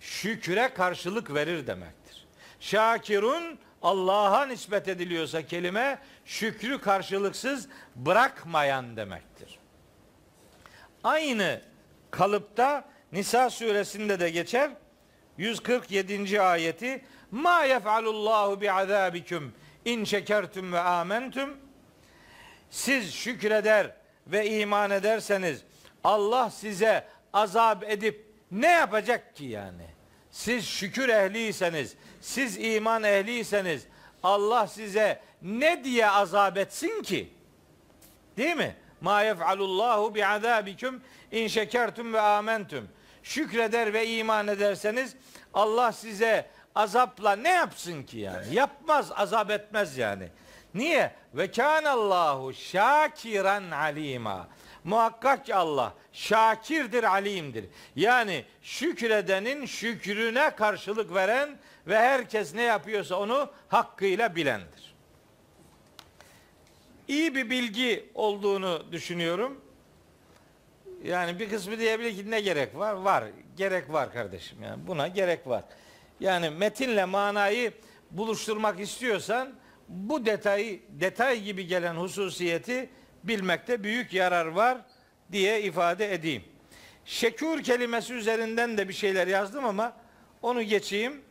Şüküre 0.00 0.74
karşılık 0.74 1.34
verir 1.34 1.66
demektir. 1.66 2.26
Şakirun 2.60 3.58
Allah'a 3.82 4.46
nispet 4.46 4.88
ediliyorsa 4.88 5.46
kelime 5.46 5.98
şükrü 6.24 6.80
karşılıksız 6.80 7.68
bırakmayan 7.96 8.96
demektir. 8.96 9.58
Aynı 11.04 11.60
kalıpta 12.10 12.84
Nisa 13.12 13.50
suresinde 13.50 14.20
de 14.20 14.30
geçer. 14.30 14.70
147. 15.38 16.40
ayeti 16.40 17.04
Ma 17.30 17.64
yef'alullahu 17.64 18.60
bi 18.60 18.72
azabikum 18.72 19.52
in 19.84 20.04
şekertum 20.04 20.72
ve 20.72 20.80
amentum 20.80 21.56
siz 22.70 23.14
şükreder 23.14 23.90
ve 24.26 24.50
iman 24.50 24.90
ederseniz 24.90 25.62
Allah 26.04 26.50
size 26.50 27.04
azap 27.32 27.84
edip 27.90 28.26
ne 28.50 28.66
yapacak 28.66 29.36
ki 29.36 29.44
yani? 29.44 29.86
Siz 30.30 30.66
şükür 30.68 31.08
ehliyseniz, 31.08 31.96
siz 32.28 32.58
iman 32.58 33.02
ehliyseniz 33.02 33.86
Allah 34.22 34.66
size 34.66 35.20
ne 35.42 35.84
diye 35.84 36.10
azap 36.10 36.56
etsin 36.56 37.02
ki? 37.02 37.32
Değil 38.36 38.56
mi? 38.56 38.76
Ma 39.00 39.22
yef'alullahu 39.22 40.14
bi 40.14 40.26
azabikum 40.26 41.00
in 41.32 41.48
şekertum 41.48 42.12
ve 42.12 42.20
amentum. 42.20 42.88
Şükreder 43.22 43.92
ve 43.92 44.06
iman 44.06 44.48
ederseniz 44.48 45.16
Allah 45.54 45.92
size 45.92 46.46
azapla 46.74 47.36
ne 47.36 47.48
yapsın 47.48 48.02
ki 48.02 48.18
yani? 48.18 48.54
Yapmaz, 48.54 49.12
azap 49.16 49.50
etmez 49.50 49.98
yani. 49.98 50.28
Niye? 50.74 51.12
Ve 51.34 51.50
kânallahu 51.50 52.52
şakiran 52.52 53.70
alima. 53.70 54.48
Muhakkak 54.84 55.46
ki 55.46 55.54
Allah 55.54 55.94
şakirdir, 56.12 57.04
alimdir. 57.04 57.64
Yani 57.96 58.44
şükredenin 58.62 59.66
şükrüne 59.66 60.50
karşılık 60.50 61.14
veren 61.14 61.58
ve 61.88 61.98
herkes 61.98 62.54
ne 62.54 62.62
yapıyorsa 62.62 63.16
onu 63.16 63.50
hakkıyla 63.68 64.36
bilendir. 64.36 64.94
İyi 67.08 67.34
bir 67.34 67.50
bilgi 67.50 68.10
olduğunu 68.14 68.92
düşünüyorum. 68.92 69.60
Yani 71.04 71.38
bir 71.38 71.50
kısmı 71.50 71.78
diyebilir 71.78 72.16
ki 72.16 72.30
ne 72.30 72.40
gerek 72.40 72.76
var? 72.78 72.92
Var. 72.92 73.24
Gerek 73.56 73.92
var 73.92 74.12
kardeşim. 74.12 74.62
Yani 74.62 74.86
buna 74.86 75.08
gerek 75.08 75.46
var. 75.46 75.64
Yani 76.20 76.50
metinle 76.50 77.04
manayı 77.04 77.72
buluşturmak 78.10 78.80
istiyorsan 78.80 79.54
bu 79.88 80.26
detayı 80.26 80.80
detay 80.88 81.42
gibi 81.42 81.66
gelen 81.66 81.94
hususiyeti 81.94 82.90
bilmekte 83.24 83.84
büyük 83.84 84.12
yarar 84.12 84.46
var 84.46 84.78
diye 85.32 85.62
ifade 85.62 86.14
edeyim. 86.14 86.42
Şekur 87.04 87.62
kelimesi 87.62 88.14
üzerinden 88.14 88.78
de 88.78 88.88
bir 88.88 88.94
şeyler 88.94 89.26
yazdım 89.26 89.64
ama 89.64 89.96
onu 90.42 90.62
geçeyim. 90.62 91.27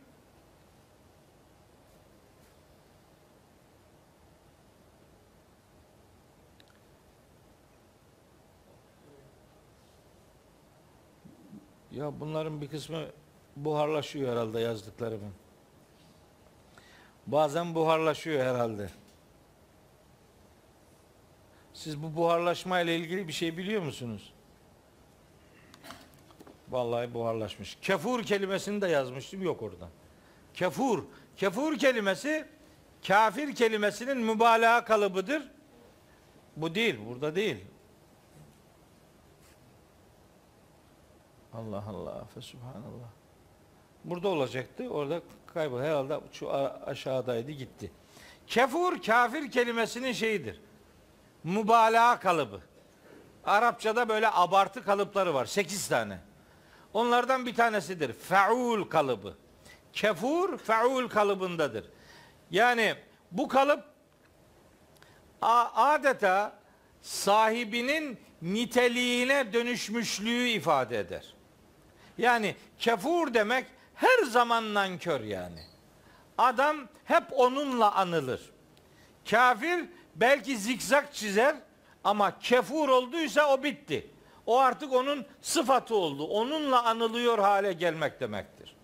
Ya 11.98 12.20
bunların 12.20 12.60
bir 12.60 12.68
kısmı 12.68 13.06
buharlaşıyor 13.56 14.32
herhalde 14.32 14.60
yazdıklarımın. 14.60 15.32
Bazen 17.26 17.74
buharlaşıyor 17.74 18.46
herhalde. 18.46 18.90
Siz 21.74 22.02
bu 22.02 22.16
buharlaşma 22.16 22.80
ile 22.80 22.96
ilgili 22.96 23.28
bir 23.28 23.32
şey 23.32 23.56
biliyor 23.56 23.82
musunuz? 23.82 24.32
Vallahi 26.68 27.14
buharlaşmış. 27.14 27.78
Kefur 27.82 28.22
kelimesini 28.22 28.80
de 28.82 28.88
yazmıştım 28.88 29.42
yok 29.42 29.62
orada. 29.62 29.88
Kefur. 30.54 31.04
Kefur 31.36 31.78
kelimesi 31.78 32.44
kafir 33.06 33.54
kelimesinin 33.54 34.18
mübalağa 34.18 34.84
kalıbıdır. 34.84 35.42
Bu 36.56 36.74
değil, 36.74 36.96
burada 37.08 37.36
değil. 37.36 37.64
Allah 41.58 41.84
Allah, 41.88 42.24
fesubhanallah. 42.34 43.08
Burada 44.04 44.28
olacaktı, 44.28 44.88
orada 44.88 45.20
kayboldu. 45.54 45.82
Herhalde 45.82 46.20
şu 46.32 46.52
aşağıdaydı, 46.86 47.50
gitti. 47.50 47.92
Kefur, 48.46 49.02
kafir 49.02 49.50
kelimesinin 49.50 50.12
şeyidir. 50.12 50.60
Mübalağa 51.44 52.18
kalıbı. 52.20 52.60
Arapçada 53.44 54.08
böyle 54.08 54.30
abartı 54.32 54.84
kalıpları 54.84 55.34
var. 55.34 55.46
Sekiz 55.46 55.88
tane. 55.88 56.18
Onlardan 56.94 57.46
bir 57.46 57.54
tanesidir. 57.54 58.12
Feul 58.12 58.84
kalıbı. 58.84 59.36
Kefur, 59.92 60.58
feul 60.58 61.08
kalıbındadır. 61.08 61.90
Yani 62.50 62.94
bu 63.32 63.48
kalıp 63.48 63.84
adeta 65.40 66.52
sahibinin 67.02 68.18
niteliğine 68.42 69.52
dönüşmüşlüğü 69.52 70.48
ifade 70.48 70.98
eder. 70.98 71.37
Yani 72.18 72.56
kefur 72.78 73.34
demek 73.34 73.66
her 73.94 74.22
zaman 74.22 74.74
nankör 74.74 75.20
yani. 75.20 75.60
Adam 76.38 76.76
hep 77.04 77.24
onunla 77.32 77.94
anılır. 77.94 78.50
Kafir 79.30 79.84
belki 80.14 80.58
zikzak 80.58 81.14
çizer 81.14 81.56
ama 82.04 82.38
kefur 82.38 82.88
olduysa 82.88 83.52
o 83.52 83.62
bitti. 83.62 84.10
O 84.46 84.58
artık 84.58 84.92
onun 84.92 85.26
sıfatı 85.42 85.94
oldu. 85.94 86.26
Onunla 86.26 86.84
anılıyor 86.84 87.38
hale 87.38 87.72
gelmek 87.72 88.20
demektir. 88.20 88.76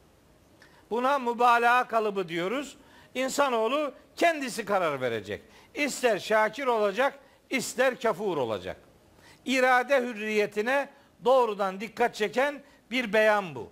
Buna 0.91 1.19
mübalağa 1.19 1.89
kalıbı 1.89 2.29
diyoruz. 2.29 2.77
İnsanoğlu 3.15 3.93
kendisi 4.17 4.65
karar 4.65 5.01
verecek. 5.01 5.43
İster 5.75 6.19
şakir 6.19 6.67
olacak, 6.67 7.19
ister 7.51 8.01
kafur 8.01 8.37
olacak. 8.37 8.77
İrade 9.45 10.01
hürriyetine 10.01 10.89
doğrudan 11.25 11.81
dikkat 11.81 12.15
çeken 12.15 12.63
bir 12.91 13.13
beyan 13.13 13.55
bu. 13.55 13.71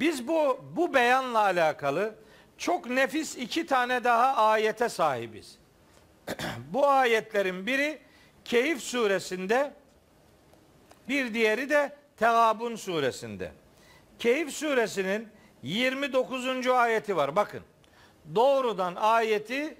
Biz 0.00 0.28
bu 0.28 0.64
bu 0.76 0.94
beyanla 0.94 1.38
alakalı 1.38 2.14
çok 2.58 2.90
nefis 2.90 3.36
iki 3.36 3.66
tane 3.66 4.04
daha 4.04 4.36
ayete 4.36 4.88
sahibiz. 4.88 5.58
bu 6.72 6.88
ayetlerin 6.88 7.66
biri 7.66 7.98
Keyif 8.44 8.82
suresinde 8.82 9.72
bir 11.08 11.34
diğeri 11.34 11.70
de 11.70 11.96
Tegabun 12.16 12.76
suresinde. 12.76 13.52
Keyif 14.18 14.50
suresinin 14.50 15.28
29. 15.62 16.66
ayeti 16.66 17.16
var. 17.16 17.36
Bakın. 17.36 17.60
Doğrudan 18.34 18.94
ayeti 18.94 19.76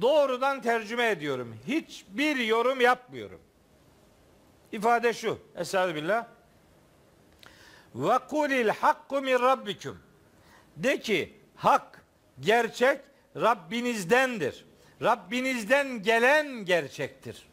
doğrudan 0.00 0.62
tercüme 0.62 1.10
ediyorum. 1.10 1.56
Hiçbir 1.66 2.36
yorum 2.36 2.80
yapmıyorum. 2.80 3.40
İfade 4.72 5.12
şu. 5.12 5.38
Estağfirullah. 5.56 6.26
Ve 7.94 8.18
kulil 8.18 8.68
hakku 8.68 9.20
min 9.20 9.38
rabbikum. 9.38 9.98
De 10.76 11.00
ki 11.00 11.34
hak, 11.56 12.02
gerçek 12.40 13.00
Rabbinizdendir. 13.36 14.64
Rabbinizden 15.02 16.02
gelen 16.02 16.64
gerçektir. 16.64 17.48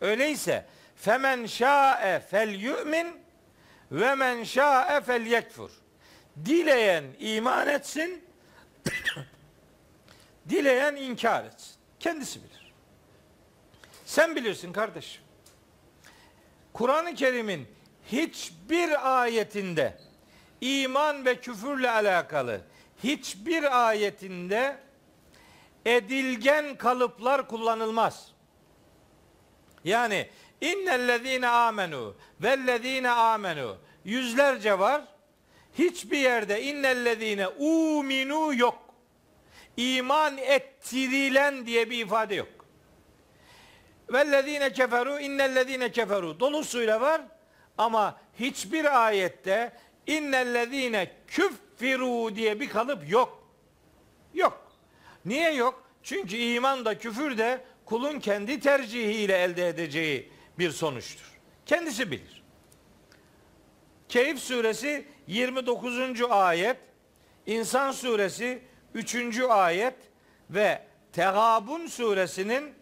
Öyleyse 0.00 0.66
femen 0.96 1.46
şa'e 1.46 2.20
fel 2.20 2.54
yu'min 2.54 3.06
ve 3.92 4.14
men 4.14 4.44
şa'e 4.44 5.00
fel 5.00 5.26
yekfur. 5.26 5.70
Dileyen 6.44 7.04
iman 7.18 7.68
etsin, 7.68 8.24
dileyen 10.48 10.96
inkar 10.96 11.44
etsin. 11.44 11.74
Kendisi 12.00 12.42
bilir. 12.42 12.72
Sen 14.06 14.36
bilirsin 14.36 14.72
kardeşim. 14.72 15.22
Kur'an-ı 16.72 17.14
Kerim'in 17.14 17.68
hiçbir 18.12 19.18
ayetinde 19.20 19.98
iman 20.60 21.24
ve 21.24 21.40
küfürle 21.40 21.90
alakalı 21.90 22.60
hiçbir 23.04 23.88
ayetinde 23.88 24.76
edilgen 25.86 26.76
kalıplar 26.76 27.48
kullanılmaz. 27.48 28.32
Yani 29.84 30.28
innellezine 30.60 31.48
amenu 31.48 32.16
vellezine 32.40 33.10
amenu 33.10 33.76
yüzlerce 34.04 34.78
var. 34.78 35.02
Hiçbir 35.78 36.18
yerde 36.18 36.62
innellezine 36.62 37.48
uminu 37.48 38.54
yok. 38.54 38.78
İman 39.76 40.38
ettirilen 40.38 41.66
diye 41.66 41.90
bir 41.90 42.06
ifade 42.06 42.34
yok. 42.34 42.48
Vellezine 44.12 44.72
keferu 44.72 45.20
innellezine 45.20 45.92
keferu 45.92 46.40
dolusuyla 46.40 47.00
var 47.00 47.22
ama 47.78 48.20
hiçbir 48.38 49.04
ayette 49.06 49.72
innellezine 50.06 51.10
küffiru 51.26 52.36
diye 52.36 52.60
bir 52.60 52.68
kalıp 52.68 53.10
yok. 53.10 53.48
Yok. 54.34 54.72
Niye 55.24 55.54
yok? 55.54 55.84
Çünkü 56.02 56.36
iman 56.36 56.84
da 56.84 56.98
küfür 56.98 57.38
de 57.38 57.64
kulun 57.84 58.20
kendi 58.20 58.60
tercihiyle 58.60 59.38
elde 59.38 59.68
edeceği 59.68 60.32
bir 60.58 60.70
sonuçtur. 60.70 61.32
Kendisi 61.66 62.10
bilir. 62.10 62.42
Keyif 64.08 64.38
suresi 64.38 65.04
29. 65.26 66.22
ayet, 66.30 66.76
İnsan 67.46 67.92
suresi 67.92 68.62
3. 68.94 69.40
ayet 69.40 69.94
ve 70.50 70.82
Tegabun 71.12 71.86
suresinin 71.86 72.74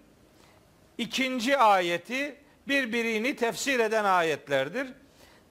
ikinci 0.99 1.59
ayeti 1.59 2.37
birbirini 2.71 3.37
tefsir 3.37 3.81
eden 3.81 4.05
ayetlerdir. 4.05 4.87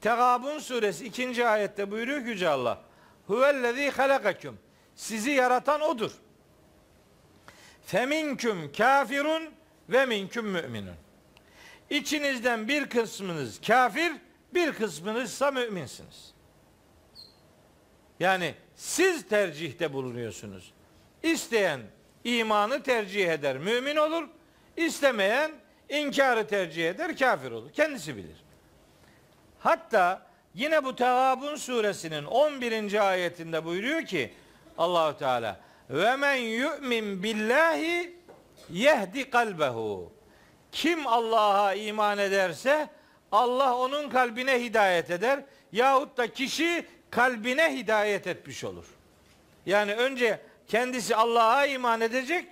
Tegabun 0.01 0.59
suresi 0.59 1.05
ikinci 1.05 1.47
ayette 1.47 1.91
buyuruyor 1.91 2.23
ki 2.23 2.29
Yüce 2.29 2.49
Allah. 2.49 2.81
Huvellezî 3.27 3.89
halakaküm. 3.89 4.59
Sizi 4.95 5.31
yaratan 5.31 5.81
odur. 5.81 6.11
Feminküm 7.85 8.71
kafirun 8.71 9.43
ve 9.89 10.05
minküm 10.05 10.45
müminun. 10.45 10.95
İçinizden 11.89 12.67
bir 12.67 12.89
kısmınız 12.89 13.61
kafir, 13.67 14.11
bir 14.53 14.71
kısmınız 14.71 15.31
ise 15.31 15.51
müminsiniz. 15.51 16.33
Yani 18.19 18.55
siz 18.75 19.27
tercihte 19.27 19.93
bulunuyorsunuz. 19.93 20.73
İsteyen 21.23 21.81
imanı 22.23 22.83
tercih 22.83 23.27
eder, 23.27 23.57
mümin 23.57 23.95
olur. 23.95 24.27
İstemeyen 24.77 25.51
inkarı 25.89 26.47
tercih 26.47 26.89
eder, 26.89 27.17
kafir 27.17 27.51
olur. 27.51 27.73
Kendisi 27.73 28.17
bilir. 28.17 28.37
Hatta 29.59 30.27
yine 30.53 30.83
bu 30.83 30.95
Tehabun 30.95 31.55
suresinin 31.55 32.25
11. 32.25 33.09
ayetinde 33.09 33.65
buyuruyor 33.65 34.05
ki 34.05 34.33
Allahu 34.77 35.17
Teala 35.17 35.59
ve 35.89 36.15
men 36.15 36.35
yu'min 36.35 37.23
billahi 37.23 38.15
yehdi 38.69 39.29
kalbehu. 39.29 40.13
Kim 40.71 41.07
Allah'a 41.07 41.73
iman 41.73 42.17
ederse 42.17 42.89
Allah 43.31 43.77
onun 43.77 44.09
kalbine 44.09 44.63
hidayet 44.63 45.11
eder 45.11 45.39
yahut 45.71 46.17
da 46.17 46.33
kişi 46.33 46.85
kalbine 47.11 47.77
hidayet 47.77 48.27
etmiş 48.27 48.63
olur. 48.63 48.85
Yani 49.65 49.93
önce 49.93 50.39
kendisi 50.67 51.15
Allah'a 51.15 51.65
iman 51.65 52.01
edecek. 52.01 52.47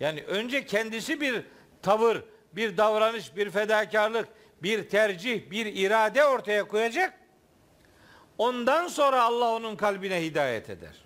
Yani 0.00 0.22
önce 0.22 0.66
kendisi 0.66 1.20
bir 1.20 1.42
tavır, 1.82 2.22
bir 2.56 2.76
davranış, 2.76 3.36
bir 3.36 3.50
fedakarlık, 3.50 4.28
bir 4.62 4.88
tercih, 4.88 5.50
bir 5.50 5.66
irade 5.66 6.24
ortaya 6.24 6.64
koyacak. 6.68 7.14
Ondan 8.38 8.88
sonra 8.88 9.22
Allah 9.22 9.52
onun 9.52 9.76
kalbine 9.76 10.22
hidayet 10.22 10.70
eder. 10.70 11.04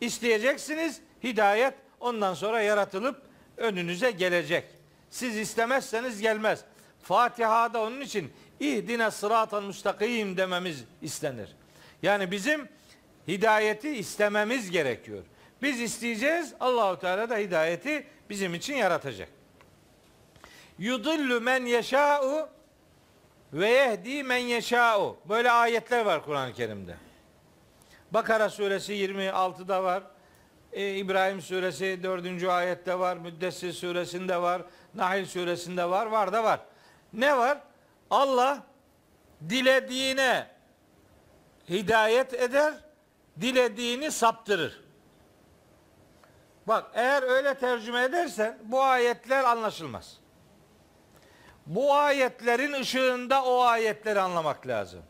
İsteyeceksiniz 0.00 1.00
hidayet 1.24 1.74
ondan 2.00 2.34
sonra 2.34 2.62
yaratılıp 2.62 3.22
önünüze 3.56 4.10
gelecek. 4.10 4.64
Siz 5.10 5.36
istemezseniz 5.36 6.20
gelmez. 6.20 6.64
Fatiha'da 7.02 7.80
onun 7.80 8.00
için 8.00 8.32
ihdine 8.60 9.10
sıratan 9.10 9.64
müstakim 9.64 10.36
dememiz 10.36 10.84
istenir. 11.02 11.48
Yani 12.02 12.30
bizim 12.30 12.68
hidayeti 13.28 13.88
istememiz 13.88 14.70
gerekiyor. 14.70 15.24
Biz 15.62 15.80
isteyeceğiz. 15.80 16.54
Allahu 16.60 17.00
Teala 17.00 17.30
da 17.30 17.36
hidayeti 17.36 18.06
bizim 18.30 18.54
için 18.54 18.74
yaratacak. 18.74 19.28
Yudillu 20.80 21.40
men 21.40 21.66
yeşâ'u 21.66 22.48
ve 23.52 23.68
yehdi 23.68 24.22
men 24.22 24.36
yeşâ'u. 24.36 25.16
Böyle 25.28 25.50
ayetler 25.50 26.04
var 26.04 26.24
Kur'an-ı 26.24 26.52
Kerim'de. 26.52 26.96
Bakara 28.10 28.50
suresi 28.50 28.92
26'da 28.92 29.84
var. 29.84 30.02
Ee, 30.72 30.94
İbrahim 30.94 31.42
suresi 31.42 32.00
4. 32.02 32.44
ayette 32.44 32.98
var. 32.98 33.16
Müddessir 33.16 33.72
suresinde 33.72 34.42
var. 34.42 34.62
Nahil 34.94 35.26
suresinde 35.26 35.90
var. 35.90 36.06
Var 36.06 36.32
da 36.32 36.44
var. 36.44 36.60
Ne 37.12 37.38
var? 37.38 37.58
Allah 38.10 38.62
dilediğine 39.48 40.46
hidayet 41.68 42.34
eder, 42.34 42.74
dilediğini 43.40 44.10
saptırır. 44.10 44.80
Bak 46.66 46.90
eğer 46.94 47.22
öyle 47.22 47.54
tercüme 47.54 48.02
edersen 48.02 48.58
bu 48.64 48.82
ayetler 48.82 49.44
anlaşılmaz. 49.44 50.19
Bu 51.66 51.94
ayetlerin 51.94 52.72
ışığında 52.72 53.44
o 53.44 53.60
ayetleri 53.60 54.20
anlamak 54.20 54.66
lazım. 54.66 55.02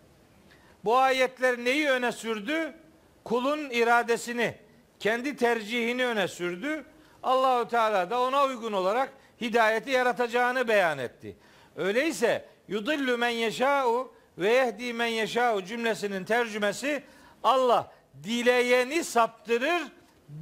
Bu 0.85 0.97
ayetler 0.97 1.59
neyi 1.59 1.91
öne 1.91 2.13
sürdü? 2.13 2.75
Kulun 3.25 3.71
iradesini, 3.71 4.55
kendi 5.01 5.37
tercihini 5.37 6.07
öne 6.07 6.29
sürdü. 6.29 6.85
Allahu 7.23 7.69
Teala 7.69 8.11
da 8.11 8.21
ona 8.21 8.45
uygun 8.45 8.73
olarak 8.73 9.13
hidayeti 9.41 9.91
yaratacağını 9.91 10.69
beyan 10.69 10.99
etti. 10.99 11.37
Öyleyse 11.77 12.45
yudillu 12.69 13.19
men 13.19 13.29
yeşâ'u 13.29 14.13
ve 14.39 14.53
yehdi 14.53 14.93
men 14.93 15.07
yeşâ'u 15.07 15.65
cümlesinin 15.65 16.25
tercümesi 16.25 17.03
Allah 17.43 17.93
dileyeni 18.25 19.05
saptırır, 19.05 19.83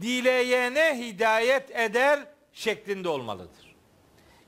dileyene 0.01 0.99
hidayet 0.99 1.71
eder 1.71 2.21
şeklinde 2.53 3.09
olmalıdır. 3.09 3.77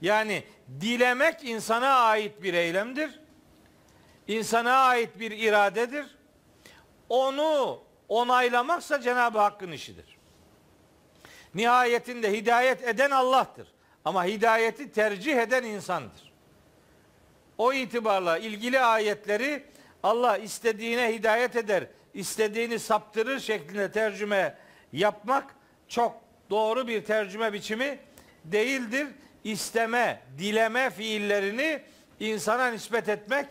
Yani 0.01 0.45
dilemek 0.81 1.45
insana 1.45 1.89
ait 1.89 2.43
bir 2.43 2.55
eylemdir. 2.55 3.21
İnsana 4.29 4.73
ait 4.73 5.21
bir 5.21 5.31
iradedir. 5.31 6.07
Onu 7.09 7.83
onaylamaksa 8.09 9.01
Cenab-ı 9.01 9.39
Hakk'ın 9.39 9.73
işidir. 9.73 10.19
Nihayetinde 11.55 12.33
hidayet 12.33 12.85
eden 12.89 13.11
Allah'tır. 13.11 13.69
Ama 14.05 14.25
hidayeti 14.25 14.93
tercih 14.93 15.37
eden 15.39 15.65
insandır. 15.65 16.33
O 17.59 17.73
itibarla 17.73 18.39
ilgili 18.39 18.81
ayetleri 18.81 19.65
Allah 20.03 20.37
istediğine 20.39 21.15
hidayet 21.15 21.57
eder, 21.57 21.87
istediğini 22.15 22.79
saptırır 22.79 23.41
şeklinde 23.41 23.93
tercüme 23.93 24.59
yapmak 24.93 25.55
çok 25.89 26.21
doğru 26.51 26.89
bir 26.89 27.05
tercüme 27.05 27.53
biçimi 27.53 27.99
değildir. 28.45 29.07
İsteme, 29.45 30.23
dileme 30.39 30.91
fiillerini 30.91 31.83
insana 32.21 32.71
nispet 32.71 33.09
etmek 33.09 33.47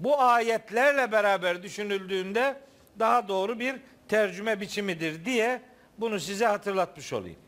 bu 0.00 0.20
ayetlerle 0.20 1.12
beraber 1.12 1.62
düşünüldüğünde 1.62 2.60
daha 2.98 3.28
doğru 3.28 3.58
bir 3.58 3.76
tercüme 4.08 4.60
biçimidir 4.60 5.24
diye 5.24 5.62
bunu 5.98 6.20
size 6.20 6.46
hatırlatmış 6.46 7.12
olayım. 7.12 7.38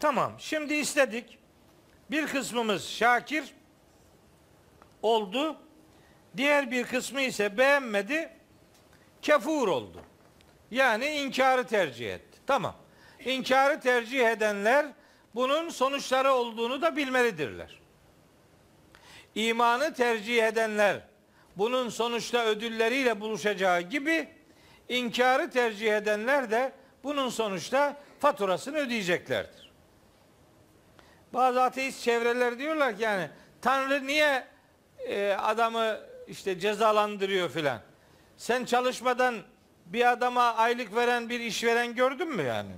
Tamam. 0.00 0.32
Şimdi 0.38 0.74
istedik. 0.74 1.38
Bir 2.10 2.26
kısmımız 2.26 2.88
şakir 2.88 3.54
oldu. 5.02 5.56
Diğer 6.36 6.70
bir 6.70 6.84
kısmı 6.84 7.20
ise 7.20 7.58
beğenmedi. 7.58 8.30
Kefur 9.22 9.68
oldu. 9.68 10.02
Yani 10.70 11.06
inkarı 11.06 11.66
tercih 11.66 12.14
etti. 12.14 12.38
Tamam. 12.46 12.74
İnkarı 13.24 13.80
tercih 13.80 14.28
edenler 14.28 14.86
bunun 15.34 15.68
sonuçları 15.68 16.32
olduğunu 16.32 16.82
da 16.82 16.96
bilmelidirler. 16.96 17.80
İmanı 19.34 19.94
tercih 19.94 20.44
edenler 20.44 21.00
bunun 21.56 21.88
sonuçta 21.88 22.44
ödülleriyle 22.44 23.20
buluşacağı 23.20 23.80
gibi 23.80 24.28
inkarı 24.88 25.50
tercih 25.50 25.96
edenler 25.96 26.50
de 26.50 26.72
bunun 27.04 27.28
sonuçta 27.28 27.96
faturasını 28.20 28.76
ödeyeceklerdir. 28.76 29.70
Bazı 31.32 31.62
ateist 31.62 32.02
çevreler 32.02 32.58
diyorlar 32.58 32.96
ki 32.96 33.02
yani 33.02 33.30
Tanrı 33.62 34.06
niye 34.06 34.46
e, 34.98 35.32
adamı 35.32 35.98
işte 36.28 36.58
cezalandırıyor 36.58 37.50
filan. 37.50 37.80
Sen 38.36 38.64
çalışmadan 38.64 39.34
bir 39.86 40.12
adama 40.12 40.42
aylık 40.42 40.94
veren 40.94 41.28
bir 41.28 41.40
işveren 41.40 41.94
gördün 41.94 42.28
mü 42.28 42.42
yani? 42.42 42.72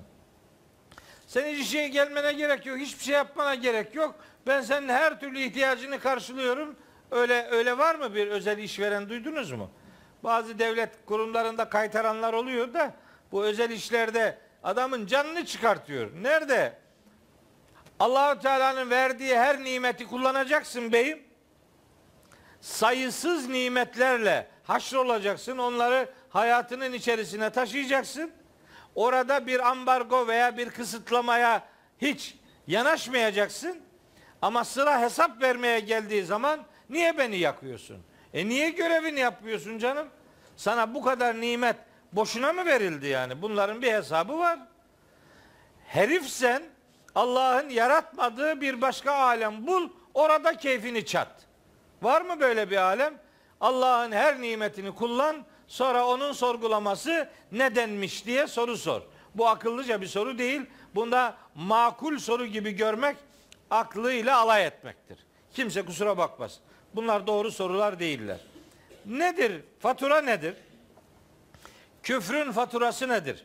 Sen 1.33 1.55
hiç 1.55 1.69
şeye 1.69 1.89
gelmene 1.89 2.33
gerek 2.33 2.67
yok. 2.67 2.79
Hiçbir 2.79 3.05
şey 3.05 3.15
yapmana 3.15 3.55
gerek 3.55 3.95
yok. 3.95 4.15
Ben 4.47 4.61
senin 4.61 4.89
her 4.89 5.21
türlü 5.21 5.41
ihtiyacını 5.41 6.01
karşılıyorum. 6.01 6.77
Öyle 7.11 7.49
öyle 7.51 7.79
var 7.79 7.95
mı 7.95 8.15
bir 8.15 8.27
özel 8.27 8.59
işveren 8.59 9.09
duydunuz 9.09 9.53
mu? 9.53 9.71
Bazı 10.25 10.59
devlet 10.59 10.91
kurumlarında 11.07 11.69
kaytaranlar 11.69 12.33
oluyor 12.33 12.75
da 12.75 12.95
bu 13.33 13.45
özel 13.45 13.71
işlerde 13.71 14.39
adamın 14.63 15.07
canını 15.07 15.47
çıkartıyor. 15.47 16.11
Nerede? 16.23 16.79
Allahu 18.01 18.41
Teala'nın 18.41 18.91
verdiği 18.91 19.39
her 19.39 19.65
nimeti 19.65 20.07
kullanacaksın 20.07 20.93
beyim. 20.93 21.23
Sayısız 22.61 23.49
nimetlerle 23.49 24.47
haşrolacaksın. 24.65 25.59
Onları 25.59 26.09
hayatının 26.31 26.93
içerisine 26.93 27.51
taşıyacaksın. 27.51 28.31
Orada 28.95 29.47
bir 29.47 29.69
ambargo 29.69 30.27
veya 30.27 30.57
bir 30.57 30.71
kısıtlamaya 30.71 31.63
hiç 31.99 32.35
yanaşmayacaksın. 32.67 33.81
Ama 34.43 34.65
sıra 34.65 35.01
hesap 35.01 35.43
vermeye 35.43 35.81
geldiği 35.81 36.25
zaman 36.25 36.61
niye 36.91 37.19
beni 37.19 37.37
yakıyorsun? 37.37 37.99
E 38.35 38.49
niye 38.49 38.71
görevini 38.71 39.21
yapıyorsun 39.21 39.79
canım? 39.79 40.09
Sana 40.57 40.95
bu 40.95 41.03
kadar 41.03 41.41
nimet 41.41 41.77
boşuna 42.13 42.53
mı 42.53 42.67
verildi 42.67 43.07
yani? 43.07 43.43
Bunların 43.43 43.83
bir 43.83 43.93
hesabı 43.93 44.39
var. 44.39 44.59
Herif 45.87 46.29
sen 46.29 46.63
Allah'ın 47.15 47.69
yaratmadığı 47.69 48.61
bir 48.61 48.81
başka 48.81 49.13
alem 49.13 49.67
bul, 49.67 49.89
orada 50.15 50.57
keyfini 50.57 51.07
çat. 51.07 51.29
Var 52.03 52.23
mı 52.23 52.41
böyle 52.41 52.71
bir 52.71 52.77
alem? 52.77 53.15
Allah'ın 53.61 54.13
her 54.13 54.41
nimetini 54.41 54.95
kullan, 54.95 55.37
sonra 55.73 56.07
onun 56.07 56.33
sorgulaması 56.33 57.29
nedenmiş 57.53 58.27
diye 58.27 58.47
soru 58.47 58.77
sor. 58.77 59.03
Bu 59.35 59.49
akıllıca 59.49 60.01
bir 60.01 60.07
soru 60.07 60.39
değil. 60.39 60.63
Bunda 60.95 61.37
makul 61.55 62.19
soru 62.19 62.47
gibi 62.47 62.71
görmek 62.71 63.17
aklıyla 63.71 64.39
alay 64.39 64.67
etmektir. 64.67 65.19
Kimse 65.53 65.83
kusura 65.83 66.19
bakmaz. 66.19 66.61
Bunlar 66.95 67.27
doğru 67.27 67.51
sorular 67.51 67.99
değiller. 67.99 68.41
Nedir? 69.07 69.63
Fatura 69.81 70.21
nedir? 70.21 70.55
Küfrün 72.03 72.53
faturası 72.53 73.09
nedir? 73.09 73.45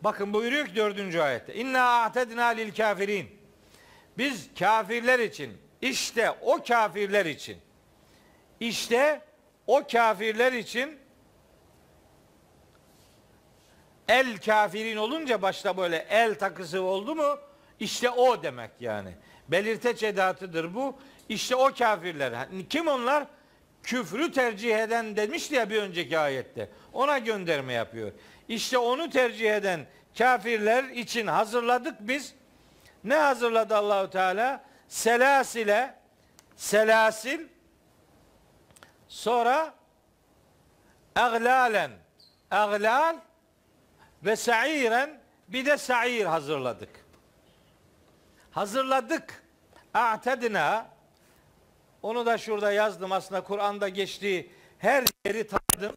Bakın 0.00 0.32
buyuruyor 0.32 0.66
ki 0.66 0.76
dördüncü 0.76 1.20
ayette. 1.20 1.54
İnna 1.54 2.02
a'tedna 2.02 2.46
lil 2.46 2.74
kafirin. 2.74 3.30
Biz 4.18 4.48
kafirler 4.58 5.18
için, 5.18 5.58
işte 5.82 6.30
o 6.30 6.62
kafirler 6.62 7.26
için, 7.26 7.56
işte 8.60 9.20
o 9.66 9.86
kafirler 9.92 10.52
için 10.52 10.99
el 14.10 14.38
kafirin 14.38 14.96
olunca 14.96 15.42
başta 15.42 15.76
böyle 15.76 16.06
el 16.10 16.38
takısı 16.38 16.82
oldu 16.82 17.14
mu 17.14 17.38
işte 17.80 18.10
o 18.10 18.42
demek 18.42 18.70
yani. 18.80 19.14
Belirteç 19.48 20.02
edatıdır 20.02 20.74
bu. 20.74 20.96
İşte 21.28 21.56
o 21.56 21.74
kafirler. 21.74 22.32
Kim 22.70 22.88
onlar? 22.88 23.24
Küfrü 23.82 24.32
tercih 24.32 24.78
eden 24.78 25.16
demişti 25.16 25.54
ya 25.54 25.70
bir 25.70 25.82
önceki 25.82 26.18
ayette. 26.18 26.68
Ona 26.92 27.18
gönderme 27.18 27.72
yapıyor. 27.72 28.12
İşte 28.48 28.78
onu 28.78 29.10
tercih 29.10 29.54
eden 29.54 29.86
kafirler 30.18 30.84
için 30.84 31.26
hazırladık 31.26 31.94
biz. 32.00 32.34
Ne 33.04 33.14
hazırladı 33.14 33.76
Allahu 33.76 34.10
Teala? 34.10 34.64
Selasile 34.88 35.94
selasil 36.56 37.40
sonra 39.08 39.74
aglalen 41.14 41.90
aglal 42.50 43.16
ve 44.24 44.36
sa'iren 44.36 45.20
bir 45.48 45.66
de 45.66 45.76
sa'ir 45.76 46.24
hazırladık. 46.24 46.90
Hazırladık. 48.50 49.42
A'tedina 49.94 50.86
onu 52.02 52.26
da 52.26 52.38
şurada 52.38 52.72
yazdım 52.72 53.12
aslında 53.12 53.40
Kur'an'da 53.40 53.88
geçtiği 53.88 54.52
her 54.78 55.04
yeri 55.26 55.46
tanıdım. 55.46 55.94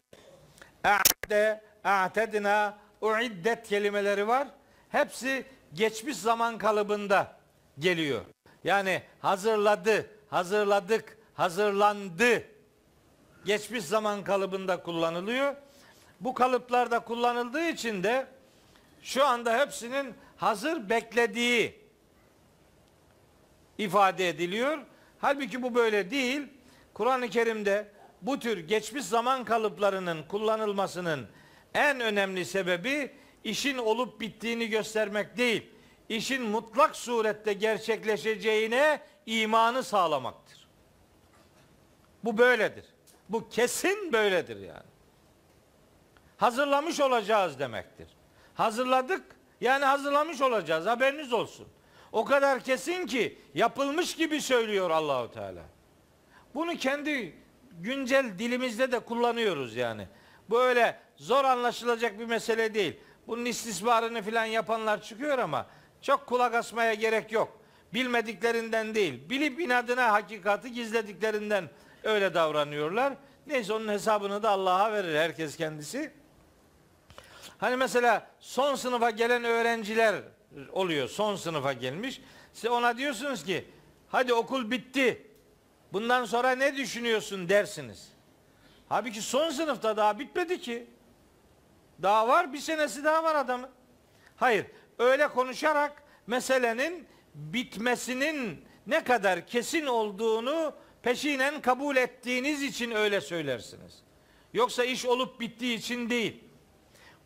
A'te, 0.84 1.60
a'tedina, 1.84 2.78
uiddet 3.00 3.68
kelimeleri 3.68 4.28
var. 4.28 4.48
Hepsi 4.88 5.46
geçmiş 5.74 6.16
zaman 6.16 6.58
kalıbında 6.58 7.36
geliyor. 7.78 8.20
Yani 8.64 9.02
hazırladı, 9.20 10.10
hazırladık, 10.30 11.18
hazırlandı. 11.34 12.42
Geçmiş 13.44 13.84
zaman 13.84 14.24
kalıbında 14.24 14.82
kullanılıyor. 14.82 15.54
Bu 16.20 16.34
kalıplarda 16.34 17.00
kullanıldığı 17.00 17.68
için 17.68 18.02
de 18.02 18.26
şu 19.02 19.26
anda 19.26 19.58
hepsinin 19.58 20.14
hazır 20.36 20.90
beklediği 20.90 21.78
ifade 23.78 24.28
ediliyor. 24.28 24.78
Halbuki 25.18 25.62
bu 25.62 25.74
böyle 25.74 26.10
değil. 26.10 26.42
Kur'an-ı 26.94 27.28
Kerim'de 27.28 27.88
bu 28.22 28.38
tür 28.38 28.58
geçmiş 28.58 29.04
zaman 29.04 29.44
kalıplarının 29.44 30.22
kullanılmasının 30.22 31.26
en 31.74 32.00
önemli 32.00 32.44
sebebi 32.44 33.10
işin 33.44 33.78
olup 33.78 34.20
bittiğini 34.20 34.68
göstermek 34.68 35.36
değil. 35.36 35.70
İşin 36.08 36.42
mutlak 36.42 36.96
surette 36.96 37.52
gerçekleşeceğine 37.52 39.00
imanı 39.26 39.82
sağlamaktır. 39.82 40.66
Bu 42.24 42.38
böyledir. 42.38 42.84
Bu 43.28 43.48
kesin 43.48 44.12
böyledir 44.12 44.56
yani. 44.56 44.93
Hazırlamış 46.36 47.00
olacağız 47.00 47.58
demektir. 47.58 48.08
Hazırladık 48.54 49.22
yani 49.60 49.84
hazırlamış 49.84 50.40
olacağız 50.40 50.86
haberiniz 50.86 51.32
olsun. 51.32 51.66
O 52.12 52.24
kadar 52.24 52.60
kesin 52.60 53.06
ki 53.06 53.38
yapılmış 53.54 54.16
gibi 54.16 54.40
söylüyor 54.40 54.90
Allahu 54.90 55.32
Teala. 55.32 55.62
Bunu 56.54 56.76
kendi 56.76 57.34
güncel 57.80 58.38
dilimizde 58.38 58.92
de 58.92 58.98
kullanıyoruz 58.98 59.76
yani. 59.76 60.08
Bu 60.50 60.62
öyle 60.62 60.98
zor 61.16 61.44
anlaşılacak 61.44 62.18
bir 62.18 62.24
mesele 62.24 62.74
değil. 62.74 63.00
Bunun 63.26 63.44
istismarını 63.44 64.22
filan 64.22 64.44
yapanlar 64.44 65.02
çıkıyor 65.02 65.38
ama 65.38 65.66
çok 66.02 66.26
kulak 66.26 66.54
asmaya 66.54 66.94
gerek 66.94 67.32
yok. 67.32 67.60
Bilmediklerinden 67.94 68.94
değil, 68.94 69.30
bilip 69.30 69.60
inadına 69.60 70.12
hakikati 70.12 70.72
gizlediklerinden 70.72 71.70
öyle 72.02 72.34
davranıyorlar. 72.34 73.12
Neyse 73.46 73.72
onun 73.72 73.88
hesabını 73.88 74.42
da 74.42 74.50
Allah'a 74.50 74.92
verir 74.92 75.18
herkes 75.18 75.56
kendisi. 75.56 76.12
Hani 77.58 77.76
mesela 77.76 78.30
son 78.40 78.74
sınıfa 78.74 79.10
gelen 79.10 79.44
öğrenciler 79.44 80.22
oluyor. 80.72 81.08
Son 81.08 81.36
sınıfa 81.36 81.72
gelmiş. 81.72 82.20
Size 82.52 82.70
ona 82.70 82.98
diyorsunuz 82.98 83.44
ki 83.44 83.64
hadi 84.08 84.34
okul 84.34 84.70
bitti. 84.70 85.26
Bundan 85.92 86.24
sonra 86.24 86.50
ne 86.50 86.76
düşünüyorsun 86.76 87.48
dersiniz. 87.48 88.08
Halbuki 88.88 89.22
son 89.22 89.50
sınıfta 89.50 89.96
daha 89.96 90.18
bitmedi 90.18 90.60
ki. 90.60 90.86
Daha 92.02 92.28
var 92.28 92.52
bir 92.52 92.58
senesi 92.58 93.04
daha 93.04 93.24
var 93.24 93.34
adamın. 93.34 93.70
Hayır 94.36 94.66
öyle 94.98 95.28
konuşarak 95.28 96.02
meselenin 96.26 97.06
bitmesinin 97.34 98.64
ne 98.86 99.04
kadar 99.04 99.46
kesin 99.46 99.86
olduğunu 99.86 100.74
peşinen 101.02 101.62
kabul 101.62 101.96
ettiğiniz 101.96 102.62
için 102.62 102.90
öyle 102.90 103.20
söylersiniz. 103.20 104.02
Yoksa 104.52 104.84
iş 104.84 105.06
olup 105.06 105.40
bittiği 105.40 105.78
için 105.78 106.10
değil. 106.10 106.43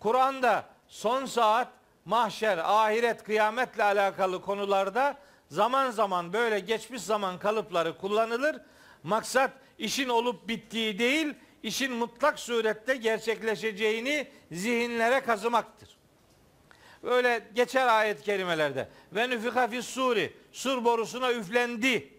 Kur'an'da 0.01 0.65
son 0.89 1.27
saat, 1.27 1.69
mahşer, 2.05 2.59
ahiret, 2.59 3.23
kıyametle 3.23 3.85
alakalı 3.85 4.43
konularda 4.43 5.19
zaman 5.49 5.91
zaman 5.91 6.33
böyle 6.33 6.61
geçmiş 6.61 7.03
zaman 7.03 7.39
kalıpları 7.39 7.99
kullanılır. 7.99 8.57
Maksat 9.03 9.51
işin 9.79 10.09
olup 10.09 10.49
bittiği 10.49 10.99
değil, 10.99 11.35
işin 11.63 11.93
mutlak 11.93 12.39
surette 12.39 12.97
gerçekleşeceğini 12.97 14.29
zihinlere 14.53 15.21
kazımaktır. 15.21 15.99
Böyle 17.03 17.49
geçer 17.55 17.87
ayet 17.87 18.23
kelimelerde. 18.23 18.89
Ve 19.13 19.31
nüfika 19.31 19.69
fis 19.69 19.87
suri. 19.87 20.33
Sur 20.53 20.85
borusuna 20.85 21.33
üflendi. 21.33 22.13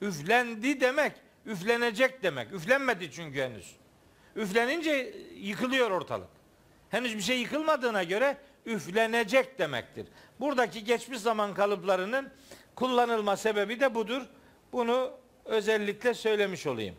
Üflendi 0.00 0.80
demek, 0.80 1.12
üflenecek 1.46 2.22
demek. 2.22 2.52
Üflenmedi 2.52 3.12
çünkü 3.12 3.42
henüz. 3.42 3.76
Üflenince 4.36 5.14
yıkılıyor 5.34 5.90
ortalık. 5.90 6.37
Henüz 6.90 7.16
bir 7.16 7.22
şey 7.22 7.40
yıkılmadığına 7.40 8.02
göre 8.02 8.36
üflenecek 8.66 9.58
demektir. 9.58 10.06
Buradaki 10.40 10.84
geçmiş 10.84 11.18
zaman 11.18 11.54
kalıplarının 11.54 12.30
kullanılma 12.74 13.36
sebebi 13.36 13.80
de 13.80 13.94
budur. 13.94 14.22
Bunu 14.72 15.12
özellikle 15.44 16.14
söylemiş 16.14 16.66
olayım. 16.66 16.96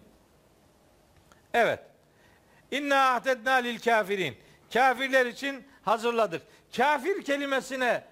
Evet. 1.54 1.80
İnna 2.72 3.14
ahdedna 3.14 3.54
lil 3.54 3.80
kafirin. 3.80 4.36
Kafirler 4.74 5.26
için 5.26 5.64
hazırladık. 5.84 6.42
Kafir 6.78 7.24
kelimesine 7.24 8.04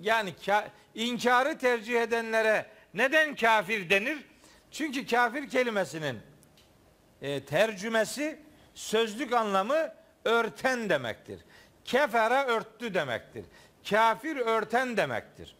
yani 0.00 0.34
ka, 0.46 0.68
inkarı 0.94 1.58
tercih 1.58 2.02
edenlere 2.02 2.66
neden 2.94 3.34
kafir 3.34 3.90
denir? 3.90 4.18
Çünkü 4.70 5.06
kafir 5.06 5.50
kelimesinin 5.50 6.18
e, 7.22 7.44
tercümesi 7.44 8.38
sözlük 8.74 9.32
anlamı 9.32 9.94
örten 10.24 10.88
demektir. 10.88 11.40
Kefere 11.84 12.44
örttü 12.44 12.94
demektir. 12.94 13.44
kafir 13.90 14.36
örten 14.36 14.96
demektir. 14.96 15.56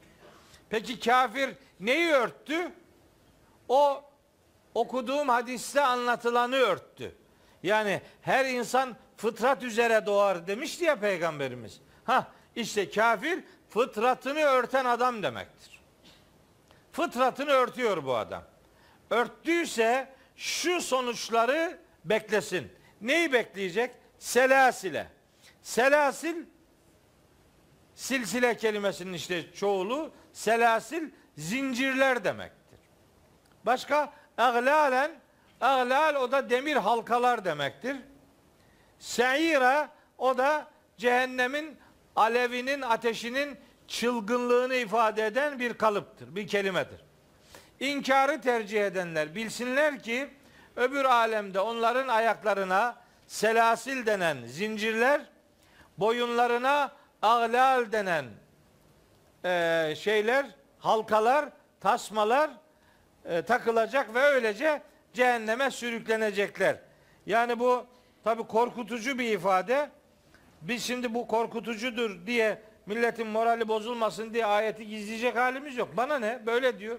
Peki 0.71 1.01
kafir 1.01 1.51
neyi 1.81 2.13
örttü? 2.13 2.73
O 3.69 4.05
okuduğum 4.75 5.29
hadiste 5.29 5.81
anlatılanı 5.81 6.57
örttü. 6.57 7.15
Yani 7.63 8.01
her 8.23 8.45
insan 8.45 8.97
fıtrat 9.17 9.63
üzere 9.63 10.07
doğar 10.07 10.47
demişti 10.47 10.85
ya 10.85 10.97
peygamberimiz. 10.97 11.81
Ha 12.05 12.33
işte 12.57 12.91
kafir 12.91 13.45
fıtratını 13.69 14.41
örten 14.41 14.85
adam 14.85 15.23
demektir. 15.23 15.81
Fıtratını 16.93 17.51
örtüyor 17.51 18.05
bu 18.05 18.17
adam. 18.17 18.43
Örttüyse 19.11 20.13
şu 20.37 20.81
sonuçları 20.81 21.79
beklesin. 22.05 22.73
Neyi 23.01 23.33
bekleyecek? 23.33 23.91
Selasile. 24.25 25.07
Selasil 25.63 26.37
silsile 27.95 28.57
kelimesinin 28.57 29.13
işte 29.13 29.53
çoğulu 29.53 30.13
selasil 30.33 31.11
zincirler 31.37 32.25
demektir. 32.25 32.79
Başka 33.67 34.13
aglalen 34.39 35.11
aglal 35.61 36.15
o 36.15 36.33
da 36.33 36.51
demir 36.51 36.77
halkalar 36.77 37.45
demektir. 37.45 37.97
Seira 38.99 39.89
o 40.19 40.39
da 40.39 40.71
cehennemin 40.97 41.77
alevinin 42.17 42.83
ateşinin 42.83 43.59
çılgınlığını 43.89 44.75
ifade 44.75 45.27
eden 45.27 45.59
bir 45.59 45.75
kalıptır, 45.75 46.37
bir 46.37 46.47
kelimedir. 46.47 47.01
İnkarı 47.81 48.41
tercih 48.41 48.87
edenler 48.87 49.35
bilsinler 49.35 50.03
ki 50.03 50.29
öbür 50.77 51.05
alemde 51.05 51.61
onların 51.61 52.09
ayaklarına 52.09 53.04
selasil 53.35 54.07
denen 54.07 54.47
zincirler, 54.47 55.21
boyunlarına 55.99 56.93
aglal 57.23 57.93
denen 57.93 58.25
e, 59.45 59.95
şeyler, 59.97 60.47
halkalar, 60.79 61.49
tasmalar 61.81 62.51
e, 63.25 63.43
takılacak 63.43 64.15
ve 64.15 64.21
öylece 64.21 64.83
cehenneme 65.13 65.71
sürüklenecekler. 65.71 66.77
Yani 67.27 67.59
bu 67.59 67.87
tabi 68.25 68.43
korkutucu 68.47 69.19
bir 69.19 69.33
ifade. 69.33 69.91
Biz 70.63 70.85
şimdi 70.85 71.15
bu 71.15 71.27
korkutucudur 71.27 72.27
diye 72.27 72.63
milletin 72.87 73.27
morali 73.27 73.69
bozulmasın 73.69 74.35
diye 74.35 74.47
ayeti 74.47 74.89
gizleyecek 74.89 75.37
halimiz 75.37 75.77
yok. 75.77 75.89
Bana 75.97 76.19
ne? 76.19 76.47
Böyle 76.47 76.79
diyor. 76.79 76.99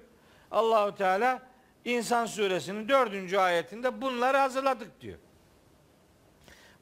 Allahu 0.51 0.95
Teala 0.95 1.41
İnsan 1.85 2.25
suresinin 2.25 2.89
dördüncü 2.89 3.37
ayetinde 3.37 4.01
bunları 4.01 4.37
hazırladık 4.37 5.01
diyor. 5.01 5.17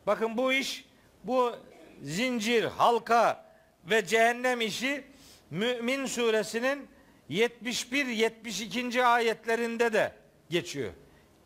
Bakın 0.07 0.37
bu 0.37 0.53
iş 0.53 0.85
bu 1.23 1.55
zincir, 2.01 2.63
halka 2.63 3.45
ve 3.85 4.05
cehennem 4.05 4.61
işi 4.61 5.03
Mümin 5.49 6.05
suresinin 6.05 6.87
71-72. 7.29 9.03
ayetlerinde 9.03 9.93
de 9.93 10.11
geçiyor. 10.49 10.93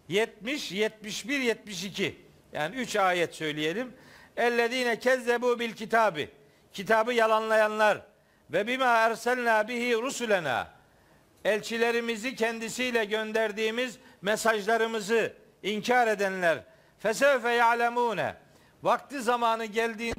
70, 0.08 0.72
71, 0.72 1.40
72. 1.40 2.16
Yani 2.54 2.76
3 2.76 2.96
ayet 2.96 3.36
söyleyelim. 3.36 3.94
Ellezine 4.38 5.00
kezzebu 5.00 5.60
bil 5.60 5.74
kitabi. 5.74 6.30
Kitabı 6.74 7.14
yalanlayanlar 7.14 8.02
ve 8.50 8.68
bima 8.68 8.86
erselna 8.86 9.68
bihi 9.68 9.94
rusulena. 9.94 10.72
Elçilerimizi 11.46 12.36
kendisiyle 12.36 13.06
gönderdiğimiz 13.06 13.98
mesajlarımızı 14.22 15.34
inkar 15.64 16.08
edenler 16.08 16.64
fesevfe 17.00 17.52
ya'lemune. 17.52 18.36
Vakti 18.88 19.22
zamanı 19.22 19.66
geldiğinde 19.66 20.16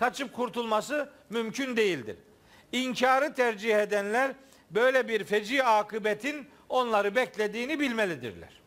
kaçıp 0.00 0.34
kurtulması 0.34 1.10
mümkün 1.30 1.76
değildir. 1.76 2.16
İnkarı 2.72 3.34
tercih 3.34 3.78
edenler 3.78 4.32
böyle 4.70 5.08
bir 5.08 5.24
feci 5.24 5.64
akıbetin 5.64 6.48
onları 6.68 7.14
beklediğini 7.14 7.80
bilmelidirler. 7.80 8.60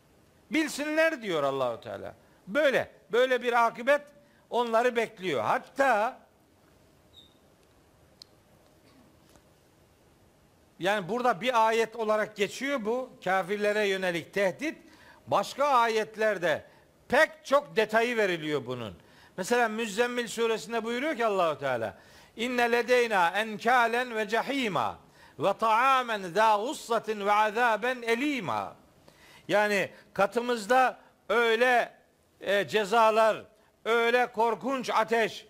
Bilsinler 0.52 1.22
diyor 1.22 1.44
Allahu 1.44 1.82
Teala. 1.82 2.16
Böyle 2.48 2.92
böyle 3.12 3.42
bir 3.42 3.66
akıbet 3.66 4.02
onları 4.50 4.96
bekliyor. 4.96 5.44
Hatta 5.44 6.20
yani 10.80 11.10
burada 11.10 11.42
bir 11.42 11.68
ayet 11.68 11.96
olarak 11.96 12.36
geçiyor 12.36 12.86
bu 12.86 13.10
kafirlere 13.24 13.88
yönelik 13.88 14.34
tehdit. 14.34 14.78
Başka 15.28 15.66
ayetlerde 15.66 16.66
pek 17.08 17.30
çok 17.44 17.76
detayı 17.76 18.18
veriliyor 18.18 18.66
bunun. 18.66 19.03
Mesela 19.38 19.68
Müzzemmil 19.68 20.28
suresinde 20.28 20.84
buyuruyor 20.84 21.16
ki 21.16 21.26
Allahu 21.26 21.60
Teala 21.60 21.98
İnne 22.36 22.72
ledeyna 22.72 23.30
enkalen 23.30 24.16
ve 24.16 24.28
cehima 24.28 25.00
ve 25.40 25.54
taamen 25.58 26.22
za 26.22 26.58
gussatin 26.58 27.26
ve 27.26 27.32
azaben 27.32 28.02
elima. 28.02 28.76
Yani 29.48 29.90
katımızda 30.14 30.98
öyle 31.30 31.94
e, 32.42 32.68
cezalar, 32.68 33.46
öyle 33.86 34.32
korkunç 34.32 34.90
ateş, 34.90 35.46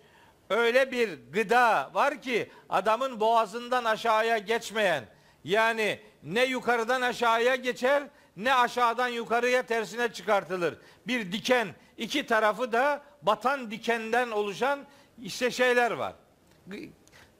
öyle 0.50 0.92
bir 0.92 1.18
gıda 1.32 1.90
var 1.94 2.22
ki 2.22 2.50
adamın 2.68 3.20
boğazından 3.20 3.84
aşağıya 3.84 4.38
geçmeyen, 4.38 5.04
yani 5.44 6.00
ne 6.22 6.44
yukarıdan 6.44 7.00
aşağıya 7.00 7.54
geçer 7.54 8.02
ne 8.36 8.54
aşağıdan 8.54 9.08
yukarıya 9.08 9.62
tersine 9.62 10.12
çıkartılır. 10.12 10.78
Bir 11.06 11.32
diken 11.32 11.68
iki 11.96 12.26
tarafı 12.26 12.72
da 12.72 13.02
batan 13.26 13.70
dikenden 13.70 14.30
oluşan 14.30 14.80
işte 15.22 15.50
şeyler 15.50 15.90
var. 15.90 16.14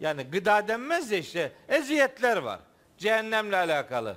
Yani 0.01 0.23
gıda 0.23 0.69
denmez 0.69 1.11
de 1.11 1.19
işte 1.19 1.52
eziyetler 1.69 2.36
var. 2.36 2.61
Cehennemle 2.98 3.56
alakalı. 3.56 4.16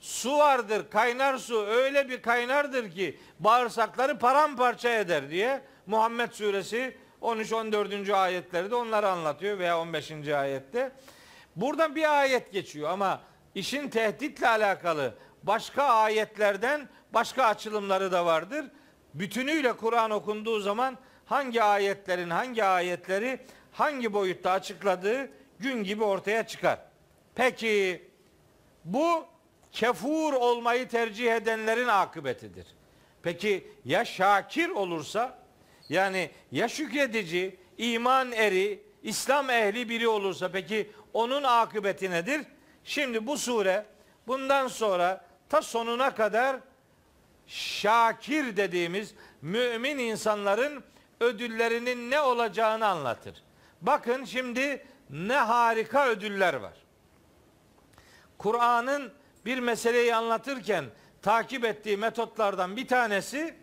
Su 0.00 0.38
vardır, 0.38 0.90
kaynar 0.90 1.38
su 1.38 1.66
öyle 1.66 2.08
bir 2.08 2.22
kaynardır 2.22 2.90
ki 2.90 3.20
bağırsakları 3.40 4.18
paramparça 4.18 4.88
eder 4.88 5.30
diye 5.30 5.60
Muhammed 5.86 6.32
suresi 6.32 6.96
13-14. 7.22 8.14
ayetleri 8.14 8.70
de 8.70 8.74
onları 8.74 9.08
anlatıyor 9.08 9.58
veya 9.58 9.80
15. 9.80 10.28
ayette. 10.28 10.92
Buradan 11.56 11.94
bir 11.94 12.18
ayet 12.20 12.52
geçiyor 12.52 12.90
ama 12.90 13.20
işin 13.54 13.88
tehditle 13.88 14.48
alakalı 14.48 15.14
başka 15.42 15.84
ayetlerden 15.84 16.88
başka 17.12 17.44
açılımları 17.44 18.12
da 18.12 18.26
vardır 18.26 18.66
bütünüyle 19.14 19.72
Kur'an 19.72 20.10
okunduğu 20.10 20.60
zaman 20.60 20.98
hangi 21.26 21.62
ayetlerin 21.62 22.30
hangi 22.30 22.64
ayetleri 22.64 23.40
hangi 23.72 24.12
boyutta 24.12 24.50
açıkladığı 24.50 25.30
gün 25.58 25.84
gibi 25.84 26.04
ortaya 26.04 26.46
çıkar. 26.46 26.78
Peki 27.34 28.02
bu 28.84 29.26
kefur 29.72 30.32
olmayı 30.32 30.88
tercih 30.88 31.32
edenlerin 31.32 31.88
akıbetidir. 31.88 32.66
Peki 33.22 33.68
ya 33.84 34.04
şakir 34.04 34.68
olursa 34.68 35.38
yani 35.88 36.30
ya 36.52 36.68
şükredici, 36.68 37.56
iman 37.78 38.32
eri, 38.32 38.82
İslam 39.02 39.50
ehli 39.50 39.88
biri 39.88 40.08
olursa 40.08 40.50
peki 40.52 40.90
onun 41.12 41.42
akıbeti 41.42 42.10
nedir? 42.10 42.40
Şimdi 42.84 43.26
bu 43.26 43.38
sure 43.38 43.86
bundan 44.26 44.68
sonra 44.68 45.24
ta 45.48 45.62
sonuna 45.62 46.14
kadar 46.14 46.56
şakir 47.48 48.56
dediğimiz 48.56 49.14
mümin 49.42 49.98
insanların 49.98 50.84
ödüllerinin 51.20 52.10
ne 52.10 52.20
olacağını 52.20 52.86
anlatır. 52.86 53.42
Bakın 53.82 54.24
şimdi 54.24 54.86
ne 55.10 55.36
harika 55.36 56.08
ödüller 56.08 56.54
var. 56.54 56.74
Kur'an'ın 58.38 59.12
bir 59.44 59.58
meseleyi 59.58 60.14
anlatırken 60.14 60.84
takip 61.22 61.64
ettiği 61.64 61.96
metotlardan 61.96 62.76
bir 62.76 62.88
tanesi 62.88 63.54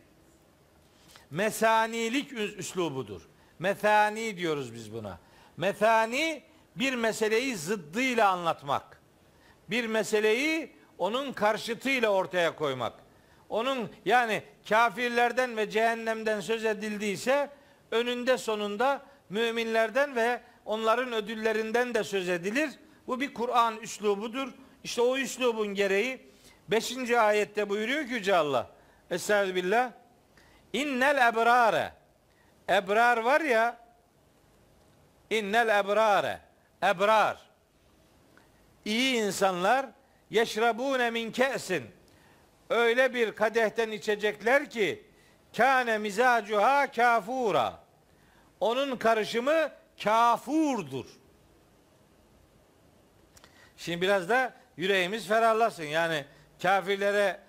mesanilik 1.32 2.34
üslubudur. 2.34 3.22
Methani 3.60 4.38
diyoruz 4.38 4.74
biz 4.74 4.94
buna. 4.94 5.20
Methani 5.58 6.44
bir 6.76 6.96
meseleyi 6.96 7.56
zıddıyla 7.58 8.30
anlatmak. 8.30 9.02
Bir 9.70 9.88
meseleyi 9.88 10.76
onun 10.98 11.34
karşıtıyla 11.34 12.10
ortaya 12.10 12.56
koymak. 12.56 13.05
Onun 13.56 13.90
yani 14.06 14.44
kafirlerden 14.70 15.58
ve 15.58 15.70
cehennemden 15.70 16.40
söz 16.40 16.66
edildiyse 16.66 17.50
önünde 17.92 18.38
sonunda 18.38 19.02
müminlerden 19.30 20.16
ve 20.16 20.42
onların 20.66 21.14
ödüllerinden 21.14 21.94
de 21.94 22.04
söz 22.04 22.30
edilir. 22.30 22.70
Bu 23.08 23.20
bir 23.20 23.34
Kur'an 23.34 23.78
üslubudur. 23.78 24.54
İşte 24.84 25.02
o 25.02 25.18
üslubun 25.18 25.68
gereği 25.68 26.32
5. 26.68 27.12
ayette 27.12 27.70
buyuruyor 27.70 28.06
ki 28.06 28.14
Yüce 28.14 28.36
Allah. 28.36 28.72
Estağfirullah. 29.12 29.92
İnnel 30.74 31.28
ebrare. 31.28 31.94
Ebrar 32.70 33.18
var 33.18 33.42
ya. 33.42 33.78
İnnel 35.30 35.80
ebrare. 35.80 36.40
Ebrar. 36.84 37.38
İyi 38.86 39.16
insanlar 39.16 39.86
yeşrabune 40.30 41.10
min 41.10 41.32
ke'sin. 41.32 41.95
Öyle 42.70 43.14
bir 43.14 43.32
kadehten 43.32 43.92
içecekler 43.92 44.70
ki 44.70 45.04
kâne 45.58 45.98
mizacuha 45.98 46.92
kafura. 46.92 47.80
Onun 48.60 48.98
karışımı 48.98 49.72
kafurdur. 50.04 51.06
Şimdi 53.78 54.02
biraz 54.02 54.30
da 54.30 54.54
yüreğimiz 54.78 55.28
ferahlasın. 55.28 55.84
Yani 55.84 56.26
kafirlere 56.62 57.40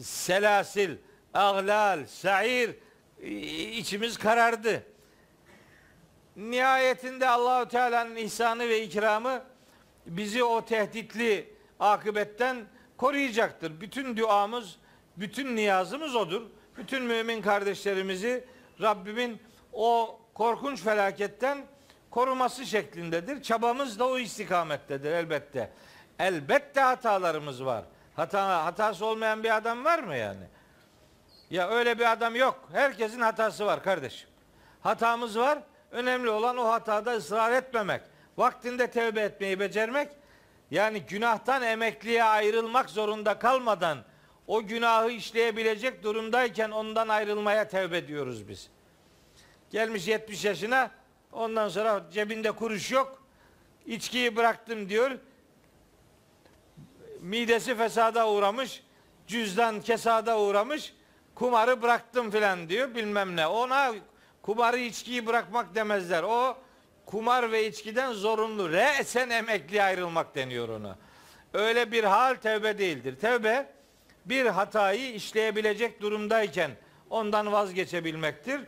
selasil, 0.00 0.96
aglal, 1.34 2.06
sair 2.06 2.76
içimiz 3.78 4.18
karardı. 4.18 4.82
Nihayetinde 6.36 7.28
Allahu 7.28 7.68
Teala'nın 7.68 8.16
ihsanı 8.16 8.68
ve 8.68 8.82
ikramı 8.82 9.42
bizi 10.06 10.44
o 10.44 10.64
tehditli 10.64 11.54
akıbetten 11.80 12.66
koruyacaktır. 12.96 13.80
Bütün 13.80 14.16
duamız, 14.16 14.76
bütün 15.16 15.56
niyazımız 15.56 16.16
odur. 16.16 16.42
Bütün 16.76 17.02
mümin 17.02 17.42
kardeşlerimizi 17.42 18.44
Rabbimin 18.80 19.42
o 19.72 20.20
korkunç 20.34 20.80
felaketten 20.80 21.58
koruması 22.10 22.66
şeklindedir. 22.66 23.42
Çabamız 23.42 23.98
da 23.98 24.08
o 24.08 24.18
istikamettedir 24.18 25.10
elbette. 25.10 25.70
Elbette 26.18 26.80
hatalarımız 26.80 27.64
var. 27.64 27.84
Hata, 28.16 28.64
hatası 28.64 29.06
olmayan 29.06 29.42
bir 29.42 29.56
adam 29.56 29.84
var 29.84 29.98
mı 29.98 30.16
yani? 30.16 30.44
Ya 31.50 31.68
öyle 31.68 31.98
bir 31.98 32.12
adam 32.12 32.36
yok. 32.36 32.68
Herkesin 32.72 33.20
hatası 33.20 33.66
var 33.66 33.82
kardeşim. 33.82 34.28
Hatamız 34.80 35.38
var. 35.38 35.58
Önemli 35.90 36.30
olan 36.30 36.56
o 36.56 36.68
hatada 36.68 37.12
ısrar 37.12 37.52
etmemek. 37.52 38.02
Vaktinde 38.36 38.90
tevbe 38.90 39.20
etmeyi 39.20 39.60
becermek. 39.60 40.08
Yani 40.70 41.00
günahtan 41.00 41.62
emekliye 41.62 42.24
ayrılmak 42.24 42.90
zorunda 42.90 43.38
kalmadan 43.38 43.98
o 44.46 44.62
günahı 44.66 45.10
işleyebilecek 45.10 46.02
durumdayken 46.02 46.70
ondan 46.70 47.08
ayrılmaya 47.08 47.68
tevbe 47.68 48.08
diyoruz 48.08 48.48
biz. 48.48 48.68
Gelmiş 49.70 50.08
70 50.08 50.44
yaşına 50.44 50.90
ondan 51.32 51.68
sonra 51.68 52.04
cebinde 52.12 52.52
kuruş 52.52 52.92
yok. 52.92 53.22
İçkiyi 53.86 54.36
bıraktım 54.36 54.88
diyor. 54.88 55.10
Midesi 57.20 57.74
fesada 57.74 58.28
uğramış. 58.30 58.82
Cüzdan 59.26 59.80
kesada 59.80 60.38
uğramış. 60.38 60.94
Kumarı 61.34 61.82
bıraktım 61.82 62.30
filan 62.30 62.68
diyor 62.68 62.94
bilmem 62.94 63.36
ne. 63.36 63.46
Ona 63.46 63.94
kumarı 64.42 64.78
içkiyi 64.78 65.26
bırakmak 65.26 65.74
demezler. 65.74 66.22
O 66.22 66.56
kumar 67.06 67.52
ve 67.52 67.66
içkiden 67.66 68.12
zorunlu. 68.12 68.72
Re'sen 68.72 69.30
emekli 69.30 69.82
ayrılmak 69.82 70.34
deniyor 70.34 70.68
ona. 70.68 70.98
Öyle 71.54 71.92
bir 71.92 72.04
hal 72.04 72.34
tevbe 72.34 72.78
değildir. 72.78 73.16
Tevbe 73.20 73.66
bir 74.24 74.46
hatayı 74.46 75.14
işleyebilecek 75.14 76.00
durumdayken 76.00 76.70
ondan 77.10 77.52
vazgeçebilmektir. 77.52 78.60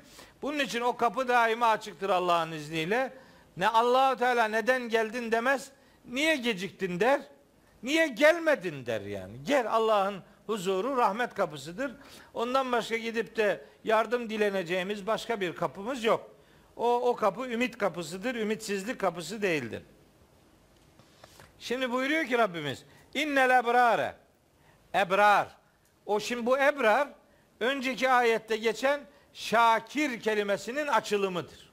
Bunun 0.43 0.59
için 0.59 0.81
o 0.81 0.97
kapı 0.97 1.28
daima 1.28 1.66
açıktır 1.66 2.10
Allah'ın 2.10 2.52
izniyle. 2.52 3.12
Ne 3.56 3.69
Allahu 3.69 4.16
Teala 4.16 4.48
neden 4.48 4.89
geldin 4.89 5.32
demez. 5.32 5.70
Niye 6.05 6.36
geciktin 6.36 7.01
der. 7.01 7.20
Niye 7.82 8.06
gelmedin 8.06 8.86
der 8.86 9.01
yani. 9.01 9.44
Gel 9.44 9.73
Allah'ın 9.73 10.23
huzuru 10.47 10.97
rahmet 10.97 11.35
kapısıdır. 11.35 11.93
Ondan 12.35 12.73
başka 12.73 12.97
gidip 12.97 13.36
de 13.36 13.65
yardım 13.85 14.31
dileneceğimiz 14.31 15.06
başka 15.06 15.40
bir 15.40 15.56
kapımız 15.56 16.05
yok. 16.05 16.38
O, 16.78 17.09
o 17.09 17.16
kapı 17.16 17.46
ümit 17.46 17.78
kapısıdır. 17.78 18.34
Ümitsizlik 18.34 19.00
kapısı 19.00 19.42
değildir. 19.42 19.82
Şimdi 21.59 21.92
buyuruyor 21.92 22.24
ki 22.24 22.38
Rabbimiz 22.38 22.84
innel 23.14 23.50
ebrare 23.50 24.14
ebrar 24.94 25.48
o 26.06 26.20
şimdi 26.20 26.46
bu 26.46 26.59
ebrar 26.59 27.09
önceki 27.60 28.10
ayette 28.10 28.56
geçen 28.56 29.00
şakir 29.32 30.20
kelimesinin 30.20 30.86
açılımıdır. 30.86 31.72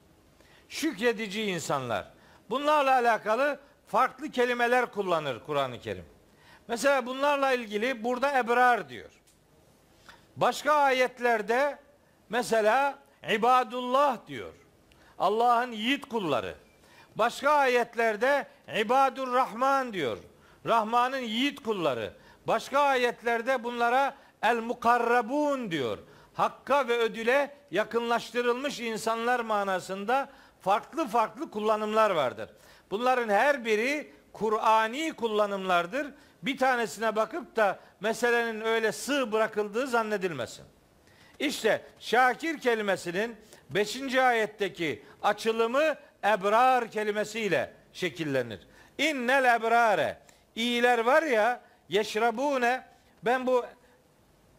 Şükredici 0.70 1.44
insanlar. 1.44 2.08
Bunlarla 2.50 2.94
alakalı 2.94 3.60
farklı 3.88 4.32
kelimeler 4.32 4.92
kullanır 4.92 5.40
Kur'an-ı 5.46 5.80
Kerim. 5.80 6.06
Mesela 6.68 7.06
bunlarla 7.06 7.52
ilgili 7.52 8.04
burada 8.04 8.38
ebrar 8.38 8.90
diyor. 8.90 9.12
Başka 10.36 10.74
ayetlerde 10.74 11.80
mesela 12.30 13.00
ibadullah 13.32 14.28
diyor. 14.28 14.65
Allah'ın 15.20 15.72
yiğit 15.72 16.10
kulları. 16.10 16.56
Başka 17.16 17.50
ayetlerde 17.52 18.48
ibadur 18.80 19.34
rahman 19.34 19.94
diyor. 19.94 20.18
Rahman'ın 20.66 21.18
yiğit 21.18 21.64
kulları. 21.64 22.14
Başka 22.48 22.80
ayetlerde 22.80 23.64
bunlara 23.64 24.16
el 24.44 24.58
mukarrabun 24.58 25.72
diyor. 25.72 25.98
Hakka 26.34 26.88
ve 26.88 26.98
ödüle 26.98 27.56
yakınlaştırılmış 27.72 28.80
insanlar 28.80 29.40
manasında 29.40 30.30
farklı 30.62 31.08
farklı 31.08 31.52
kullanımlar 31.52 32.10
vardır. 32.10 32.50
Bunların 32.92 33.30
her 33.30 33.66
biri 33.66 34.14
Kur'ani 34.34 35.14
kullanımlardır. 35.14 36.08
Bir 36.44 36.58
tanesine 36.58 37.16
bakıp 37.16 37.56
da 37.56 37.80
meselenin 38.00 38.62
öyle 38.62 38.92
sığ 38.92 39.32
bırakıldığı 39.32 39.88
zannedilmesin. 39.88 40.66
İşte 41.40 41.82
şakir 42.00 42.60
kelimesinin 42.60 43.36
5. 43.76 44.16
ayetteki 44.16 45.04
açılımı 45.24 45.96
ebrar 46.24 46.92
kelimesiyle 46.92 47.74
şekillenir. 47.94 48.60
İnnel 48.98 49.56
ebrare 49.56 50.18
iyiler 50.56 51.00
var 51.00 51.24
ya 51.24 51.62
yeşrabune 51.90 52.84
ben 53.26 53.48
bu 53.48 53.66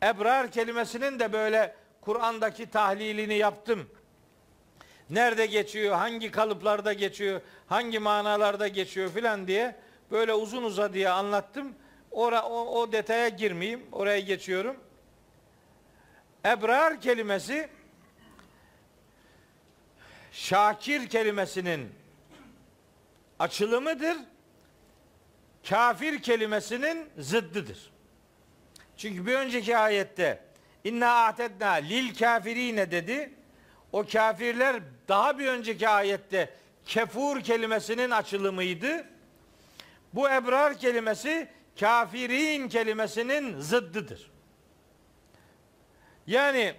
ebrar 0.02 0.50
kelimesinin 0.50 1.18
de 1.18 1.32
böyle 1.32 1.74
Kur'an'daki 2.00 2.70
tahlilini 2.70 3.34
yaptım. 3.34 3.90
Nerede 5.10 5.46
geçiyor, 5.46 5.94
hangi 5.94 6.30
kalıplarda 6.30 6.92
geçiyor, 6.92 7.40
hangi 7.66 7.98
manalarda 7.98 8.68
geçiyor 8.68 9.10
filan 9.10 9.46
diye 9.46 9.76
böyle 10.10 10.34
uzun 10.34 10.62
uzadıya 10.62 11.14
anlattım. 11.14 11.74
Ora, 12.10 12.42
o, 12.42 12.80
o 12.80 12.92
detaya 12.92 13.28
girmeyeyim. 13.28 13.86
Oraya 13.92 14.20
geçiyorum. 14.20 14.76
Ebrar 16.44 17.00
kelimesi 17.00 17.68
Şakir 20.36 21.08
kelimesinin 21.08 21.92
açılımıdır. 23.38 24.16
Kafir 25.68 26.22
kelimesinin 26.22 27.08
zıddıdır. 27.18 27.90
Çünkü 28.96 29.26
bir 29.26 29.34
önceki 29.34 29.76
ayette 29.76 30.44
inna 30.84 31.24
atedna 31.24 31.70
lil 31.72 32.14
kafirine 32.14 32.90
dedi. 32.90 33.34
O 33.92 34.06
kafirler 34.06 34.82
daha 35.08 35.38
bir 35.38 35.46
önceki 35.46 35.88
ayette 35.88 36.54
kefur 36.84 37.40
kelimesinin 37.40 38.10
açılımıydı. 38.10 39.04
Bu 40.14 40.30
ebrar 40.30 40.78
kelimesi 40.78 41.48
kafirin 41.80 42.68
kelimesinin 42.68 43.60
zıddıdır. 43.60 44.30
Yani 46.26 46.74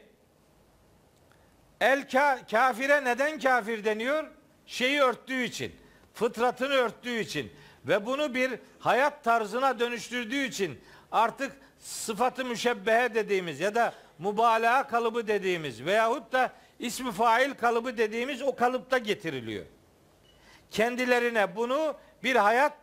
el 1.81 2.09
ka, 2.09 2.39
kafire 2.51 3.03
neden 3.03 3.39
kafir 3.39 3.85
deniyor? 3.85 4.27
Şeyi 4.65 5.01
örttüğü 5.01 5.43
için, 5.43 5.75
fıtratını 6.13 6.73
örttüğü 6.73 7.19
için 7.19 7.51
ve 7.87 8.05
bunu 8.05 8.33
bir 8.33 8.59
hayat 8.79 9.23
tarzına 9.23 9.79
dönüştürdüğü 9.79 10.43
için 10.43 10.81
artık 11.11 11.51
sıfatı 11.79 12.45
müşebbehe 12.45 13.15
dediğimiz 13.15 13.59
ya 13.59 13.75
da 13.75 13.93
mübalağa 14.19 14.87
kalıbı 14.87 15.27
dediğimiz 15.27 15.85
veyahut 15.85 16.31
da 16.31 16.53
ismi 16.79 17.11
fail 17.11 17.53
kalıbı 17.53 17.97
dediğimiz 17.97 18.41
o 18.41 18.55
kalıpta 18.55 18.97
getiriliyor. 18.97 19.65
Kendilerine 20.71 21.55
bunu 21.55 21.95
bir 22.23 22.35
hayat 22.35 22.73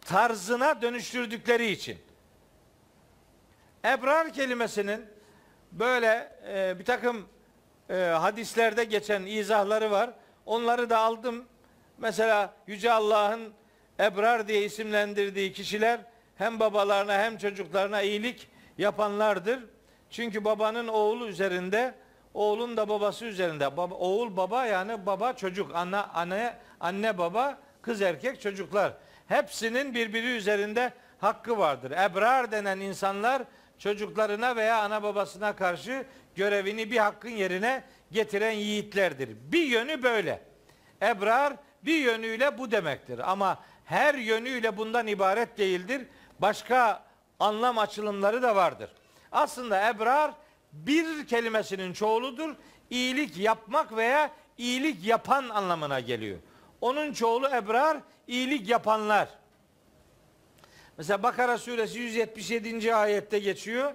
tarzına 0.00 0.82
dönüştürdükleri 0.82 1.66
için. 1.66 1.98
Ebrar 3.84 4.32
kelimesinin 4.32 5.06
böyle 5.72 6.38
e, 6.48 6.78
bir 6.78 6.84
takım 6.84 7.28
e, 7.90 7.94
hadislerde 7.94 8.84
geçen 8.84 9.22
izahları 9.22 9.90
var. 9.90 10.10
Onları 10.46 10.90
da 10.90 10.98
aldım. 10.98 11.44
Mesela 11.98 12.54
Yüce 12.66 12.92
Allah'ın 12.92 13.52
ebrar 14.00 14.48
diye 14.48 14.64
isimlendirdiği 14.64 15.52
kişiler 15.52 16.00
hem 16.36 16.60
babalarına 16.60 17.12
hem 17.12 17.38
çocuklarına 17.38 18.02
iyilik 18.02 18.48
yapanlardır. 18.78 19.60
Çünkü 20.10 20.44
babanın 20.44 20.88
oğlu 20.88 21.26
üzerinde, 21.26 21.94
oğlun 22.34 22.76
da 22.76 22.88
babası 22.88 23.24
üzerinde. 23.24 23.76
Baba, 23.76 23.94
oğul 23.94 24.36
baba 24.36 24.66
yani 24.66 25.06
baba 25.06 25.32
çocuk, 25.32 25.74
anne 25.74 25.96
anne 25.96 26.56
anne 26.80 27.18
baba, 27.18 27.58
kız 27.82 28.02
erkek 28.02 28.40
çocuklar. 28.40 28.92
Hepsinin 29.28 29.94
birbiri 29.94 30.36
üzerinde 30.36 30.92
hakkı 31.18 31.58
vardır. 31.58 31.90
Ebrar 31.90 32.52
denen 32.52 32.80
insanlar 32.80 33.42
çocuklarına 33.78 34.56
veya 34.56 34.82
ana 34.82 35.02
babasına 35.02 35.56
karşı 35.56 36.04
görevini 36.34 36.90
bir 36.90 36.96
hakkın 36.96 37.30
yerine 37.30 37.84
getiren 38.12 38.52
yiğitlerdir. 38.52 39.36
Bir 39.52 39.62
yönü 39.62 40.02
böyle. 40.02 40.42
Ebrar 41.02 41.52
bir 41.82 41.98
yönüyle 41.98 42.58
bu 42.58 42.70
demektir. 42.70 43.30
Ama 43.30 43.58
her 43.84 44.14
yönüyle 44.14 44.76
bundan 44.76 45.06
ibaret 45.06 45.58
değildir. 45.58 46.06
Başka 46.38 47.02
anlam 47.40 47.78
açılımları 47.78 48.42
da 48.42 48.56
vardır. 48.56 48.90
Aslında 49.32 49.88
ebrar 49.88 50.32
bir 50.72 51.26
kelimesinin 51.26 51.92
çoğuludur. 51.92 52.54
İyilik 52.90 53.36
yapmak 53.36 53.96
veya 53.96 54.30
iyilik 54.58 55.04
yapan 55.04 55.48
anlamına 55.48 56.00
geliyor. 56.00 56.38
Onun 56.80 57.12
çoğulu 57.12 57.48
ebrar, 57.48 57.98
iyilik 58.26 58.68
yapanlar. 58.68 59.28
Mesela 60.98 61.22
Bakara 61.22 61.58
suresi 61.58 61.98
177. 61.98 62.94
ayette 62.94 63.38
geçiyor. 63.38 63.92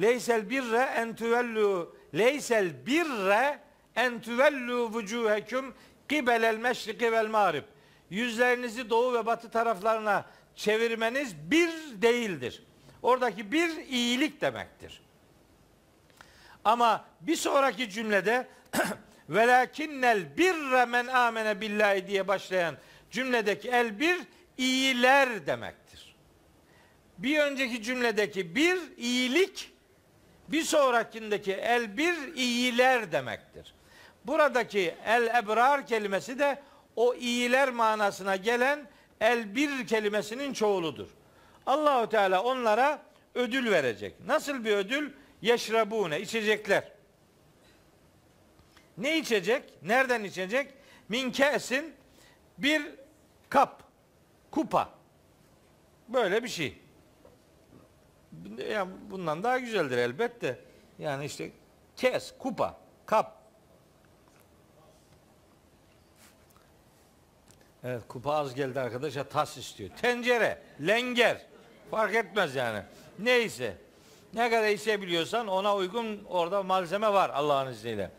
Leysel 0.00 0.50
birre 0.50 0.88
en 0.96 1.16
tuvellu 1.16 1.96
leysel 2.14 2.86
birre 2.86 3.58
en 3.96 4.20
tuvellu 4.20 4.92
vucuhekum 4.92 5.74
kibelel 6.08 6.56
meşriki 6.56 7.12
vel 7.12 7.26
mağrib. 7.26 7.64
Yüzlerinizi 8.10 8.90
doğu 8.90 9.14
ve 9.14 9.26
batı 9.26 9.50
taraflarına 9.50 10.26
çevirmeniz 10.56 11.36
bir 11.50 11.70
değildir. 12.02 12.62
Oradaki 13.02 13.52
bir 13.52 13.76
iyilik 13.76 14.40
demektir. 14.40 15.00
Ama 16.64 17.04
bir 17.20 17.36
sonraki 17.36 17.90
cümlede 17.90 18.46
velakinnel 19.28 20.38
birre 20.38 20.84
men 20.84 21.06
amene 21.06 21.60
billahi 21.60 22.06
diye 22.06 22.28
başlayan 22.28 22.76
cümledeki 23.10 23.68
el 23.68 24.00
bir 24.00 24.18
iyiler 24.58 25.46
demektir. 25.46 25.85
Bir 27.18 27.38
önceki 27.38 27.82
cümledeki 27.82 28.54
bir 28.54 28.78
iyilik 28.96 29.72
bir 30.48 30.62
sonrakindeki 30.62 31.52
el 31.52 31.96
bir 31.96 32.34
iyiler 32.34 33.12
demektir. 33.12 33.74
Buradaki 34.24 34.94
el 35.06 35.26
ebrar 35.26 35.86
kelimesi 35.86 36.38
de 36.38 36.62
o 36.96 37.14
iyiler 37.14 37.70
manasına 37.70 38.36
gelen 38.36 38.88
el 39.20 39.54
bir 39.54 39.86
kelimesinin 39.86 40.52
çoğuludur. 40.52 41.08
Allahu 41.66 42.08
Teala 42.08 42.42
onlara 42.42 43.02
ödül 43.34 43.70
verecek. 43.70 44.14
Nasıl 44.26 44.64
bir 44.64 44.72
ödül? 44.72 45.10
Yeşrabune 45.42 46.20
içecekler. 46.20 46.92
Ne 48.98 49.18
içecek? 49.18 49.82
Nereden 49.82 50.24
içecek? 50.24 50.74
Min 51.08 51.30
kesin 51.30 51.94
bir 52.58 52.82
kap, 53.48 53.82
kupa. 54.50 54.90
Böyle 56.08 56.42
bir 56.42 56.48
şey. 56.48 56.78
Ya 58.70 58.88
bundan 59.10 59.42
daha 59.42 59.58
güzeldir 59.58 59.98
elbette. 59.98 60.58
Yani 60.98 61.24
işte 61.24 61.50
kes, 61.96 62.34
kupa, 62.38 62.78
kap. 63.06 63.36
Evet 67.84 68.02
kupa 68.08 68.34
az 68.34 68.54
geldi 68.54 68.80
arkadaşa 68.80 69.24
tas 69.24 69.56
istiyor. 69.56 69.90
Tencere, 70.02 70.62
lenger. 70.86 71.46
Fark 71.90 72.14
etmez 72.14 72.54
yani. 72.54 72.82
Neyse. 73.18 73.76
Ne 74.34 74.50
kadar 74.50 74.68
içebiliyorsan 74.68 75.46
ona 75.46 75.76
uygun 75.76 76.24
orada 76.28 76.62
malzeme 76.62 77.12
var 77.12 77.30
Allah'ın 77.30 77.72
izniyle. 77.72 78.10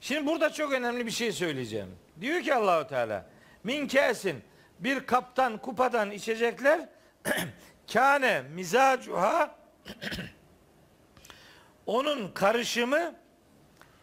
Şimdi 0.00 0.26
burada 0.26 0.52
çok 0.52 0.72
önemli 0.72 1.06
bir 1.06 1.10
şey 1.10 1.32
söyleyeceğim. 1.32 1.88
Diyor 2.20 2.42
ki 2.42 2.54
Allahu 2.54 2.88
Teala 2.88 3.26
min 3.64 3.86
kesin 3.86 4.42
bir 4.80 5.06
kaptan 5.06 5.58
kupadan 5.58 6.10
içecekler 6.10 6.88
kâne 7.92 8.42
mizacuha 8.42 9.56
onun 11.86 12.32
karışımı 12.32 13.14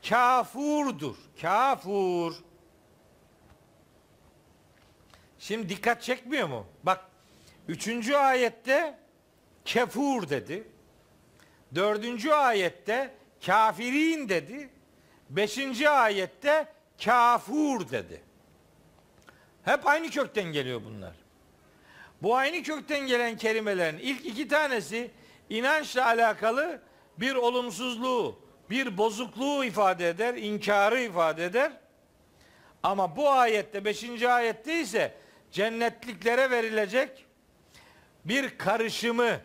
kafurdur. 0.10 1.16
Kafur. 1.42 2.36
Şimdi 5.40 5.70
dikkat 5.70 6.02
çekmiyor 6.02 6.48
mu? 6.48 6.68
Bak 6.84 7.06
üçüncü 7.68 8.16
ayette 8.16 9.00
kefur 9.66 10.30
dedi. 10.30 10.68
Dördüncü 11.76 12.32
ayette 12.32 13.16
kafirin 13.46 14.30
dedi. 14.30 14.70
Beşinci 15.30 15.90
ayette 15.90 16.74
kafur 17.04 17.90
dedi. 17.90 18.24
Hep 19.64 19.88
aynı 19.88 20.10
kökten 20.10 20.52
geliyor 20.52 20.82
bunlar. 20.86 21.27
Bu 22.22 22.36
aynı 22.36 22.64
kökten 22.64 23.08
gelen 23.08 23.38
kelimelerin 23.38 23.98
ilk 23.98 24.26
iki 24.26 24.48
tanesi 24.48 25.12
inançla 25.50 26.06
alakalı 26.06 26.82
bir 27.18 27.36
olumsuzluğu, 27.36 28.40
bir 28.70 28.98
bozukluğu 28.98 29.66
ifade 29.66 30.10
eder, 30.10 30.34
inkarı 30.34 31.02
ifade 31.02 31.46
eder. 31.46 31.72
Ama 32.84 33.16
bu 33.16 33.30
ayette, 33.30 33.86
beşinci 33.86 34.30
ayette 34.30 34.82
ise 34.82 35.14
cennetliklere 35.52 36.52
verilecek 36.52 37.26
bir 38.26 38.58
karışımı, 38.58 39.40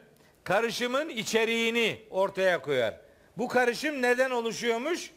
karışımın 0.44 1.08
içeriğini 1.08 2.00
ortaya 2.10 2.62
koyar. 2.62 3.00
Bu 3.38 3.48
karışım 3.48 4.02
neden 4.02 4.30
oluşuyormuş? 4.30 5.10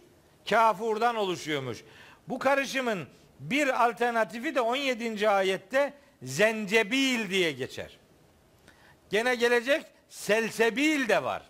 Kafurdan 0.50 1.16
oluşuyormuş. 1.16 1.84
Bu 2.28 2.40
karışımın 2.40 3.08
bir 3.40 3.86
alternatifi 3.86 4.56
de 4.56 4.62
17. 4.62 5.30
ayette 5.30 5.94
zencebil 6.24 7.30
diye 7.30 7.52
geçer. 7.52 7.98
Gene 9.10 9.36
gelecek 9.36 9.86
selsebil 10.10 11.10
de 11.10 11.24
var. 11.24 11.44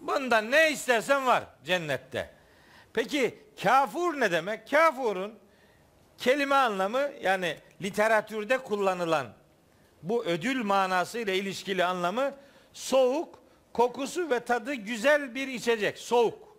Bundan 0.00 0.50
ne 0.50 0.70
istersen 0.70 1.26
var 1.26 1.44
cennette. 1.64 2.30
Peki 2.92 3.38
kafur 3.62 4.20
ne 4.20 4.32
demek? 4.32 4.70
Kafurun 4.70 5.34
kelime 6.18 6.54
anlamı 6.54 7.10
yani 7.20 7.56
literatürde 7.82 8.58
kullanılan 8.58 9.26
bu 10.02 10.24
ödül 10.24 10.62
manası 10.62 11.18
ile 11.18 11.36
ilişkili 11.36 11.84
anlamı 11.84 12.34
soğuk, 12.72 13.38
kokusu 13.72 14.30
ve 14.30 14.40
tadı 14.40 14.74
güzel 14.74 15.34
bir 15.34 15.48
içecek. 15.48 15.98
Soğuk. 15.98 16.56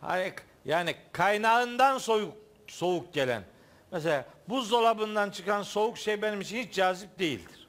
Hani 0.00 0.32
yani 0.64 0.94
kaynağından 1.12 1.98
soğuk 1.98 2.34
soğuk 2.66 3.14
gelen. 3.14 3.42
Mesela 3.92 4.24
buzdolabından 4.48 5.30
çıkan 5.30 5.62
soğuk 5.62 5.98
şey 5.98 6.22
benim 6.22 6.40
için 6.40 6.56
hiç 6.56 6.74
cazip 6.74 7.18
değildir. 7.18 7.68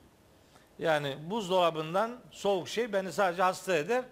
Yani 0.80 1.18
buzdolabından 1.30 2.12
soğuk 2.32 2.70
şey 2.70 2.94
beni 2.94 3.14
sadece 3.14 3.44
hasta 3.44 3.76
eder. 3.76 4.04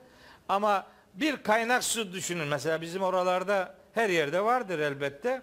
Ama 0.50 0.86
bir 1.14 1.44
kaynak 1.44 1.84
su 1.84 2.14
düşünün. 2.14 2.48
Mesela 2.48 2.82
bizim 2.82 3.04
oralarda 3.04 3.76
her 3.94 4.10
yerde 4.10 4.44
vardır 4.44 4.80
elbette. 4.80 5.42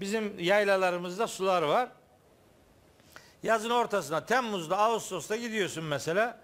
Bizim 0.00 0.38
yaylalarımızda 0.38 1.26
sular 1.26 1.62
var. 1.62 1.88
Yazın 3.42 3.70
ortasına 3.70 4.26
Temmuz'da 4.26 4.78
Ağustos'ta 4.78 5.36
gidiyorsun 5.36 5.84
mesela. 5.84 6.38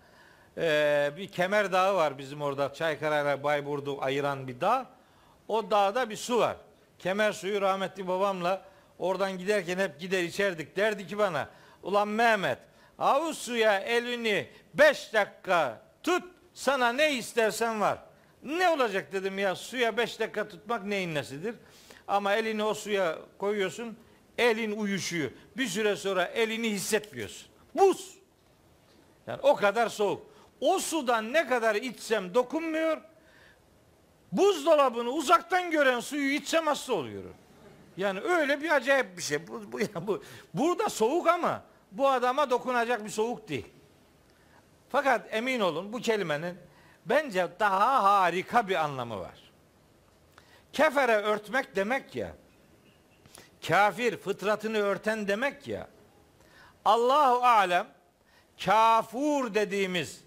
Ee, 0.59 1.13
bir 1.17 1.29
Kemer 1.29 1.73
Dağı 1.73 1.95
var 1.95 2.19
bizim 2.19 2.43
orada 2.43 2.73
Çaykara 2.75 3.21
ile 3.23 3.43
Bayburt'u 3.43 4.03
ayıran 4.03 4.49
bir 4.49 4.61
dağ. 4.61 4.87
O 5.49 5.71
dağda 5.71 6.11
bir 6.11 6.17
su 6.17 6.39
var. 6.39 6.57
Kemer 6.99 7.33
suyu 7.33 7.61
rahmetli 7.61 8.09
babamla 8.09 8.63
oradan 8.99 9.39
giderken 9.39 9.79
hep 9.79 10.01
gider 10.01 10.23
içerdik. 10.23 10.77
Derdi 10.77 11.07
ki 11.07 11.19
bana 11.19 11.49
ulan 11.83 12.09
Mehmet 12.09 12.59
avuz 12.99 13.39
suya 13.39 13.81
elini 13.81 14.49
beş 14.75 15.13
dakika 15.13 15.83
tut 16.03 16.25
sana 16.55 16.93
ne 16.93 17.13
istersen 17.13 17.81
var. 17.81 17.99
Ne 18.43 18.69
olacak 18.69 19.13
dedim 19.13 19.39
ya 19.39 19.55
suya 19.55 19.97
beş 19.97 20.21
dakika 20.21 20.49
tutmak 20.49 20.85
neyin 20.85 21.15
nesidir? 21.15 21.55
Ama 22.09 22.35
elini 22.35 22.65
o 22.65 22.75
suya 22.75 23.19
koyuyorsun 23.39 23.97
elin 24.39 24.73
uyuşuyor. 24.73 25.31
Bir 25.57 25.67
süre 25.67 25.97
sonra 25.97 26.25
elini 26.25 26.71
hissetmiyorsun. 26.71 27.49
Buz. 27.75 28.15
Yani 29.27 29.41
o 29.43 29.57
kadar 29.57 29.89
soğuk. 29.89 30.27
O 30.61 30.79
sudan 30.79 31.33
ne 31.33 31.47
kadar 31.47 31.75
içsem 31.75 32.35
dokunmuyor. 32.35 33.01
Buzdolabını 34.33 35.11
uzaktan 35.11 35.71
gören 35.71 36.01
suyu 36.01 36.35
içsem 36.35 36.67
hasta 36.67 36.93
oluyorum. 36.95 37.35
Yani 37.97 38.21
öyle 38.21 38.63
bir 38.63 38.71
acayip 38.71 39.17
bir 39.17 39.23
şey. 39.23 39.47
Bu, 39.47 39.73
bu, 39.73 39.79
bu, 40.07 40.23
burada 40.55 40.89
soğuk 40.89 41.29
ama 41.29 41.63
bu 41.93 42.09
adama 42.09 42.51
dokunacak 42.51 43.05
bir 43.05 43.11
soğuk 43.11 43.49
değil. 43.49 43.67
Fakat 44.89 45.35
emin 45.35 45.61
olun 45.61 45.93
bu 45.93 46.01
kelimenin 46.01 46.59
bence 47.07 47.49
daha 47.61 48.03
harika 48.03 48.69
bir 48.69 48.85
anlamı 48.85 49.21
var. 49.21 49.53
Kefere 50.73 51.17
örtmek 51.17 51.77
demek 51.77 52.17
ya. 52.17 52.35
Kafir 53.69 54.17
fıtratını 54.17 54.79
örten 54.79 55.29
demek 55.29 55.69
ya. 55.69 55.89
Allahu 56.85 57.47
alem 57.47 57.87
kafur 58.65 59.55
dediğimiz 59.55 60.25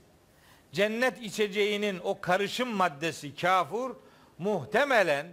cennet 0.72 1.22
içeceğinin 1.22 2.00
o 2.04 2.22
karışım 2.22 2.70
maddesi 2.70 3.36
kafur 3.36 3.96
muhtemelen 4.38 5.28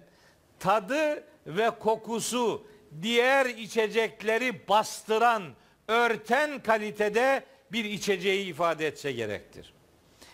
tadı 0.58 1.24
ve 1.46 1.70
kokusu 1.70 2.66
diğer 3.02 3.46
içecekleri 3.46 4.68
bastıran, 4.68 5.42
örten 5.88 6.62
kalitede 6.62 7.44
bir 7.72 7.84
içeceği 7.84 8.46
ifade 8.46 8.86
etse 8.86 9.12
gerektir. 9.12 9.74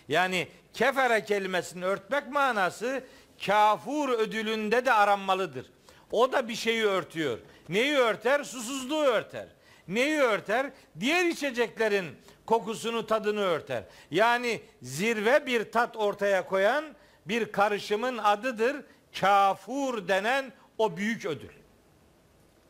Yani 0.07 0.47
kefere 0.73 1.23
kelimesini 1.23 1.85
örtmek 1.85 2.27
manası 2.27 3.03
kafur 3.45 4.09
ödülünde 4.09 4.85
de 4.85 4.93
aranmalıdır. 4.93 5.65
O 6.11 6.31
da 6.31 6.47
bir 6.47 6.55
şeyi 6.55 6.85
örtüyor. 6.85 7.39
Neyi 7.69 7.97
örter? 7.97 8.43
Susuzluğu 8.43 9.03
örter. 9.03 9.47
Neyi 9.87 10.19
örter? 10.19 10.71
Diğer 10.99 11.25
içeceklerin 11.25 12.05
kokusunu, 12.45 13.07
tadını 13.07 13.41
örter. 13.41 13.83
Yani 14.11 14.61
zirve 14.81 15.45
bir 15.45 15.71
tat 15.71 15.97
ortaya 15.97 16.47
koyan 16.47 16.85
bir 17.25 17.51
karışımın 17.51 18.17
adıdır. 18.17 18.75
Kafur 19.19 20.07
denen 20.07 20.53
o 20.81 20.97
büyük 20.97 21.25
ödül. 21.25 21.51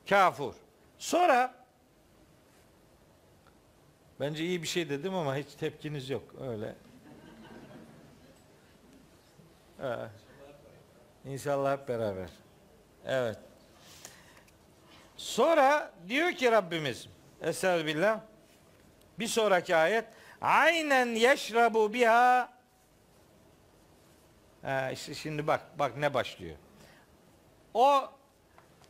Kafur. 0.09 0.53
Sonra 0.97 1.53
bence 4.19 4.43
iyi 4.43 4.63
bir 4.63 4.67
şey 4.67 4.89
dedim 4.89 5.15
ama 5.15 5.35
hiç 5.35 5.53
tepkiniz 5.59 6.09
yok. 6.09 6.35
Öyle. 6.41 6.75
Evet. 9.83 10.11
İnşallah 11.25 11.77
hep 11.77 11.87
beraber. 11.87 12.29
Evet. 13.05 13.37
Sonra 15.17 15.91
diyor 16.07 16.31
ki 16.31 16.51
Rabbimiz 16.51 17.07
Estağfirullah 17.41 18.19
bir 19.19 19.27
sonraki 19.27 19.75
ayet 19.75 20.05
aynen 20.41 21.05
yeşrabu 21.05 21.93
biha 21.93 22.53
ha, 24.61 24.91
işte 24.91 25.13
şimdi 25.13 25.47
bak 25.47 25.61
bak 25.79 25.97
ne 25.97 26.13
başlıyor. 26.13 26.55
O 27.73 28.09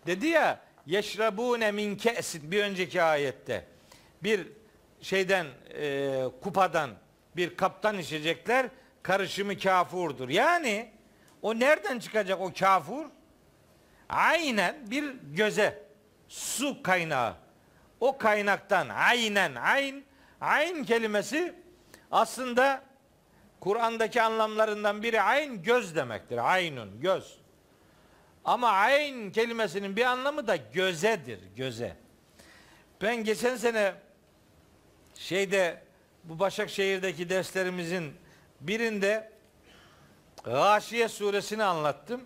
dedi 0.06 0.28
ya 0.28 0.60
yeşrabune 0.86 1.72
min 1.72 1.96
ke'sin 1.96 2.52
bir 2.52 2.64
önceki 2.64 3.04
ayette 3.04 3.66
bir 4.24 4.48
şeyden 5.02 5.48
e, 5.74 6.24
kupadan 6.44 6.90
bir 7.36 7.58
kaptan 7.58 7.98
içecekler 7.98 8.68
karışımı 9.04 9.58
kafurdur. 9.58 10.30
Yani 10.30 10.92
o 11.42 11.60
nereden 11.60 12.00
çıkacak 12.00 12.42
o 12.42 12.52
kafur? 12.60 13.06
Aynen 14.10 14.92
bir 14.92 15.14
göze 15.24 15.84
su 16.28 16.84
kaynağı. 16.84 17.36
O 18.00 18.18
kaynaktan 18.18 18.90
aynen 18.90 19.56
ayn 19.56 20.04
ayn 20.42 20.84
kelimesi 20.84 21.56
aslında 22.12 22.84
Kur'an'daki 23.60 24.22
anlamlarından 24.22 25.04
biri 25.04 25.22
ayn 25.22 25.64
göz 25.64 25.96
demektir. 25.96 26.52
Aynun 26.54 27.02
göz. 27.02 27.41
Ama 28.46 28.70
ayn 28.70 29.32
kelimesinin 29.32 29.96
bir 29.96 30.06
anlamı 30.06 30.48
da 30.48 30.56
gözedir, 30.56 31.40
göze. 31.56 31.96
Ben 33.02 33.24
geçen 33.24 33.56
sene 33.56 33.94
şeyde 35.16 35.84
bu 36.24 36.40
Başakşehir'deki 36.40 37.30
derslerimizin 37.30 38.14
birinde 38.62 39.32
Gâşiye 40.44 41.08
suresini 41.08 41.64
anlattım. 41.64 42.22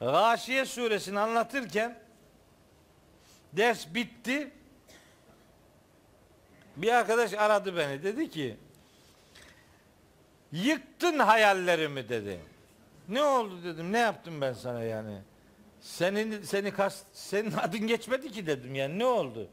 Gâşiye 0.00 0.64
suresini 0.64 1.18
anlatırken 1.18 1.98
ders 3.52 3.94
bitti. 3.94 4.50
Bir 6.76 6.92
arkadaş 6.92 7.32
aradı 7.32 7.76
beni. 7.76 8.02
Dedi 8.02 8.30
ki 8.30 8.56
yıktın 10.52 11.18
hayallerimi 11.18 12.08
dedi. 12.08 12.40
Ne 13.08 13.22
oldu 13.22 13.64
dedim. 13.64 13.92
Ne 13.92 13.98
yaptım 13.98 14.40
ben 14.40 14.52
sana 14.52 14.82
yani? 14.82 15.18
Senin 15.80 16.42
seni 16.42 16.70
kast 16.70 17.06
senin 17.12 17.52
adın 17.62 17.86
geçmedi 17.86 18.32
ki 18.32 18.46
dedim 18.46 18.74
yani 18.74 18.98
ne 18.98 19.04
oldu? 19.04 19.48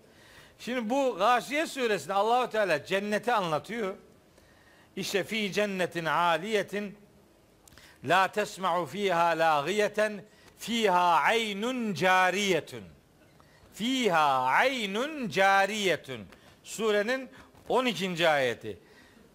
Şimdi 0.59 0.89
bu 0.89 1.15
Gâşiye 1.17 1.67
suresinde 1.67 2.13
Allahu 2.13 2.49
Teala 2.49 2.85
cenneti 2.85 3.33
anlatıyor. 3.33 3.95
İşte 4.95 5.23
fi 5.23 5.51
cennetin 5.53 6.05
aliyetin 6.05 6.97
la 8.03 8.27
tesma'u 8.27 8.85
fiha 8.85 9.27
lâgiyeten 9.27 10.23
fiha 10.57 11.13
aynun 11.15 11.93
cariyetun. 11.93 12.83
Fiha 13.73 14.41
aynun 14.41 15.29
cariyetun. 15.29 16.21
Surenin 16.63 17.29
12. 17.69 18.29
ayeti. 18.29 18.79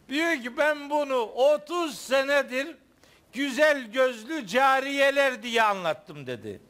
Diyor 0.09 0.43
ki 0.43 0.56
ben 0.56 0.90
bunu 0.90 1.16
30 1.16 1.98
senedir 1.98 2.76
güzel 3.36 3.92
gözlü 3.92 4.46
cariyeler 4.46 5.42
diye 5.42 5.62
anlattım 5.62 6.26
dedi. 6.26 6.60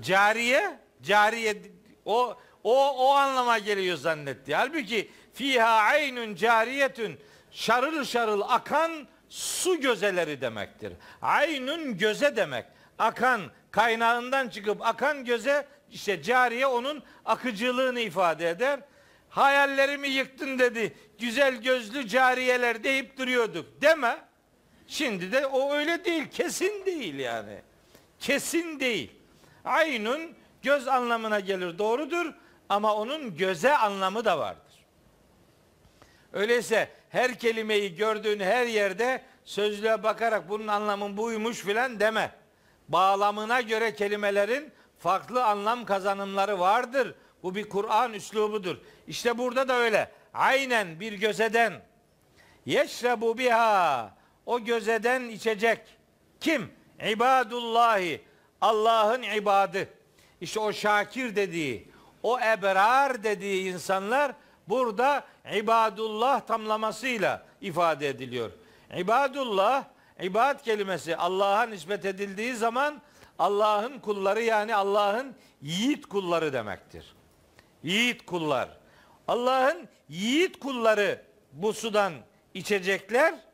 Cariye, 0.00 0.78
cariye 1.02 1.62
o 2.04 2.38
o 2.64 2.88
o 2.88 3.14
anlama 3.14 3.58
geliyor 3.58 3.96
zannetti. 3.96 4.54
Halbuki 4.54 5.10
fiha 5.34 5.68
aynun 5.68 6.34
cariyetun 6.34 7.18
şarıl 7.50 8.04
şarıl 8.04 8.40
akan 8.48 9.08
su 9.28 9.80
gözeleri 9.80 10.40
demektir. 10.40 10.92
Aynun 11.22 11.98
göze 11.98 12.36
demek. 12.36 12.64
Akan 12.98 13.40
kaynağından 13.70 14.48
çıkıp 14.48 14.86
akan 14.86 15.24
göze 15.24 15.66
işte 15.90 16.22
cariye 16.22 16.66
onun 16.66 17.02
akıcılığını 17.24 18.00
ifade 18.00 18.48
eder. 18.48 18.80
Hayallerimi 19.28 20.08
yıktın 20.08 20.58
dedi. 20.58 20.96
Güzel 21.18 21.62
gözlü 21.62 22.08
cariyeler 22.08 22.84
deyip 22.84 23.18
duruyorduk. 23.18 23.82
Deme. 23.82 24.29
Şimdi 24.90 25.32
de 25.32 25.46
o 25.46 25.72
öyle 25.72 26.04
değil. 26.04 26.30
Kesin 26.30 26.86
değil 26.86 27.14
yani. 27.14 27.58
Kesin 28.20 28.80
değil. 28.80 29.12
Aynun 29.64 30.34
göz 30.62 30.88
anlamına 30.88 31.40
gelir 31.40 31.78
doğrudur 31.78 32.32
ama 32.68 32.94
onun 32.94 33.36
göze 33.36 33.76
anlamı 33.76 34.24
da 34.24 34.38
vardır. 34.38 34.84
Öyleyse 36.32 36.88
her 37.08 37.38
kelimeyi 37.38 37.94
gördüğün 37.94 38.40
her 38.40 38.66
yerde 38.66 39.22
sözlüğe 39.44 40.02
bakarak 40.02 40.48
bunun 40.48 40.66
anlamı 40.66 41.16
buymuş 41.16 41.58
filan 41.58 42.00
deme. 42.00 42.32
Bağlamına 42.88 43.60
göre 43.60 43.94
kelimelerin 43.94 44.72
farklı 44.98 45.44
anlam 45.44 45.84
kazanımları 45.84 46.60
vardır. 46.60 47.14
Bu 47.42 47.54
bir 47.54 47.68
Kur'an 47.68 48.12
üslubudur. 48.12 48.76
İşte 49.06 49.38
burada 49.38 49.68
da 49.68 49.74
öyle. 49.74 50.10
Aynen 50.34 51.00
bir 51.00 51.12
gözeden 51.12 51.72
yeşrebu 52.66 53.38
biha 53.38 54.19
o 54.50 54.64
gözeden 54.64 55.28
içecek. 55.28 55.80
Kim? 56.40 56.70
İbadullahi. 57.06 58.20
Allah'ın 58.60 59.22
ibadı. 59.22 59.88
İşte 60.40 60.60
o 60.60 60.72
şakir 60.72 61.36
dediği, 61.36 61.88
o 62.22 62.40
ebrar 62.40 63.24
dediği 63.24 63.72
insanlar 63.72 64.32
burada 64.68 65.24
ibadullah 65.54 66.40
tamlamasıyla 66.40 67.46
ifade 67.60 68.08
ediliyor. 68.08 68.50
İbadullah, 68.96 69.84
ibad 70.22 70.64
kelimesi 70.64 71.16
Allah'a 71.16 71.62
nispet 71.62 72.04
edildiği 72.04 72.54
zaman 72.54 73.02
Allah'ın 73.38 73.98
kulları 73.98 74.42
yani 74.42 74.74
Allah'ın 74.74 75.34
yiğit 75.62 76.06
kulları 76.06 76.52
demektir. 76.52 77.14
Yiğit 77.82 78.26
kullar. 78.26 78.68
Allah'ın 79.28 79.88
yiğit 80.08 80.60
kulları 80.60 81.22
bu 81.52 81.72
sudan 81.72 82.12
içecekler. 82.54 83.49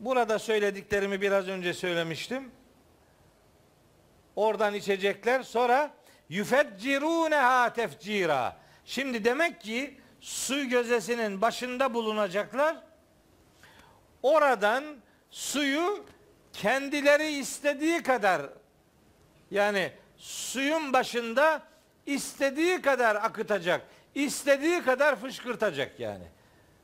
Burada 0.00 0.38
söylediklerimi 0.38 1.20
biraz 1.20 1.48
önce 1.48 1.74
söylemiştim. 1.74 2.50
Oradan 4.36 4.74
içecekler. 4.74 5.42
Sonra 5.42 5.94
yüfecciruneha 6.28 7.72
tefcira. 7.72 8.56
Şimdi 8.84 9.24
demek 9.24 9.60
ki 9.60 10.00
su 10.20 10.68
gözesinin 10.68 11.40
başında 11.40 11.94
bulunacaklar. 11.94 12.76
Oradan 14.22 14.84
suyu 15.30 16.06
kendileri 16.52 17.32
istediği 17.32 18.02
kadar 18.02 18.42
yani 19.50 19.92
suyun 20.16 20.92
başında 20.92 21.62
istediği 22.06 22.82
kadar 22.82 23.16
akıtacak. 23.16 23.86
istediği 24.14 24.82
kadar 24.82 25.16
fışkırtacak 25.16 26.00
yani. 26.00 26.24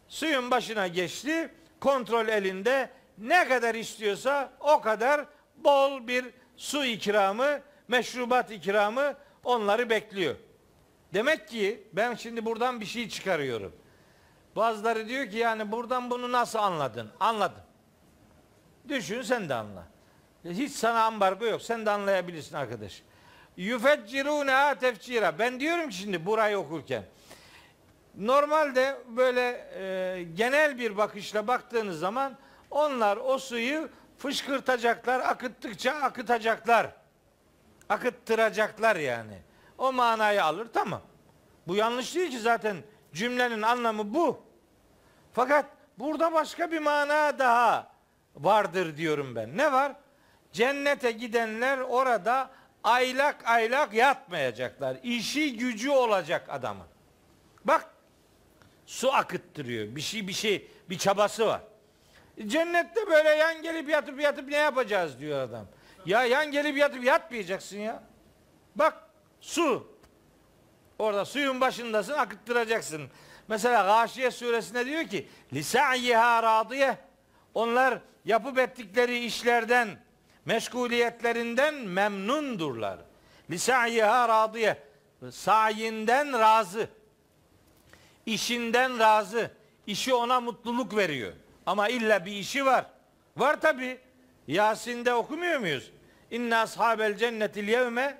Suyun 0.08 0.50
başına 0.50 0.86
geçti, 0.86 1.50
kontrol 1.80 2.28
elinde. 2.28 2.90
Ne 3.18 3.48
kadar 3.48 3.74
istiyorsa 3.74 4.52
o 4.60 4.80
kadar 4.80 5.26
bol 5.56 6.06
bir 6.08 6.26
su 6.56 6.84
ikramı, 6.84 7.60
meşrubat 7.88 8.50
ikramı 8.50 9.14
onları 9.44 9.90
bekliyor. 9.90 10.34
Demek 11.14 11.48
ki 11.48 11.88
ben 11.92 12.14
şimdi 12.14 12.44
buradan 12.44 12.80
bir 12.80 12.86
şey 12.86 13.08
çıkarıyorum. 13.08 13.72
Bazıları 14.56 15.08
diyor 15.08 15.30
ki 15.30 15.36
yani 15.36 15.72
buradan 15.72 16.10
bunu 16.10 16.32
nasıl 16.32 16.58
anladın? 16.58 17.10
Anladım. 17.20 17.62
Düşün 18.88 19.22
sen 19.22 19.48
de 19.48 19.54
anla. 19.54 19.84
Hiç 20.44 20.72
sana 20.72 21.02
ambargo 21.02 21.46
yok. 21.46 21.62
Sen 21.62 21.86
de 21.86 21.90
anlayabilirsin 21.90 22.56
arkadaş. 22.56 23.02
Yufeccirune 23.56 24.78
tefcira. 24.80 25.38
Ben 25.38 25.60
diyorum 25.60 25.88
ki 25.88 25.96
şimdi 25.96 26.26
burayı 26.26 26.58
okurken. 26.58 27.02
Normalde 28.16 28.96
böyle 29.08 29.68
e, 29.74 30.22
genel 30.22 30.78
bir 30.78 30.96
bakışla 30.96 31.46
baktığınız 31.46 31.98
zaman 31.98 32.36
onlar 32.70 33.16
o 33.16 33.38
suyu 33.38 33.88
fışkırtacaklar, 34.18 35.20
akıttıkça 35.20 35.92
akıtacaklar. 35.92 36.90
Akıttıracaklar 37.88 38.96
yani. 38.96 39.38
O 39.78 39.92
manayı 39.92 40.44
alır 40.44 40.68
tamam. 40.72 41.02
Bu 41.66 41.76
yanlış 41.76 42.14
değil 42.14 42.30
ki 42.30 42.38
zaten 42.38 42.76
cümlenin 43.12 43.62
anlamı 43.62 44.14
bu. 44.14 44.42
Fakat 45.32 45.66
burada 45.98 46.32
başka 46.32 46.72
bir 46.72 46.78
mana 46.78 47.38
daha 47.38 47.90
vardır 48.36 48.96
diyorum 48.96 49.36
ben. 49.36 49.56
Ne 49.56 49.72
var? 49.72 49.92
Cennete 50.52 51.10
gidenler 51.10 51.78
orada 51.78 52.50
aylak 52.84 53.36
aylak 53.44 53.94
yatmayacaklar. 53.94 54.96
İşi 55.02 55.56
gücü 55.56 55.90
olacak 55.90 56.46
adamın. 56.50 56.86
Bak 57.64 57.90
su 58.86 59.12
akıttırıyor. 59.12 59.96
Bir 59.96 60.00
şey 60.00 60.28
bir 60.28 60.32
şey 60.32 60.70
bir 60.90 60.98
çabası 60.98 61.46
var. 61.46 61.60
Cennette 62.46 63.06
böyle 63.06 63.28
yan 63.28 63.62
gelip 63.62 63.88
yatıp 63.88 64.20
yatıp 64.20 64.48
ne 64.48 64.56
yapacağız 64.56 65.20
diyor 65.20 65.40
adam. 65.40 65.66
Ya 66.06 66.24
yan 66.24 66.50
gelip 66.50 66.76
yatıp 66.76 67.04
yatmayacaksın 67.04 67.78
ya. 67.78 68.02
Bak 68.76 68.94
su. 69.40 69.96
Orada 70.98 71.24
suyun 71.24 71.60
başındasın 71.60 72.12
akıttıracaksın. 72.12 73.10
Mesela 73.48 73.82
Gâşiye 73.82 74.30
suresinde 74.30 74.86
diyor 74.86 75.04
ki 75.04 75.28
lisa'yiha 75.52 76.42
radiye 76.42 76.98
onlar 77.54 77.98
yapıp 78.24 78.58
ettikleri 78.58 79.24
işlerden 79.24 79.88
meşguliyetlerinden 80.44 81.74
memnundurlar. 81.74 82.98
Lisa'yiha 83.50 84.28
radiye 84.28 84.82
sayinden 85.30 86.32
razı. 86.32 86.88
işinden 88.26 88.98
razı. 88.98 89.50
işi 89.86 90.14
ona 90.14 90.40
mutluluk 90.40 90.96
veriyor. 90.96 91.32
Ama 91.66 91.88
illa 91.88 92.24
bir 92.24 92.32
işi 92.32 92.66
var. 92.66 92.86
Var 93.36 93.60
tabi. 93.60 93.98
Yasin'de 94.46 95.14
okumuyor 95.14 95.58
muyuz? 95.60 95.92
İnne 96.30 96.56
ashabel 96.56 97.16
cennetil 97.16 97.68
yevme 97.68 98.18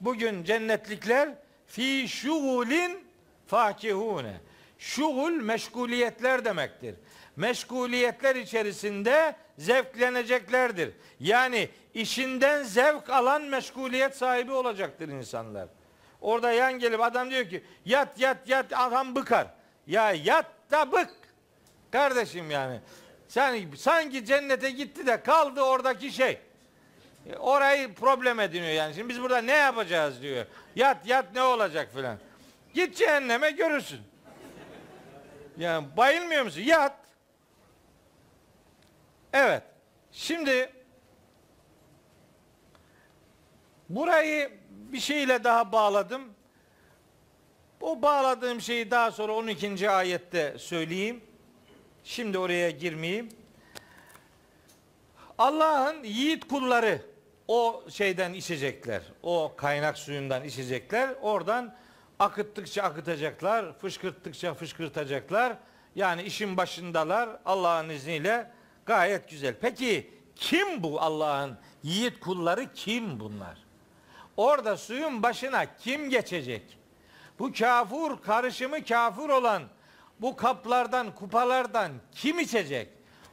bugün 0.00 0.44
cennetlikler 0.44 1.28
fi 1.66 2.08
şugulin 2.08 3.04
fakihune. 3.46 4.40
Şugul 4.78 5.30
meşguliyetler 5.32 6.44
demektir. 6.44 6.94
Meşguliyetler 7.36 8.36
içerisinde 8.36 9.36
zevkleneceklerdir. 9.58 10.90
Yani 11.20 11.68
işinden 11.94 12.62
zevk 12.62 13.10
alan 13.10 13.42
meşguliyet 13.42 14.16
sahibi 14.16 14.52
olacaktır 14.52 15.08
insanlar. 15.08 15.68
Orada 16.20 16.52
yan 16.52 16.78
gelip 16.78 17.00
adam 17.00 17.30
diyor 17.30 17.48
ki 17.48 17.64
yat 17.84 18.20
yat 18.20 18.48
yat 18.48 18.66
adam 18.72 19.14
bıkar. 19.14 19.46
Ya 19.86 20.12
yat 20.12 20.46
da 20.70 20.92
bık. 20.92 21.10
Kardeşim 21.92 22.50
yani. 22.50 22.80
Sen 23.28 23.70
sanki 23.76 24.24
cennete 24.24 24.70
gitti 24.70 25.06
de 25.06 25.22
kaldı 25.22 25.62
oradaki 25.62 26.12
şey. 26.12 26.38
Orayı 27.38 27.94
problem 27.94 28.40
ediniyor 28.40 28.72
yani. 28.72 28.94
Şimdi 28.94 29.08
biz 29.08 29.22
burada 29.22 29.38
ne 29.38 29.52
yapacağız 29.52 30.22
diyor. 30.22 30.46
Yat 30.76 31.06
yat 31.06 31.34
ne 31.34 31.42
olacak 31.42 31.88
filan. 31.94 32.18
Git 32.74 32.96
cehenneme 32.96 33.50
görürsün. 33.50 34.00
Yani 35.58 35.86
bayılmıyor 35.96 36.44
musun? 36.44 36.60
Yat. 36.60 36.96
Evet. 39.32 39.62
Şimdi 40.12 40.72
burayı 43.88 44.50
bir 44.70 45.00
şeyle 45.00 45.44
daha 45.44 45.72
bağladım. 45.72 46.22
O 47.80 48.02
bağladığım 48.02 48.60
şeyi 48.60 48.90
daha 48.90 49.10
sonra 49.10 49.32
12. 49.32 49.90
ayette 49.90 50.58
söyleyeyim. 50.58 51.20
Şimdi 52.04 52.38
oraya 52.38 52.70
girmeyeyim. 52.70 53.28
Allah'ın 55.38 56.04
yiğit 56.04 56.48
kulları 56.48 57.02
o 57.48 57.84
şeyden 57.90 58.32
içecekler. 58.32 59.02
O 59.22 59.52
kaynak 59.56 59.98
suyundan 59.98 60.44
içecekler. 60.44 61.14
Oradan 61.22 61.74
akıttıkça 62.18 62.82
akıtacaklar, 62.82 63.78
fışkırttıkça 63.78 64.54
fışkırtacaklar. 64.54 65.56
Yani 65.94 66.22
işin 66.22 66.56
başındalar 66.56 67.28
Allah'ın 67.44 67.88
izniyle 67.88 68.50
gayet 68.86 69.28
güzel. 69.30 69.54
Peki 69.60 70.10
kim 70.36 70.82
bu 70.82 71.00
Allah'ın 71.00 71.58
yiğit 71.82 72.20
kulları 72.20 72.72
kim 72.72 73.20
bunlar? 73.20 73.58
Orada 74.36 74.76
suyun 74.76 75.22
başına 75.22 75.76
kim 75.76 76.10
geçecek? 76.10 76.78
Bu 77.38 77.52
kafur 77.52 78.22
karışımı 78.22 78.84
kafur 78.84 79.30
olan 79.30 79.62
bu 80.22 80.36
kaplardan, 80.36 81.14
kupalardan 81.14 81.92
kim 82.12 82.38
içecek? 82.38 82.88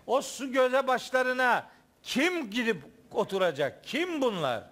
O 0.08 0.22
su 0.22 0.52
göze 0.52 0.88
başlarına 0.88 1.70
kim 2.04 2.50
gidip 2.50 2.78
oturacak? 3.12 3.84
Kim 3.84 4.22
bunlar? 4.22 4.64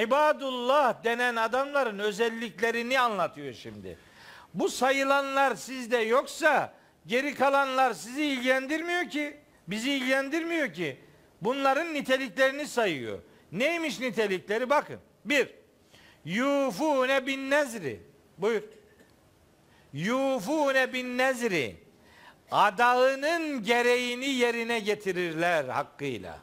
İbadullah 0.00 1.04
denen 1.04 1.36
adamların 1.36 1.98
özelliklerini 1.98 3.00
anlatıyor 3.00 3.54
şimdi. 3.54 3.98
Bu 4.54 4.68
sayılanlar 4.68 5.54
sizde 5.54 5.96
yoksa 5.96 6.74
geri 7.06 7.34
kalanlar 7.34 7.92
sizi 7.92 8.24
ilgilendirmiyor 8.24 9.10
ki. 9.10 9.36
Bizi 9.68 9.92
ilgilendirmiyor 9.92 10.72
ki. 10.72 11.00
Bunların 11.42 11.94
niteliklerini 11.94 12.66
sayıyor. 12.66 13.18
Neymiş 13.52 14.00
nitelikleri? 14.00 14.70
Bakın. 14.70 15.00
Bir, 15.24 15.48
yufune 16.24 17.26
bin 17.26 17.50
nezri. 17.50 18.00
Buyur. 18.38 18.62
Yufune 19.94 20.92
bin 20.92 21.18
nezri. 21.18 21.76
Adağının 22.50 23.62
gereğini 23.62 24.26
yerine 24.26 24.78
getirirler 24.78 25.64
hakkıyla. 25.64 26.38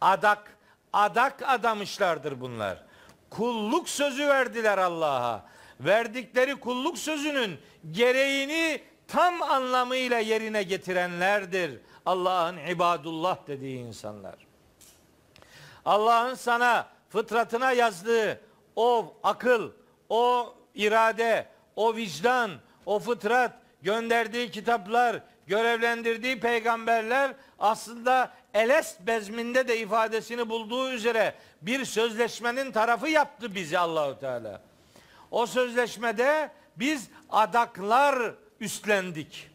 Adak 0.00 0.56
adak 0.92 1.42
adamışlardır 1.46 2.40
bunlar. 2.40 2.84
Kulluk 3.30 3.88
sözü 3.88 4.28
verdiler 4.28 4.78
Allah'a. 4.78 5.44
Verdikleri 5.80 6.56
kulluk 6.56 6.98
sözünün 6.98 7.58
gereğini 7.90 8.82
tam 9.08 9.42
anlamıyla 9.42 10.18
yerine 10.18 10.62
getirenlerdir. 10.62 11.80
Allah'ın 12.06 12.56
ibadullah 12.56 13.46
dediği 13.46 13.78
insanlar. 13.78 14.34
Allah'ın 15.84 16.34
sana 16.34 16.88
fıtratına 17.08 17.72
yazdığı 17.72 18.40
o 18.76 19.14
akıl, 19.22 19.70
o 20.08 20.54
irade, 20.74 21.46
o 21.76 21.96
vicdan, 21.96 22.50
o 22.86 22.98
fıtrat, 22.98 23.52
gönderdiği 23.82 24.50
kitaplar, 24.50 25.22
görevlendirdiği 25.46 26.40
peygamberler 26.40 27.34
aslında 27.58 28.32
Elest 28.54 29.00
bezminde 29.00 29.68
de 29.68 29.78
ifadesini 29.78 30.48
bulduğu 30.48 30.90
üzere 30.90 31.34
bir 31.62 31.84
sözleşmenin 31.84 32.72
tarafı 32.72 33.08
yaptı 33.08 33.54
bizi 33.54 33.78
Allahu 33.78 34.20
Teala. 34.20 34.62
O 35.30 35.46
sözleşmede 35.46 36.50
biz 36.76 37.08
adaklar 37.30 38.34
üstlendik. 38.60 39.50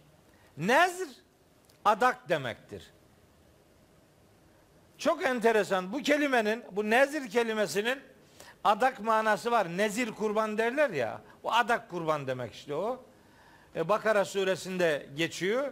Nezr 0.57 1.07
adak 1.85 2.29
demektir. 2.29 2.91
Çok 4.97 5.25
enteresan 5.25 5.93
bu 5.93 6.01
kelimenin, 6.01 6.63
bu 6.71 6.89
nezir 6.89 7.29
kelimesinin 7.29 7.99
adak 8.63 8.99
manası 8.99 9.51
var. 9.51 9.77
Nezir 9.77 10.11
kurban 10.11 10.57
derler 10.57 10.89
ya. 10.89 11.21
O 11.45 11.51
adak 11.51 11.89
kurban 11.89 12.27
demek 12.27 12.53
işte 12.53 12.76
o. 12.76 13.03
E, 13.76 13.89
Bakara 13.89 14.26
suresinde 14.26 15.05
geçiyor. 15.15 15.72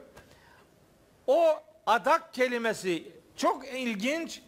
O 1.28 1.64
adak 1.86 2.34
kelimesi 2.34 3.12
çok 3.36 3.68
ilginç. 3.68 4.42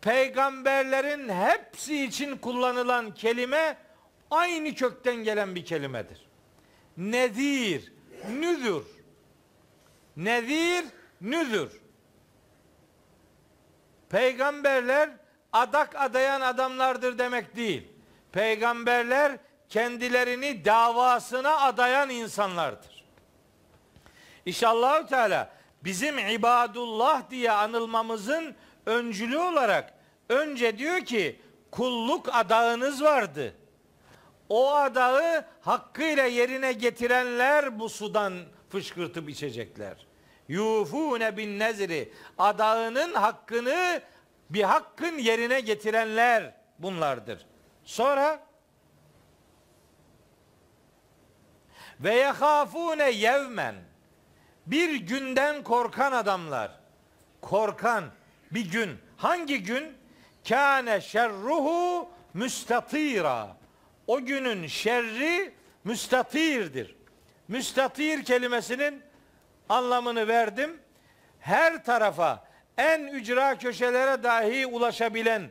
Peygamberlerin 0.00 1.28
hepsi 1.28 2.04
için 2.04 2.36
kullanılan 2.36 3.14
kelime 3.14 3.76
aynı 4.30 4.74
kökten 4.74 5.16
gelen 5.16 5.54
bir 5.54 5.64
kelimedir. 5.64 6.26
Nedir, 6.96 7.92
nüdür. 8.28 8.84
Nedir, 10.16 10.84
nüdür. 11.20 11.80
Peygamberler 14.08 15.10
adak 15.52 15.96
adayan 15.96 16.40
adamlardır 16.40 17.18
demek 17.18 17.56
değil. 17.56 17.88
Peygamberler 18.32 19.38
kendilerini 19.70 20.64
davasına 20.64 21.60
adayan 21.60 22.10
insanlardır. 22.10 23.04
İnşallah 24.46 25.06
Teala 25.06 25.50
bizim 25.84 26.18
ibadullah 26.18 27.30
diye 27.30 27.52
anılmamızın 27.52 28.54
öncülü 28.86 29.38
olarak 29.38 29.94
önce 30.28 30.78
diyor 30.78 31.00
ki 31.00 31.40
kulluk 31.70 32.28
adağınız 32.32 33.02
vardı. 33.02 33.54
O 34.48 34.74
adağı 34.74 35.44
hakkıyla 35.60 36.24
yerine 36.24 36.72
getirenler 36.72 37.78
bu 37.78 37.88
sudan 37.88 38.34
fışkırtıp 38.68 39.30
içecekler. 39.30 40.06
Yufune 40.48 41.36
bin 41.36 41.58
nezri 41.58 42.12
adağının 42.38 43.14
hakkını 43.14 44.02
bir 44.50 44.62
hakkın 44.62 45.18
yerine 45.18 45.60
getirenler 45.60 46.54
bunlardır. 46.78 47.46
Sonra 47.84 48.49
ve 52.00 52.14
yehafune 52.14 53.10
yevmen 53.10 53.74
bir 54.66 54.94
günden 54.94 55.62
korkan 55.62 56.12
adamlar. 56.12 56.70
Korkan 57.40 58.04
bir 58.50 58.70
gün. 58.70 58.98
Hangi 59.16 59.62
gün? 59.62 59.96
Kâne 60.48 61.00
şerruhu 61.00 62.08
müstatira. 62.34 63.56
O 64.06 64.24
günün 64.24 64.66
şerri 64.66 65.54
müstatirdir. 65.84 66.96
Müstatir 67.48 68.24
kelimesinin 68.24 69.02
anlamını 69.68 70.28
verdim. 70.28 70.80
Her 71.40 71.84
tarafa 71.84 72.44
en 72.78 73.06
ücra 73.06 73.58
köşelere 73.58 74.22
dahi 74.22 74.66
ulaşabilen 74.66 75.50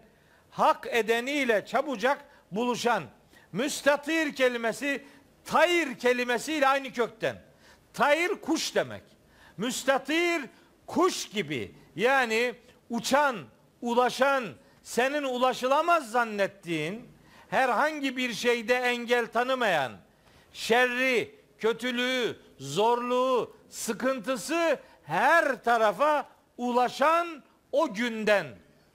hak 0.51 0.87
edeniyle 0.91 1.65
çabucak 1.65 2.25
buluşan 2.51 3.03
müstatir 3.51 4.35
kelimesi 4.35 5.05
tayir 5.51 5.99
kelimesiyle 5.99 6.67
aynı 6.67 6.93
kökten. 6.93 7.41
Tayir 7.93 8.29
kuş 8.29 8.75
demek. 8.75 9.03
Müstatir 9.57 10.41
kuş 10.87 11.29
gibi 11.29 11.75
yani 11.95 12.53
uçan, 12.89 13.37
ulaşan, 13.81 14.43
senin 14.83 15.23
ulaşılamaz 15.23 16.11
zannettiğin 16.11 17.07
herhangi 17.49 18.17
bir 18.17 18.33
şeyde 18.33 18.75
engel 18.75 19.27
tanımayan 19.27 19.91
şerri, 20.53 21.35
kötülüğü, 21.57 22.39
zorluğu, 22.59 23.55
sıkıntısı 23.69 24.79
her 25.03 25.63
tarafa 25.63 26.29
ulaşan 26.57 27.43
o 27.71 27.93
günden 27.93 28.47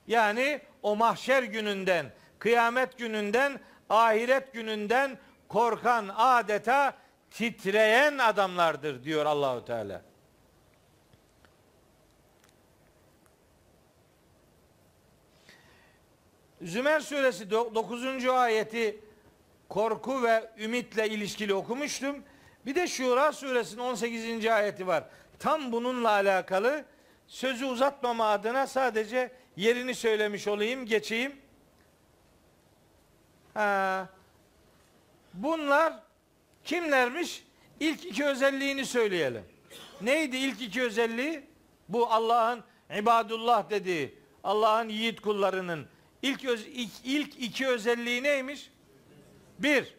yani 0.07 0.61
o 0.81 0.95
mahşer 0.95 1.43
gününden, 1.43 2.11
kıyamet 2.39 2.97
gününden, 2.97 3.59
ahiret 3.89 4.53
gününden 4.53 5.17
korkan 5.55 6.11
adeta 6.15 6.97
titreyen 7.31 8.17
adamlardır 8.17 9.03
diyor 9.03 9.25
Allahu 9.25 9.65
Teala. 9.65 10.01
Zümer 16.61 16.99
suresi 16.99 17.51
9. 17.51 18.25
ayeti 18.27 18.99
korku 19.69 20.23
ve 20.23 20.51
ümitle 20.57 21.09
ilişkili 21.09 21.53
okumuştum. 21.53 22.23
Bir 22.65 22.75
de 22.75 22.87
Şura 22.87 23.31
suresinin 23.31 23.81
18. 23.81 24.45
ayeti 24.45 24.87
var. 24.87 25.03
Tam 25.39 25.71
bununla 25.71 26.09
alakalı 26.09 26.85
sözü 27.27 27.65
uzatmama 27.65 28.31
adına 28.31 28.67
sadece 28.67 29.31
yerini 29.55 29.95
söylemiş 29.95 30.47
olayım, 30.47 30.85
geçeyim. 30.85 31.35
Ha, 33.53 34.09
bunlar 35.35 35.93
kimlermiş? 36.63 37.43
İlk 37.79 38.05
iki 38.05 38.25
özelliğini 38.25 38.85
söyleyelim. 38.85 39.43
Neydi 40.01 40.37
ilk 40.37 40.61
iki 40.61 40.81
özelliği? 40.81 41.43
Bu 41.89 42.11
Allah'ın 42.11 42.63
ibadullah 42.99 43.69
dediği, 43.69 44.19
Allah'ın 44.43 44.89
yiğit 44.89 45.21
kullarının 45.21 45.87
ilk, 46.21 46.45
öz, 46.45 46.67
ilk, 46.67 46.91
ilk 47.03 47.39
iki 47.39 47.67
özelliği 47.67 48.23
neymiş? 48.23 48.71
Bir, 49.59 49.95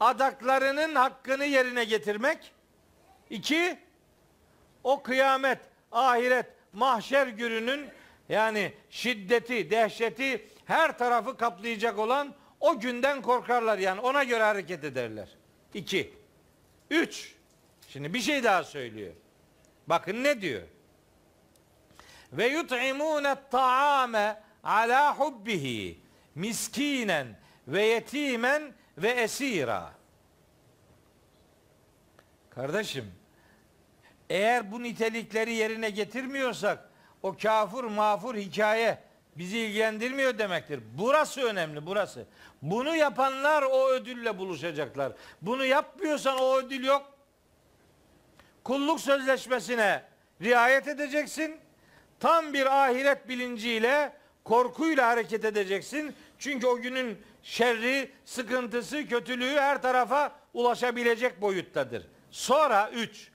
adaklarının 0.00 0.94
hakkını 0.94 1.44
yerine 1.44 1.84
getirmek. 1.84 2.52
İki, 3.30 3.78
o 4.84 5.02
kıyamet, 5.02 5.58
ahiret, 5.92 6.46
mahşer 6.72 7.26
gününün 7.26 7.88
yani 8.28 8.72
şiddeti, 8.90 9.70
dehşeti 9.70 10.48
her 10.64 10.98
tarafı 10.98 11.36
kaplayacak 11.36 11.98
olan 11.98 12.34
o 12.60 12.80
günden 12.80 13.22
korkarlar 13.22 13.78
yani 13.78 14.00
ona 14.00 14.24
göre 14.24 14.42
hareket 14.42 14.84
ederler. 14.84 15.28
İki. 15.74 16.14
Üç. 16.90 17.34
Şimdi 17.88 18.14
bir 18.14 18.20
şey 18.20 18.44
daha 18.44 18.64
söylüyor. 18.64 19.12
Bakın 19.86 20.24
ne 20.24 20.40
diyor? 20.40 20.62
Ve 22.32 22.46
yut'imûne 22.46 23.36
ta'ame 23.50 24.42
ala 24.64 25.18
hubbihi 25.18 25.98
miskinen 26.34 27.26
ve 27.68 27.82
yetimen 27.84 28.74
ve 28.98 29.08
esira. 29.08 29.92
Kardeşim, 32.50 33.12
eğer 34.30 34.72
bu 34.72 34.82
nitelikleri 34.82 35.54
yerine 35.54 35.90
getirmiyorsak 35.90 36.90
o 37.22 37.36
kafur 37.36 37.84
mağfur 37.84 38.34
hikaye 38.34 38.98
bizi 39.38 39.58
ilgilendirmiyor 39.58 40.38
demektir. 40.38 40.80
Burası 40.98 41.42
önemli 41.42 41.86
burası. 41.86 42.26
Bunu 42.62 42.96
yapanlar 42.96 43.62
o 43.62 43.88
ödülle 43.88 44.38
buluşacaklar. 44.38 45.12
Bunu 45.42 45.64
yapmıyorsan 45.64 46.38
o 46.38 46.56
ödül 46.56 46.84
yok. 46.84 47.12
Kulluk 48.64 49.00
sözleşmesine 49.00 50.02
riayet 50.42 50.88
edeceksin. 50.88 51.56
Tam 52.20 52.54
bir 52.54 52.84
ahiret 52.84 53.28
bilinciyle, 53.28 54.12
korkuyla 54.44 55.08
hareket 55.08 55.44
edeceksin. 55.44 56.14
Çünkü 56.38 56.66
o 56.66 56.76
günün 56.76 57.18
şerri, 57.42 58.10
sıkıntısı, 58.24 59.08
kötülüğü 59.08 59.54
her 59.54 59.82
tarafa 59.82 60.32
ulaşabilecek 60.54 61.40
boyuttadır. 61.40 62.06
Sonra 62.30 62.90
üç, 62.90 63.30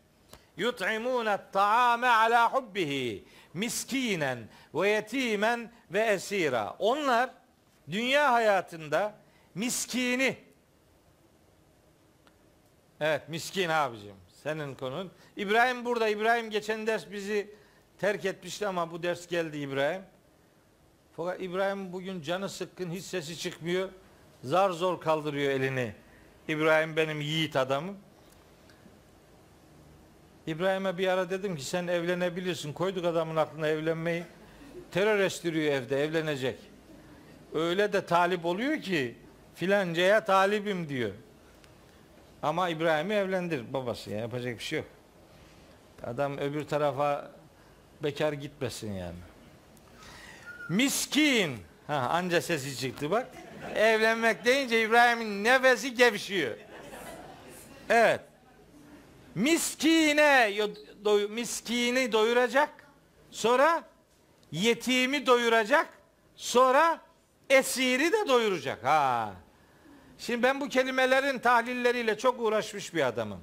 yut'imûne 0.58 1.38
ta'ame 1.54 2.08
ala 2.08 2.54
hubbihi 2.54 3.26
miskinen 3.54 4.40
ve 4.74 4.90
yetimen 4.90 5.72
ve 5.92 6.00
esira. 6.00 6.76
Onlar 6.80 7.30
dünya 7.92 8.34
hayatında 8.34 9.16
miskini 9.56 10.38
Evet 13.02 13.30
miskin 13.30 13.70
abicim 13.70 14.16
senin 14.44 14.76
konun. 14.76 15.12
İbrahim 15.38 15.86
burada. 15.86 16.08
İbrahim 16.08 16.50
geçen 16.50 16.88
ders 16.88 17.12
bizi 17.12 17.56
terk 18.00 18.26
etmişti 18.26 18.68
ama 18.68 18.92
bu 18.92 19.04
ders 19.04 19.28
geldi 19.28 19.58
İbrahim. 19.58 20.02
Fakat 21.16 21.42
İbrahim 21.42 21.94
bugün 21.94 22.22
canı 22.22 22.50
sıkkın 22.50 22.92
hiç 22.92 23.06
sesi 23.06 23.38
çıkmıyor. 23.38 23.90
Zar 24.44 24.70
zor 24.70 25.02
kaldırıyor 25.02 25.52
elini. 25.52 25.94
İbrahim 26.48 26.96
benim 26.96 27.22
yiğit 27.22 27.56
adamım. 27.56 27.98
İbrahim'e 30.48 30.98
bir 30.98 31.08
ara 31.08 31.30
dedim 31.30 31.56
ki 31.56 31.66
sen 31.66 31.88
evlenebilirsin. 31.88 32.74
Koyduk 32.74 33.06
adamın 33.06 33.36
aklına 33.36 33.68
evlenmeyi. 33.68 34.24
Terör 34.92 35.20
estiriyor 35.20 35.74
evde 35.74 36.04
evlenecek. 36.04 36.60
Öyle 37.54 37.94
de 37.94 38.06
talip 38.06 38.46
oluyor 38.46 38.82
ki 38.82 39.16
filancaya 39.56 40.26
talibim 40.26 40.90
diyor. 40.90 41.12
Ama 42.44 42.70
İbrahim'i 42.70 43.14
evlendir 43.14 43.74
babası 43.74 44.10
ya 44.10 44.20
yapacak 44.20 44.60
bir 44.60 44.64
şey 44.64 44.80
yok. 44.80 44.88
Adam 46.04 46.38
öbür 46.38 46.64
tarafa 46.68 47.32
bekar 48.04 48.34
gitmesin 48.34 48.94
yani. 48.94 49.18
Miskin. 50.70 51.58
Ha, 51.88 51.96
anca 51.96 52.42
sesi 52.42 52.78
çıktı 52.78 53.12
bak. 53.12 53.28
Evlenmek 53.76 54.46
deyince 54.46 54.82
İbrahim'in 54.82 55.44
nefesi 55.44 55.94
gevşiyor. 55.94 56.58
Evet. 57.90 58.22
Miskine 59.36 60.52
doy, 61.06 61.28
miskini 61.28 62.12
doyuracak. 62.12 62.70
Sonra 63.32 63.84
yetimi 64.52 65.26
doyuracak. 65.26 65.88
Sonra 66.36 67.02
esiri 67.50 68.12
de 68.12 68.28
doyuracak. 68.28 68.84
Ha. 68.84 69.34
Şimdi 70.18 70.44
ben 70.44 70.62
bu 70.62 70.70
kelimelerin 70.70 71.40
tahlilleriyle 71.40 72.18
çok 72.18 72.42
uğraşmış 72.42 72.94
bir 72.94 73.08
adamım. 73.08 73.40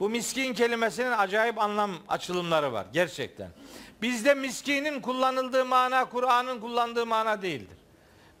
Bu 0.00 0.08
miskin 0.08 0.54
kelimesinin 0.54 1.12
acayip 1.12 1.58
anlam 1.58 1.90
açılımları 2.08 2.72
var 2.72 2.86
gerçekten. 2.92 3.48
Bizde 4.02 4.34
miskinin 4.34 5.00
kullanıldığı 5.00 5.64
mana 5.64 6.04
Kur'an'ın 6.04 6.60
kullandığı 6.60 7.06
mana 7.06 7.42
değildir. 7.42 7.76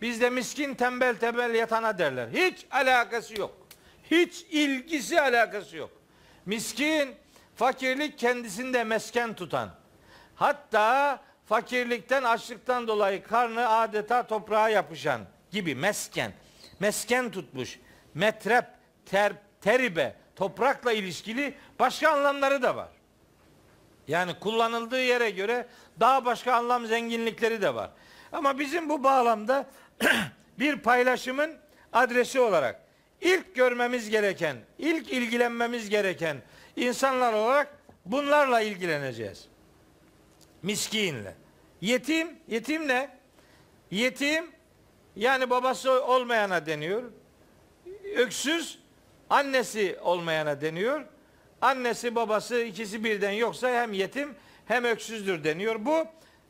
Bizde 0.02 0.30
miskin 0.30 0.74
tembel 0.74 1.16
tembel 1.16 1.54
yatana 1.54 1.98
derler. 1.98 2.28
Hiç 2.28 2.66
alakası 2.70 3.40
yok. 3.40 3.54
Hiç 4.10 4.42
ilgisi 4.50 5.20
alakası 5.20 5.76
yok. 5.76 5.90
Miskin 6.46 7.14
fakirlik 7.56 8.18
kendisinde 8.18 8.84
mesken 8.84 9.34
tutan. 9.34 9.70
Hatta 10.34 11.20
fakirlikten 11.46 12.22
açlıktan 12.22 12.88
dolayı 12.88 13.22
karnı 13.22 13.68
adeta 13.68 14.26
toprağa 14.26 14.68
yapışan 14.68 15.20
gibi 15.50 15.74
mesken. 15.74 16.32
Mesken 16.80 17.30
tutmuş. 17.30 17.78
metrep, 18.14 18.64
ter, 19.06 19.32
teribe, 19.60 20.16
toprakla 20.36 20.92
ilişkili 20.92 21.54
başka 21.78 22.10
anlamları 22.10 22.62
da 22.62 22.76
var. 22.76 22.88
Yani 24.08 24.38
kullanıldığı 24.38 25.02
yere 25.02 25.30
göre 25.30 25.66
daha 26.00 26.24
başka 26.24 26.54
anlam 26.54 26.86
zenginlikleri 26.86 27.62
de 27.62 27.74
var. 27.74 27.90
Ama 28.32 28.58
bizim 28.58 28.88
bu 28.88 29.04
bağlamda 29.04 29.66
bir 30.58 30.76
paylaşımın 30.76 31.56
adresi 31.92 32.40
olarak 32.40 32.80
ilk 33.22 33.54
görmemiz 33.54 34.10
gereken, 34.10 34.56
ilk 34.78 35.10
ilgilenmemiz 35.10 35.90
gereken 35.90 36.36
insanlar 36.76 37.32
olarak 37.32 37.78
bunlarla 38.06 38.60
ilgileneceğiz. 38.60 39.48
Miskinle. 40.62 41.34
Yetim, 41.80 42.28
yetim 42.48 42.88
ne? 42.88 43.10
Yetim 43.90 44.50
yani 45.16 45.50
babası 45.50 46.04
olmayana 46.04 46.66
deniyor. 46.66 47.02
Öksüz 48.16 48.78
annesi 49.30 49.98
olmayana 50.02 50.60
deniyor. 50.60 51.04
Annesi 51.60 52.14
babası 52.14 52.60
ikisi 52.62 53.04
birden 53.04 53.30
yoksa 53.30 53.70
hem 53.70 53.92
yetim 53.92 54.34
hem 54.66 54.84
öksüzdür 54.84 55.44
deniyor. 55.44 55.84
Bu 55.84 56.06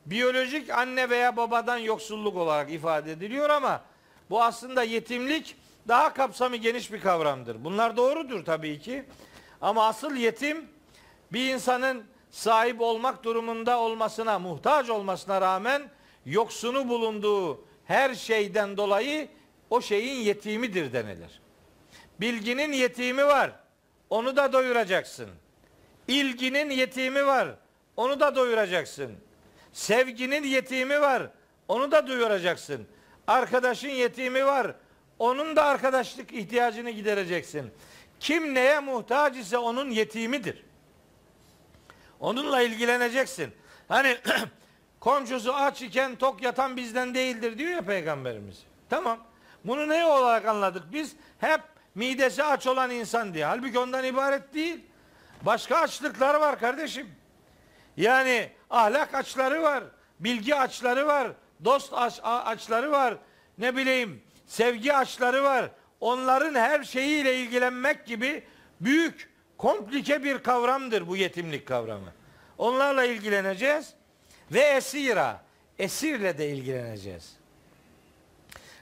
biyolojik 0.06 0.70
anne 0.70 1.10
veya 1.10 1.36
babadan 1.36 1.78
yoksulluk 1.78 2.36
olarak 2.36 2.72
ifade 2.72 3.12
ediliyor 3.12 3.50
ama 3.50 3.84
bu 4.30 4.42
aslında 4.42 4.82
yetimlik 4.82 5.56
daha 5.88 6.14
kapsamı 6.14 6.56
geniş 6.56 6.92
bir 6.92 7.00
kavramdır. 7.00 7.64
Bunlar 7.64 7.96
doğrudur 7.96 8.44
tabii 8.44 8.78
ki. 8.78 9.04
Ama 9.60 9.86
asıl 9.86 10.14
yetim 10.16 10.68
bir 11.32 11.54
insanın 11.54 12.04
sahip 12.30 12.80
olmak 12.80 13.24
durumunda 13.24 13.78
olmasına, 13.78 14.38
muhtaç 14.38 14.90
olmasına 14.90 15.40
rağmen 15.40 15.82
yoksunu 16.26 16.88
bulunduğu 16.88 17.64
her 17.84 18.14
şeyden 18.14 18.76
dolayı 18.76 19.28
o 19.70 19.80
şeyin 19.80 20.20
yetimidir 20.20 20.92
denilir. 20.92 21.40
Bilginin 22.20 22.72
yetimi 22.72 23.26
var. 23.26 23.50
Onu 24.10 24.36
da 24.36 24.52
doyuracaksın. 24.52 25.28
İlginin 26.08 26.70
yetimi 26.70 27.26
var. 27.26 27.48
Onu 27.96 28.20
da 28.20 28.36
doyuracaksın. 28.36 29.12
Sevginin 29.72 30.44
yetimi 30.44 31.00
var. 31.00 31.30
Onu 31.68 31.92
da 31.92 32.08
doyuracaksın. 32.08 32.86
Arkadaşın 33.26 33.88
yetimi 33.88 34.46
var. 34.46 34.74
Onun 35.22 35.56
da 35.56 35.64
arkadaşlık 35.64 36.32
ihtiyacını 36.32 36.90
gidereceksin. 36.90 37.70
Kim 38.20 38.54
neye 38.54 38.80
muhtaç 38.80 39.36
ise 39.36 39.58
onun 39.58 39.90
yetimidir. 39.90 40.64
Onunla 42.20 42.62
ilgileneceksin. 42.62 43.52
Hani 43.88 44.18
komşusu 45.00 45.54
aç 45.54 45.82
iken 45.82 46.16
tok 46.16 46.42
yatan 46.42 46.76
bizden 46.76 47.14
değildir 47.14 47.58
diyor 47.58 47.70
ya 47.70 47.82
peygamberimiz. 47.82 48.62
Tamam. 48.90 49.18
Bunu 49.64 49.88
ne 49.88 50.06
olarak 50.06 50.46
anladık 50.46 50.82
biz? 50.92 51.12
Hep 51.38 51.60
midesi 51.94 52.42
aç 52.42 52.66
olan 52.66 52.90
insan 52.90 53.34
diye. 53.34 53.44
Halbuki 53.44 53.78
ondan 53.78 54.04
ibaret 54.04 54.54
değil. 54.54 54.80
Başka 55.42 55.76
açlıklar 55.76 56.34
var 56.34 56.58
kardeşim. 56.58 57.08
Yani 57.96 58.50
ahlak 58.70 59.14
açları 59.14 59.62
var, 59.62 59.84
bilgi 60.20 60.54
açları 60.54 61.06
var, 61.06 61.28
dost 61.64 61.92
aç, 61.92 62.20
açları 62.22 62.90
var, 62.90 63.14
ne 63.58 63.76
bileyim 63.76 64.22
sevgi 64.52 64.94
açları 64.94 65.42
var. 65.42 65.70
Onların 66.00 66.54
her 66.54 66.84
şeyiyle 66.84 67.36
ilgilenmek 67.36 68.06
gibi 68.06 68.42
büyük, 68.80 69.30
komplike 69.58 70.24
bir 70.24 70.38
kavramdır 70.38 71.08
bu 71.08 71.16
yetimlik 71.16 71.68
kavramı. 71.68 72.12
Onlarla 72.58 73.04
ilgileneceğiz 73.04 73.94
ve 74.52 74.60
esira, 74.60 75.40
esirle 75.78 76.38
de 76.38 76.48
ilgileneceğiz. 76.48 77.36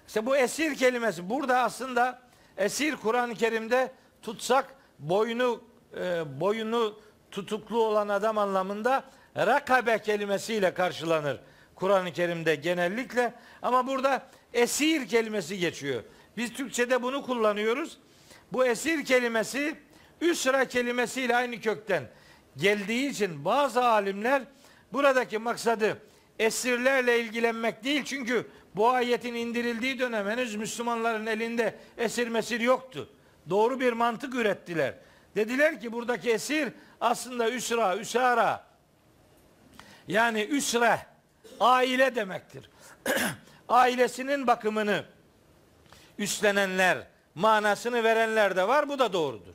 İşte 0.07 0.27
bu 0.27 0.37
esir 0.37 0.75
kelimesi 0.75 1.31
burada 1.31 1.59
aslında 1.59 2.21
esir 2.57 2.97
Kur'an-ı 2.97 3.35
Kerim'de 3.35 3.93
tutsak 4.23 4.75
boynu 4.99 5.63
e, 5.97 6.41
boyunu 6.41 7.01
tutuklu 7.31 7.83
olan 7.83 8.09
adam 8.09 8.39
anlamında 8.39 9.05
rakabe 9.37 9.99
kelimesiyle 9.99 10.75
karşılanır. 10.75 11.41
Kur'an-ı 11.75 12.13
Kerim'de 12.13 12.55
genellikle 12.55 13.35
ama 13.63 13.87
burada 13.87 14.27
esir 14.55 15.09
kelimesi 15.09 15.59
geçiyor. 15.59 16.03
Biz 16.37 16.53
Türkçe'de 16.53 17.03
bunu 17.03 17.23
kullanıyoruz. 17.23 17.99
Bu 18.53 18.67
esir 18.67 19.05
kelimesi 19.05 19.75
üsra 20.21 20.69
kelimesiyle 20.69 21.37
aynı 21.37 21.61
kökten 21.61 22.05
geldiği 22.57 23.11
için 23.11 23.45
bazı 23.45 23.85
alimler 23.85 24.43
buradaki 24.93 25.39
maksadı 25.39 26.03
esirlerle 26.39 27.21
ilgilenmek 27.21 27.85
değil. 27.85 28.05
Çünkü 28.05 28.47
bu 28.77 28.91
ayetin 28.91 29.35
indirildiği 29.35 29.99
dönem 29.99 30.29
henüz 30.29 30.55
Müslümanların 30.55 31.27
elinde 31.27 31.79
esir 31.99 32.29
mesir 32.29 32.61
yoktu. 32.61 33.11
Doğru 33.51 33.81
bir 33.81 33.93
mantık 33.93 34.35
ürettiler. 34.35 34.95
Dediler 35.37 35.81
ki 35.81 35.93
buradaki 35.93 36.31
esir 36.31 36.73
aslında 37.01 37.51
üsra, 37.51 37.97
üsara 37.97 38.67
yani 40.09 40.43
üsre 40.43 40.99
aile 41.61 42.15
demektir. 42.15 42.71
Ailesinin 43.71 44.47
bakımını 44.47 45.05
üstlenenler, 46.19 47.07
manasını 47.35 48.05
verenler 48.05 48.57
de 48.57 48.69
var. 48.69 48.89
Bu 48.89 48.99
da 48.99 49.13
doğrudur. 49.13 49.55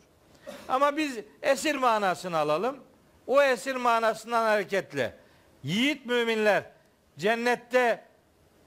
Ama 0.69 0.97
biz 0.97 1.17
esir 1.41 1.75
manasını 1.75 2.37
alalım. 2.37 2.77
O 3.27 3.41
esir 3.41 3.75
manasından 3.75 4.43
hareketle 4.43 5.15
yiğit 5.63 6.05
müminler 6.05 6.63
cennette 7.17 8.05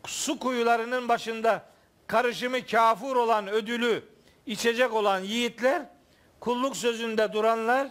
su 0.07 0.39
kuyularının 0.39 1.09
başında 1.09 1.65
karışımı 2.07 2.67
kafur 2.67 3.17
olan 3.17 3.49
ödülü 3.49 4.05
içecek 4.47 4.93
olan 4.93 5.21
yiğitler, 5.21 5.83
kulluk 6.41 6.77
sözünde 6.77 7.33
duranlar, 7.33 7.89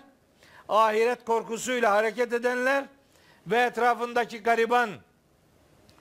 ahiret 0.70 1.26
korkusuyla 1.26 1.92
hareket 1.92 2.34
edenler 2.34 2.86
ve 3.48 3.58
etrafındaki 3.58 4.44
gariban, 4.44 4.90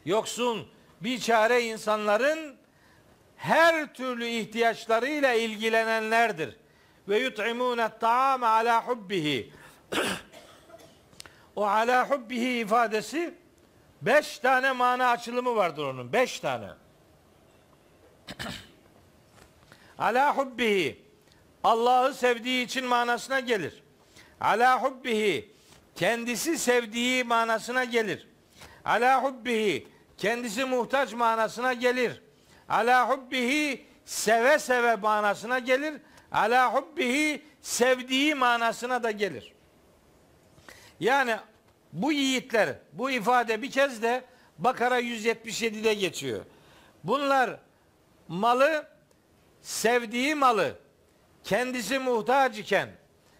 yoksun, 0.04 0.68
biçare 1.00 1.62
insanların 1.62 2.56
her 3.36 3.94
türlü 3.94 4.26
ihtiyaçlarıyla 4.26 5.32
ilgilenenlerdir. 5.32 6.56
Ve 7.08 7.18
yut'imûne 7.18 7.88
ta'ame 8.00 8.46
ala 8.46 8.86
hubbihi. 8.86 9.52
o 11.56 11.66
ala 11.66 12.10
hubbihi 12.10 12.58
ifadesi 12.58 13.34
beş 14.02 14.38
tane 14.38 14.72
mana 14.72 15.10
açılımı 15.10 15.56
vardır 15.56 15.84
onun. 15.84 16.12
Beş 16.12 16.40
tane. 16.40 16.68
ala 19.98 20.36
hubbihi 20.36 21.06
Allah'ı 21.64 22.14
sevdiği 22.14 22.64
için 22.64 22.84
manasına 22.84 23.40
gelir. 23.40 23.82
Ala 24.40 24.82
hubbihi 24.82 25.52
kendisi 25.94 26.58
sevdiği 26.58 27.24
manasına 27.24 27.84
gelir. 27.84 28.28
Ala 28.84 29.22
hubbihi 29.22 29.88
kendisi 30.18 30.64
muhtaç 30.64 31.12
manasına 31.12 31.72
gelir. 31.72 32.22
Ala 32.68 33.08
hubbihi 33.08 33.86
seve 34.04 34.58
seve 34.58 34.96
manasına 34.96 35.58
gelir. 35.58 35.94
Ala 36.32 36.74
hubbihi 36.74 37.42
sevdiği 37.62 38.34
manasına 38.34 39.02
da 39.02 39.10
gelir. 39.10 39.52
Yani 41.00 41.36
bu 41.92 42.12
yiğitler, 42.12 42.74
bu 42.92 43.10
ifade 43.10 43.62
bir 43.62 43.70
kez 43.70 44.02
de 44.02 44.24
Bakara 44.58 45.00
177'de 45.00 45.94
geçiyor. 45.94 46.44
Bunlar 47.04 47.60
malı, 48.28 48.88
sevdiği 49.62 50.34
malı, 50.34 50.78
kendisi 51.44 51.98
muhtaç 51.98 52.58
iken, 52.58 52.88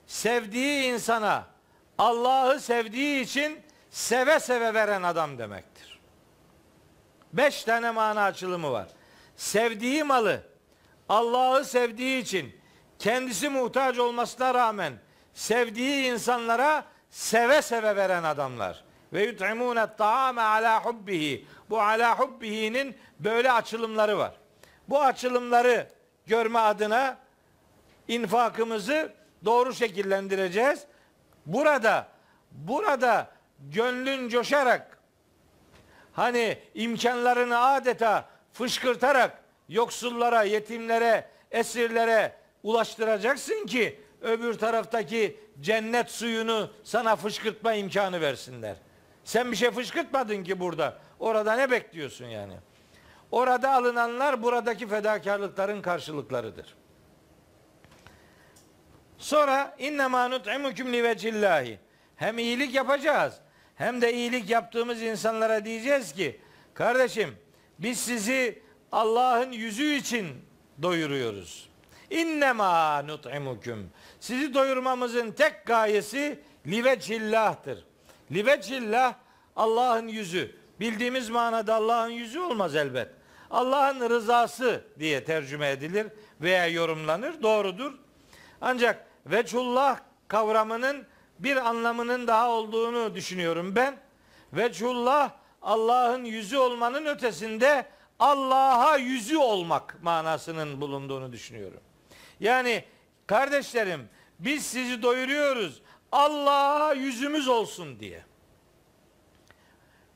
sevdiği 0.07 0.82
insana, 0.82 1.47
Allah'ı 1.98 2.61
sevdiği 2.61 3.20
için 3.20 3.61
seve 3.90 4.40
seve 4.40 4.74
veren 4.74 5.03
adam 5.03 5.39
demektir. 5.39 5.95
Beş 7.37 7.65
tane 7.65 7.91
mana 7.91 8.23
açılımı 8.23 8.73
var. 8.73 8.87
Sevdiği 9.37 10.05
malı, 10.05 10.43
Allah'ı 11.09 11.65
sevdiği 11.65 12.23
için, 12.23 12.61
kendisi 12.99 13.49
muhtaç 13.49 13.99
olmasına 13.99 14.55
rağmen 14.55 14.93
sevdiği 15.35 16.13
insanlara 16.13 16.85
seve 17.11 17.63
seve 17.63 17.97
veren 17.97 18.23
adamlar. 18.23 18.85
Ve 19.13 19.25
yut'imûne 19.25 19.97
ta'ame 19.97 20.43
ala 20.43 20.85
hubbihi. 20.85 21.47
Bu 21.71 21.81
ala 21.81 22.19
hubbihi'nin 22.19 22.97
böyle 23.21 23.53
açılımları 23.53 24.19
var. 24.19 24.35
Bu 24.89 25.03
açılımları 25.03 25.89
görme 26.27 26.59
adına 26.59 27.19
infakımızı 28.09 29.13
doğru 29.45 29.75
şekillendireceğiz. 29.75 30.85
Burada 31.47 32.09
burada 32.51 33.31
gönlün 33.61 34.29
coşarak 34.29 34.95
hani 36.16 36.59
imkanlarını 36.74 37.59
adeta 37.59 38.28
fışkırtarak 38.52 39.43
yoksullara, 39.68 40.43
yetimlere, 40.43 41.28
esirlere 41.51 42.32
ulaştıracaksın 42.62 43.66
ki 43.66 44.01
öbür 44.20 44.55
taraftaki 44.55 45.40
cennet 45.60 46.10
suyunu 46.10 46.70
sana 46.84 47.16
fışkırtma 47.16 47.74
imkanı 47.74 48.20
versinler. 48.20 48.76
Sen 49.24 49.52
bir 49.52 49.56
şey 49.56 49.70
fışkırtmadın 49.70 50.44
ki 50.44 50.60
burada. 50.60 50.98
Orada 51.18 51.55
ne 51.55 51.70
bekliyorsun 51.70 52.26
yani? 52.26 52.55
Orada 53.30 53.72
alınanlar 53.72 54.43
buradaki 54.43 54.88
fedakarlıkların 54.88 55.82
karşılıklarıdır. 55.82 56.74
Sonra 59.18 59.74
innemâ 59.78 60.28
nut'imukum 60.28 60.93
li 60.93 61.05
vecillahi. 61.05 61.78
Hem 62.16 62.38
iyilik 62.38 62.74
yapacağız 62.74 63.40
hem 63.77 64.01
de 64.01 64.12
iyilik 64.12 64.51
yaptığımız 64.51 65.03
insanlara 65.03 65.65
diyeceğiz 65.65 66.12
ki 66.12 66.40
kardeşim 66.74 67.36
biz 67.78 68.01
sizi 68.01 68.62
Allah'ın 68.93 69.53
yüzü 69.53 69.94
için 69.94 70.27
doyuruyoruz. 70.82 71.69
İnnemâ 72.11 73.03
nut'imukum. 73.03 73.90
Sizi 74.20 74.55
doyurmamızın 74.55 75.31
tek 75.31 75.66
gayesi 75.66 76.40
liveçillah'tır. 76.66 77.85
Liveçillah 78.32 79.15
Allah'ın 79.57 80.09
yüzü. 80.09 80.57
Bildiğimiz 80.81 81.31
manada 81.31 81.74
Allah'ın 81.74 82.11
yüzü 82.11 82.40
olmaz 82.40 82.77
elbet. 82.77 83.09
Allah'ın 83.51 84.11
rızası 84.11 84.85
diye 84.98 85.24
tercüme 85.24 85.70
edilir 85.70 86.07
veya 86.40 86.66
yorumlanır. 86.66 87.43
Doğrudur. 87.43 87.93
Ancak 88.61 89.07
veçullah 89.27 89.98
kavramının 90.28 91.07
bir 91.39 91.57
anlamının 91.57 92.27
daha 92.27 92.51
olduğunu 92.51 93.15
düşünüyorum 93.15 93.77
ben. 93.77 93.97
Veçullah 94.53 95.31
Allah'ın 95.63 96.25
yüzü 96.25 96.57
olmanın 96.57 97.07
ötesinde 97.07 97.87
Allah'a 98.19 98.97
yüzü 98.97 99.37
olmak 99.37 100.03
manasının 100.03 100.81
bulunduğunu 100.81 101.33
düşünüyorum. 101.33 101.81
Yani 102.41 102.85
kardeşlerim 103.27 104.09
biz 104.39 104.67
sizi 104.67 105.03
doyuruyoruz 105.03 105.83
Allah'a 106.13 106.93
yüzümüz 106.93 107.49
olsun 107.49 108.01
diye. 108.01 108.23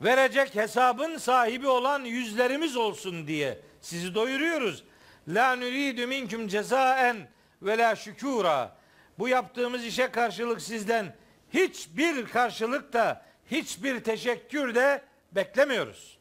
Verecek 0.00 0.54
hesabın 0.54 1.16
sahibi 1.16 1.68
olan 1.68 2.04
yüzlerimiz 2.04 2.76
olsun 2.76 3.26
diye 3.26 3.58
sizi 3.80 4.14
doyuruyoruz. 4.14 4.84
La 5.28 5.56
nuridu 5.56 6.06
minkum 6.06 6.48
cezaen 6.48 7.28
ve 7.62 7.78
la 7.78 7.96
şükura. 7.96 8.79
Bu 9.20 9.28
yaptığımız 9.28 9.84
işe 9.84 10.10
karşılık 10.10 10.60
sizden 10.60 11.14
hiçbir 11.54 12.26
karşılık 12.26 12.92
da 12.92 13.22
hiçbir 13.50 14.04
teşekkür 14.04 14.74
de 14.74 15.02
beklemiyoruz. 15.32 16.18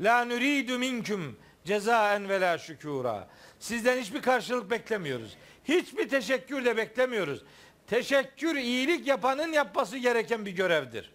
La 0.00 0.24
nuridu 0.24 0.78
minkum 0.78 1.38
cezaen 1.64 2.28
ve 2.28 2.40
la 2.40 2.58
şükura. 2.58 3.28
Sizden 3.58 4.00
hiçbir 4.00 4.22
karşılık 4.22 4.70
beklemiyoruz. 4.70 5.36
Hiçbir 5.64 6.08
teşekkür 6.08 6.64
de 6.64 6.76
beklemiyoruz. 6.76 7.44
Teşekkür 7.86 8.56
iyilik 8.56 9.06
yapanın 9.06 9.52
yapması 9.52 9.96
gereken 9.98 10.46
bir 10.46 10.52
görevdir. 10.52 11.12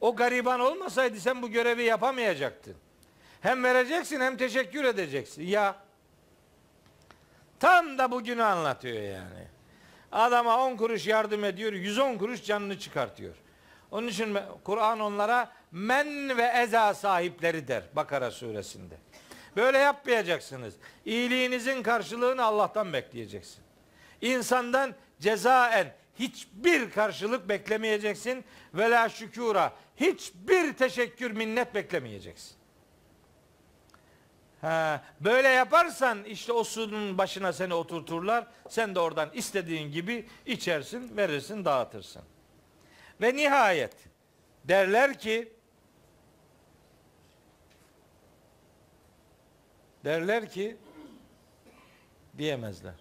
O 0.00 0.16
gariban 0.16 0.60
olmasaydı 0.60 1.20
sen 1.20 1.42
bu 1.42 1.50
görevi 1.50 1.82
yapamayacaktın. 1.82 2.74
Hem 3.40 3.64
vereceksin 3.64 4.20
hem 4.20 4.36
teşekkür 4.36 4.84
edeceksin. 4.84 5.46
Ya 5.46 5.76
tam 7.60 7.98
da 7.98 8.10
bugünü 8.10 8.42
anlatıyor 8.42 9.02
yani. 9.02 9.53
Adama 10.14 10.66
10 10.66 10.76
kuruş 10.76 11.06
yardım 11.06 11.44
ediyor, 11.44 11.72
110 11.72 12.18
kuruş 12.18 12.44
canını 12.44 12.78
çıkartıyor. 12.78 13.34
Onun 13.90 14.08
için 14.08 14.38
Kur'an 14.64 15.00
onlara 15.00 15.52
men 15.72 16.36
ve 16.36 16.52
eza 16.62 16.94
sahipleri 16.94 17.68
der 17.68 17.82
Bakara 17.96 18.30
suresinde. 18.30 18.94
Böyle 19.56 19.78
yapmayacaksınız. 19.78 20.74
İyiliğinizin 21.04 21.82
karşılığını 21.82 22.44
Allah'tan 22.44 22.92
bekleyeceksin. 22.92 23.62
İnsandan 24.20 24.94
cezaen 25.20 25.94
hiçbir 26.18 26.90
karşılık 26.90 27.48
beklemeyeceksin. 27.48 28.44
Ve 28.74 28.90
la 28.90 29.08
şükura 29.08 29.72
hiçbir 29.96 30.72
teşekkür 30.72 31.30
minnet 31.30 31.74
beklemeyeceksin. 31.74 32.56
Ha, 34.64 35.02
böyle 35.20 35.48
yaparsan 35.48 36.24
işte 36.24 36.52
o 36.52 36.64
suyun 36.64 37.18
başına 37.18 37.52
seni 37.52 37.74
oturturlar. 37.74 38.46
Sen 38.68 38.94
de 38.94 39.00
oradan 39.00 39.30
istediğin 39.34 39.92
gibi 39.92 40.28
içersin, 40.46 41.16
verirsin, 41.16 41.64
dağıtırsın. 41.64 42.22
Ve 43.20 43.36
nihayet 43.36 43.96
derler 44.64 45.18
ki 45.18 45.52
derler 50.04 50.50
ki 50.50 50.76
diyemezler. 52.38 52.94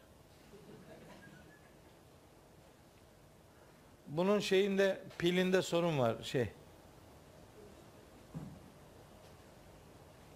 Bunun 4.08 4.40
şeyinde 4.40 5.02
pilinde 5.18 5.62
sorun 5.62 6.00
var 6.00 6.16
şey. 6.24 6.50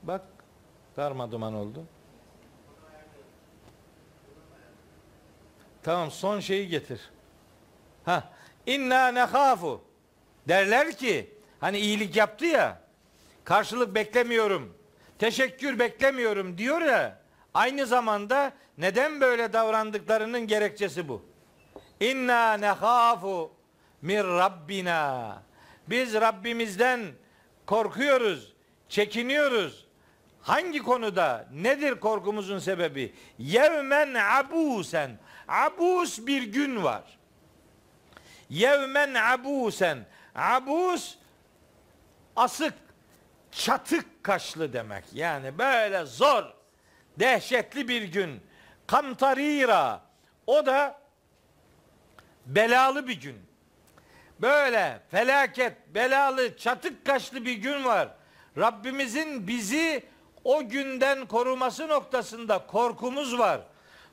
Bak 0.03 0.37
darma 0.97 1.31
duman 1.31 1.53
oldu. 1.53 1.85
Tamam 5.83 6.11
son 6.11 6.39
şeyi 6.39 6.67
getir. 6.67 7.01
Ha 8.05 8.29
inna 8.65 9.07
nehafu 9.07 9.81
derler 10.47 10.97
ki 10.97 11.33
hani 11.59 11.79
iyilik 11.79 12.15
yaptı 12.15 12.45
ya 12.45 12.81
karşılık 13.43 13.95
beklemiyorum 13.95 14.77
teşekkür 15.19 15.79
beklemiyorum 15.79 16.57
diyor 16.57 16.81
ya 16.81 17.19
aynı 17.53 17.85
zamanda 17.85 18.53
neden 18.77 19.21
böyle 19.21 19.53
davrandıklarının 19.53 20.47
gerekçesi 20.47 21.07
bu. 21.09 21.25
İnna 21.99 22.53
nehafu 22.53 23.51
min 24.01 24.23
Rabbina. 24.23 25.43
Biz 25.87 26.13
Rabbimizden 26.13 27.01
korkuyoruz, 27.65 28.53
çekiniyoruz. 28.89 29.86
Hangi 30.47 30.79
konuda? 30.79 31.47
Nedir 31.53 31.99
korkumuzun 31.99 32.59
sebebi? 32.59 33.13
Yevmen 33.37 34.13
abusen. 34.13 35.11
Abus 35.47 36.27
bir 36.27 36.43
gün 36.43 36.83
var. 36.83 37.03
Yevmen 38.49 39.13
abusen. 39.13 40.05
Abus 40.35 41.15
asık, 42.35 42.73
çatık 43.51 44.23
kaşlı 44.23 44.73
demek. 44.73 45.03
Yani 45.13 45.57
böyle 45.57 46.05
zor, 46.05 46.43
dehşetli 47.19 47.87
bir 47.87 48.03
gün. 48.03 48.41
Kamtarira. 48.87 50.01
O 50.47 50.65
da 50.65 50.99
belalı 52.45 53.07
bir 53.07 53.21
gün. 53.21 53.37
Böyle 54.41 54.99
felaket, 55.11 55.73
belalı, 55.87 56.57
çatık 56.57 57.05
kaşlı 57.05 57.45
bir 57.45 57.53
gün 57.53 57.85
var. 57.85 58.09
Rabbimizin 58.57 59.47
bizi 59.47 60.03
o 60.47 60.69
günden 60.69 61.25
koruması 61.25 61.87
noktasında 61.87 62.67
korkumuz 62.67 63.39
var. 63.39 63.61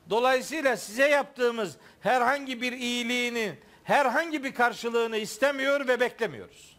Dolayısıyla 0.09 0.77
size 0.77 1.07
yaptığımız 1.07 1.77
herhangi 2.01 2.61
bir 2.61 2.71
iyiliğinin 2.71 3.59
herhangi 3.83 4.43
bir 4.43 4.53
karşılığını 4.53 5.17
istemiyor 5.17 5.87
ve 5.87 5.99
beklemiyoruz. 5.99 6.77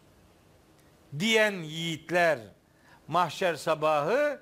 Diyen 1.19 1.51
yiğitler 1.51 2.39
mahşer 3.07 3.55
sabahı 3.55 4.39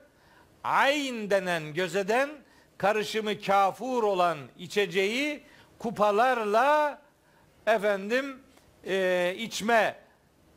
ayn 0.64 1.30
denen 1.30 1.74
gözeden 1.74 2.30
karışımı 2.78 3.42
kafur 3.42 4.04
olan 4.04 4.38
içeceği 4.60 5.44
kupalarla 5.80 7.02
efendim 7.68 8.40
e, 8.86 9.36
içme 9.38 9.96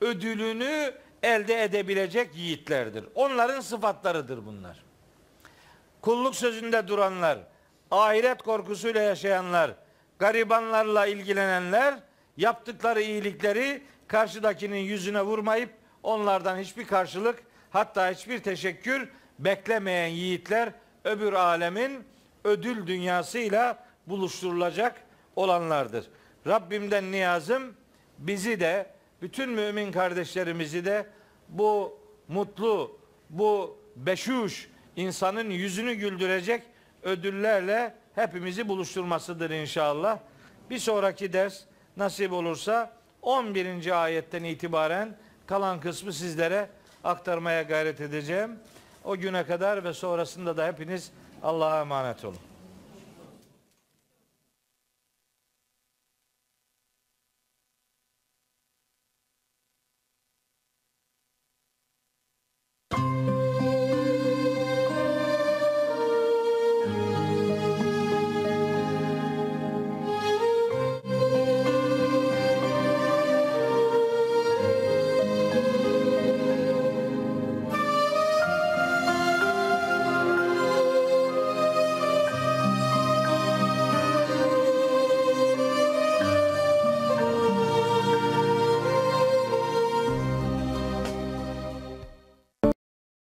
ödülünü 0.01 0.95
elde 1.23 1.63
edebilecek 1.65 2.37
yiğitlerdir. 2.37 3.05
Onların 3.15 3.61
sıfatlarıdır 3.61 4.47
bunlar. 4.47 4.85
Kulluk 6.01 6.37
sözünde 6.37 6.89
duranlar, 6.89 7.39
ahiret 7.91 8.43
korkusuyla 8.43 9.03
yaşayanlar, 9.03 9.71
garibanlarla 10.19 11.07
ilgilenenler, 11.07 11.95
yaptıkları 12.37 13.03
iyilikleri 13.03 13.83
karşıdakinin 14.09 14.79
yüzüne 14.79 15.23
vurmayıp 15.23 15.71
onlardan 16.03 16.59
hiçbir 16.59 16.87
karşılık 16.87 17.43
hatta 17.71 18.11
hiçbir 18.11 18.39
teşekkür 18.43 19.09
beklemeyen 19.39 20.09
yiğitler 20.09 20.73
öbür 21.05 21.33
alemin 21.33 22.05
ödül 22.45 22.87
dünyasıyla 22.87 23.85
buluşturulacak 24.07 25.03
olanlardır. 25.37 26.07
Rabbimden 26.47 27.13
niyazım 27.13 27.75
bizi 28.19 28.61
de 28.61 28.87
bütün 29.23 29.51
mümin 29.51 29.93
kardeşlerimizi 29.93 30.85
de 30.85 31.07
bu 31.49 31.99
mutlu, 32.29 32.99
bu 33.31 33.79
beşuş 33.97 34.69
insanın 34.97 35.51
yüzünü 35.51 35.95
güldürecek 35.95 36.63
ödüllerle 37.03 37.95
hepimizi 38.15 38.69
buluşturmasıdır 38.69 39.51
inşallah. 39.51 40.19
Bir 40.71 40.79
sonraki 40.79 41.33
ders 41.33 41.61
nasip 41.97 42.33
olursa 42.33 42.93
11. 43.23 44.03
ayetten 44.03 44.45
itibaren 44.45 45.17
kalan 45.47 45.81
kısmı 45.81 46.13
sizlere 46.13 46.69
aktarmaya 47.05 47.63
gayret 47.63 48.01
edeceğim. 48.01 48.51
O 49.05 49.17
güne 49.17 49.47
kadar 49.47 49.85
ve 49.85 49.93
sonrasında 49.93 50.57
da 50.57 50.67
hepiniz 50.67 51.11
Allah'a 51.43 51.81
emanet 51.81 52.25
olun. 52.25 52.48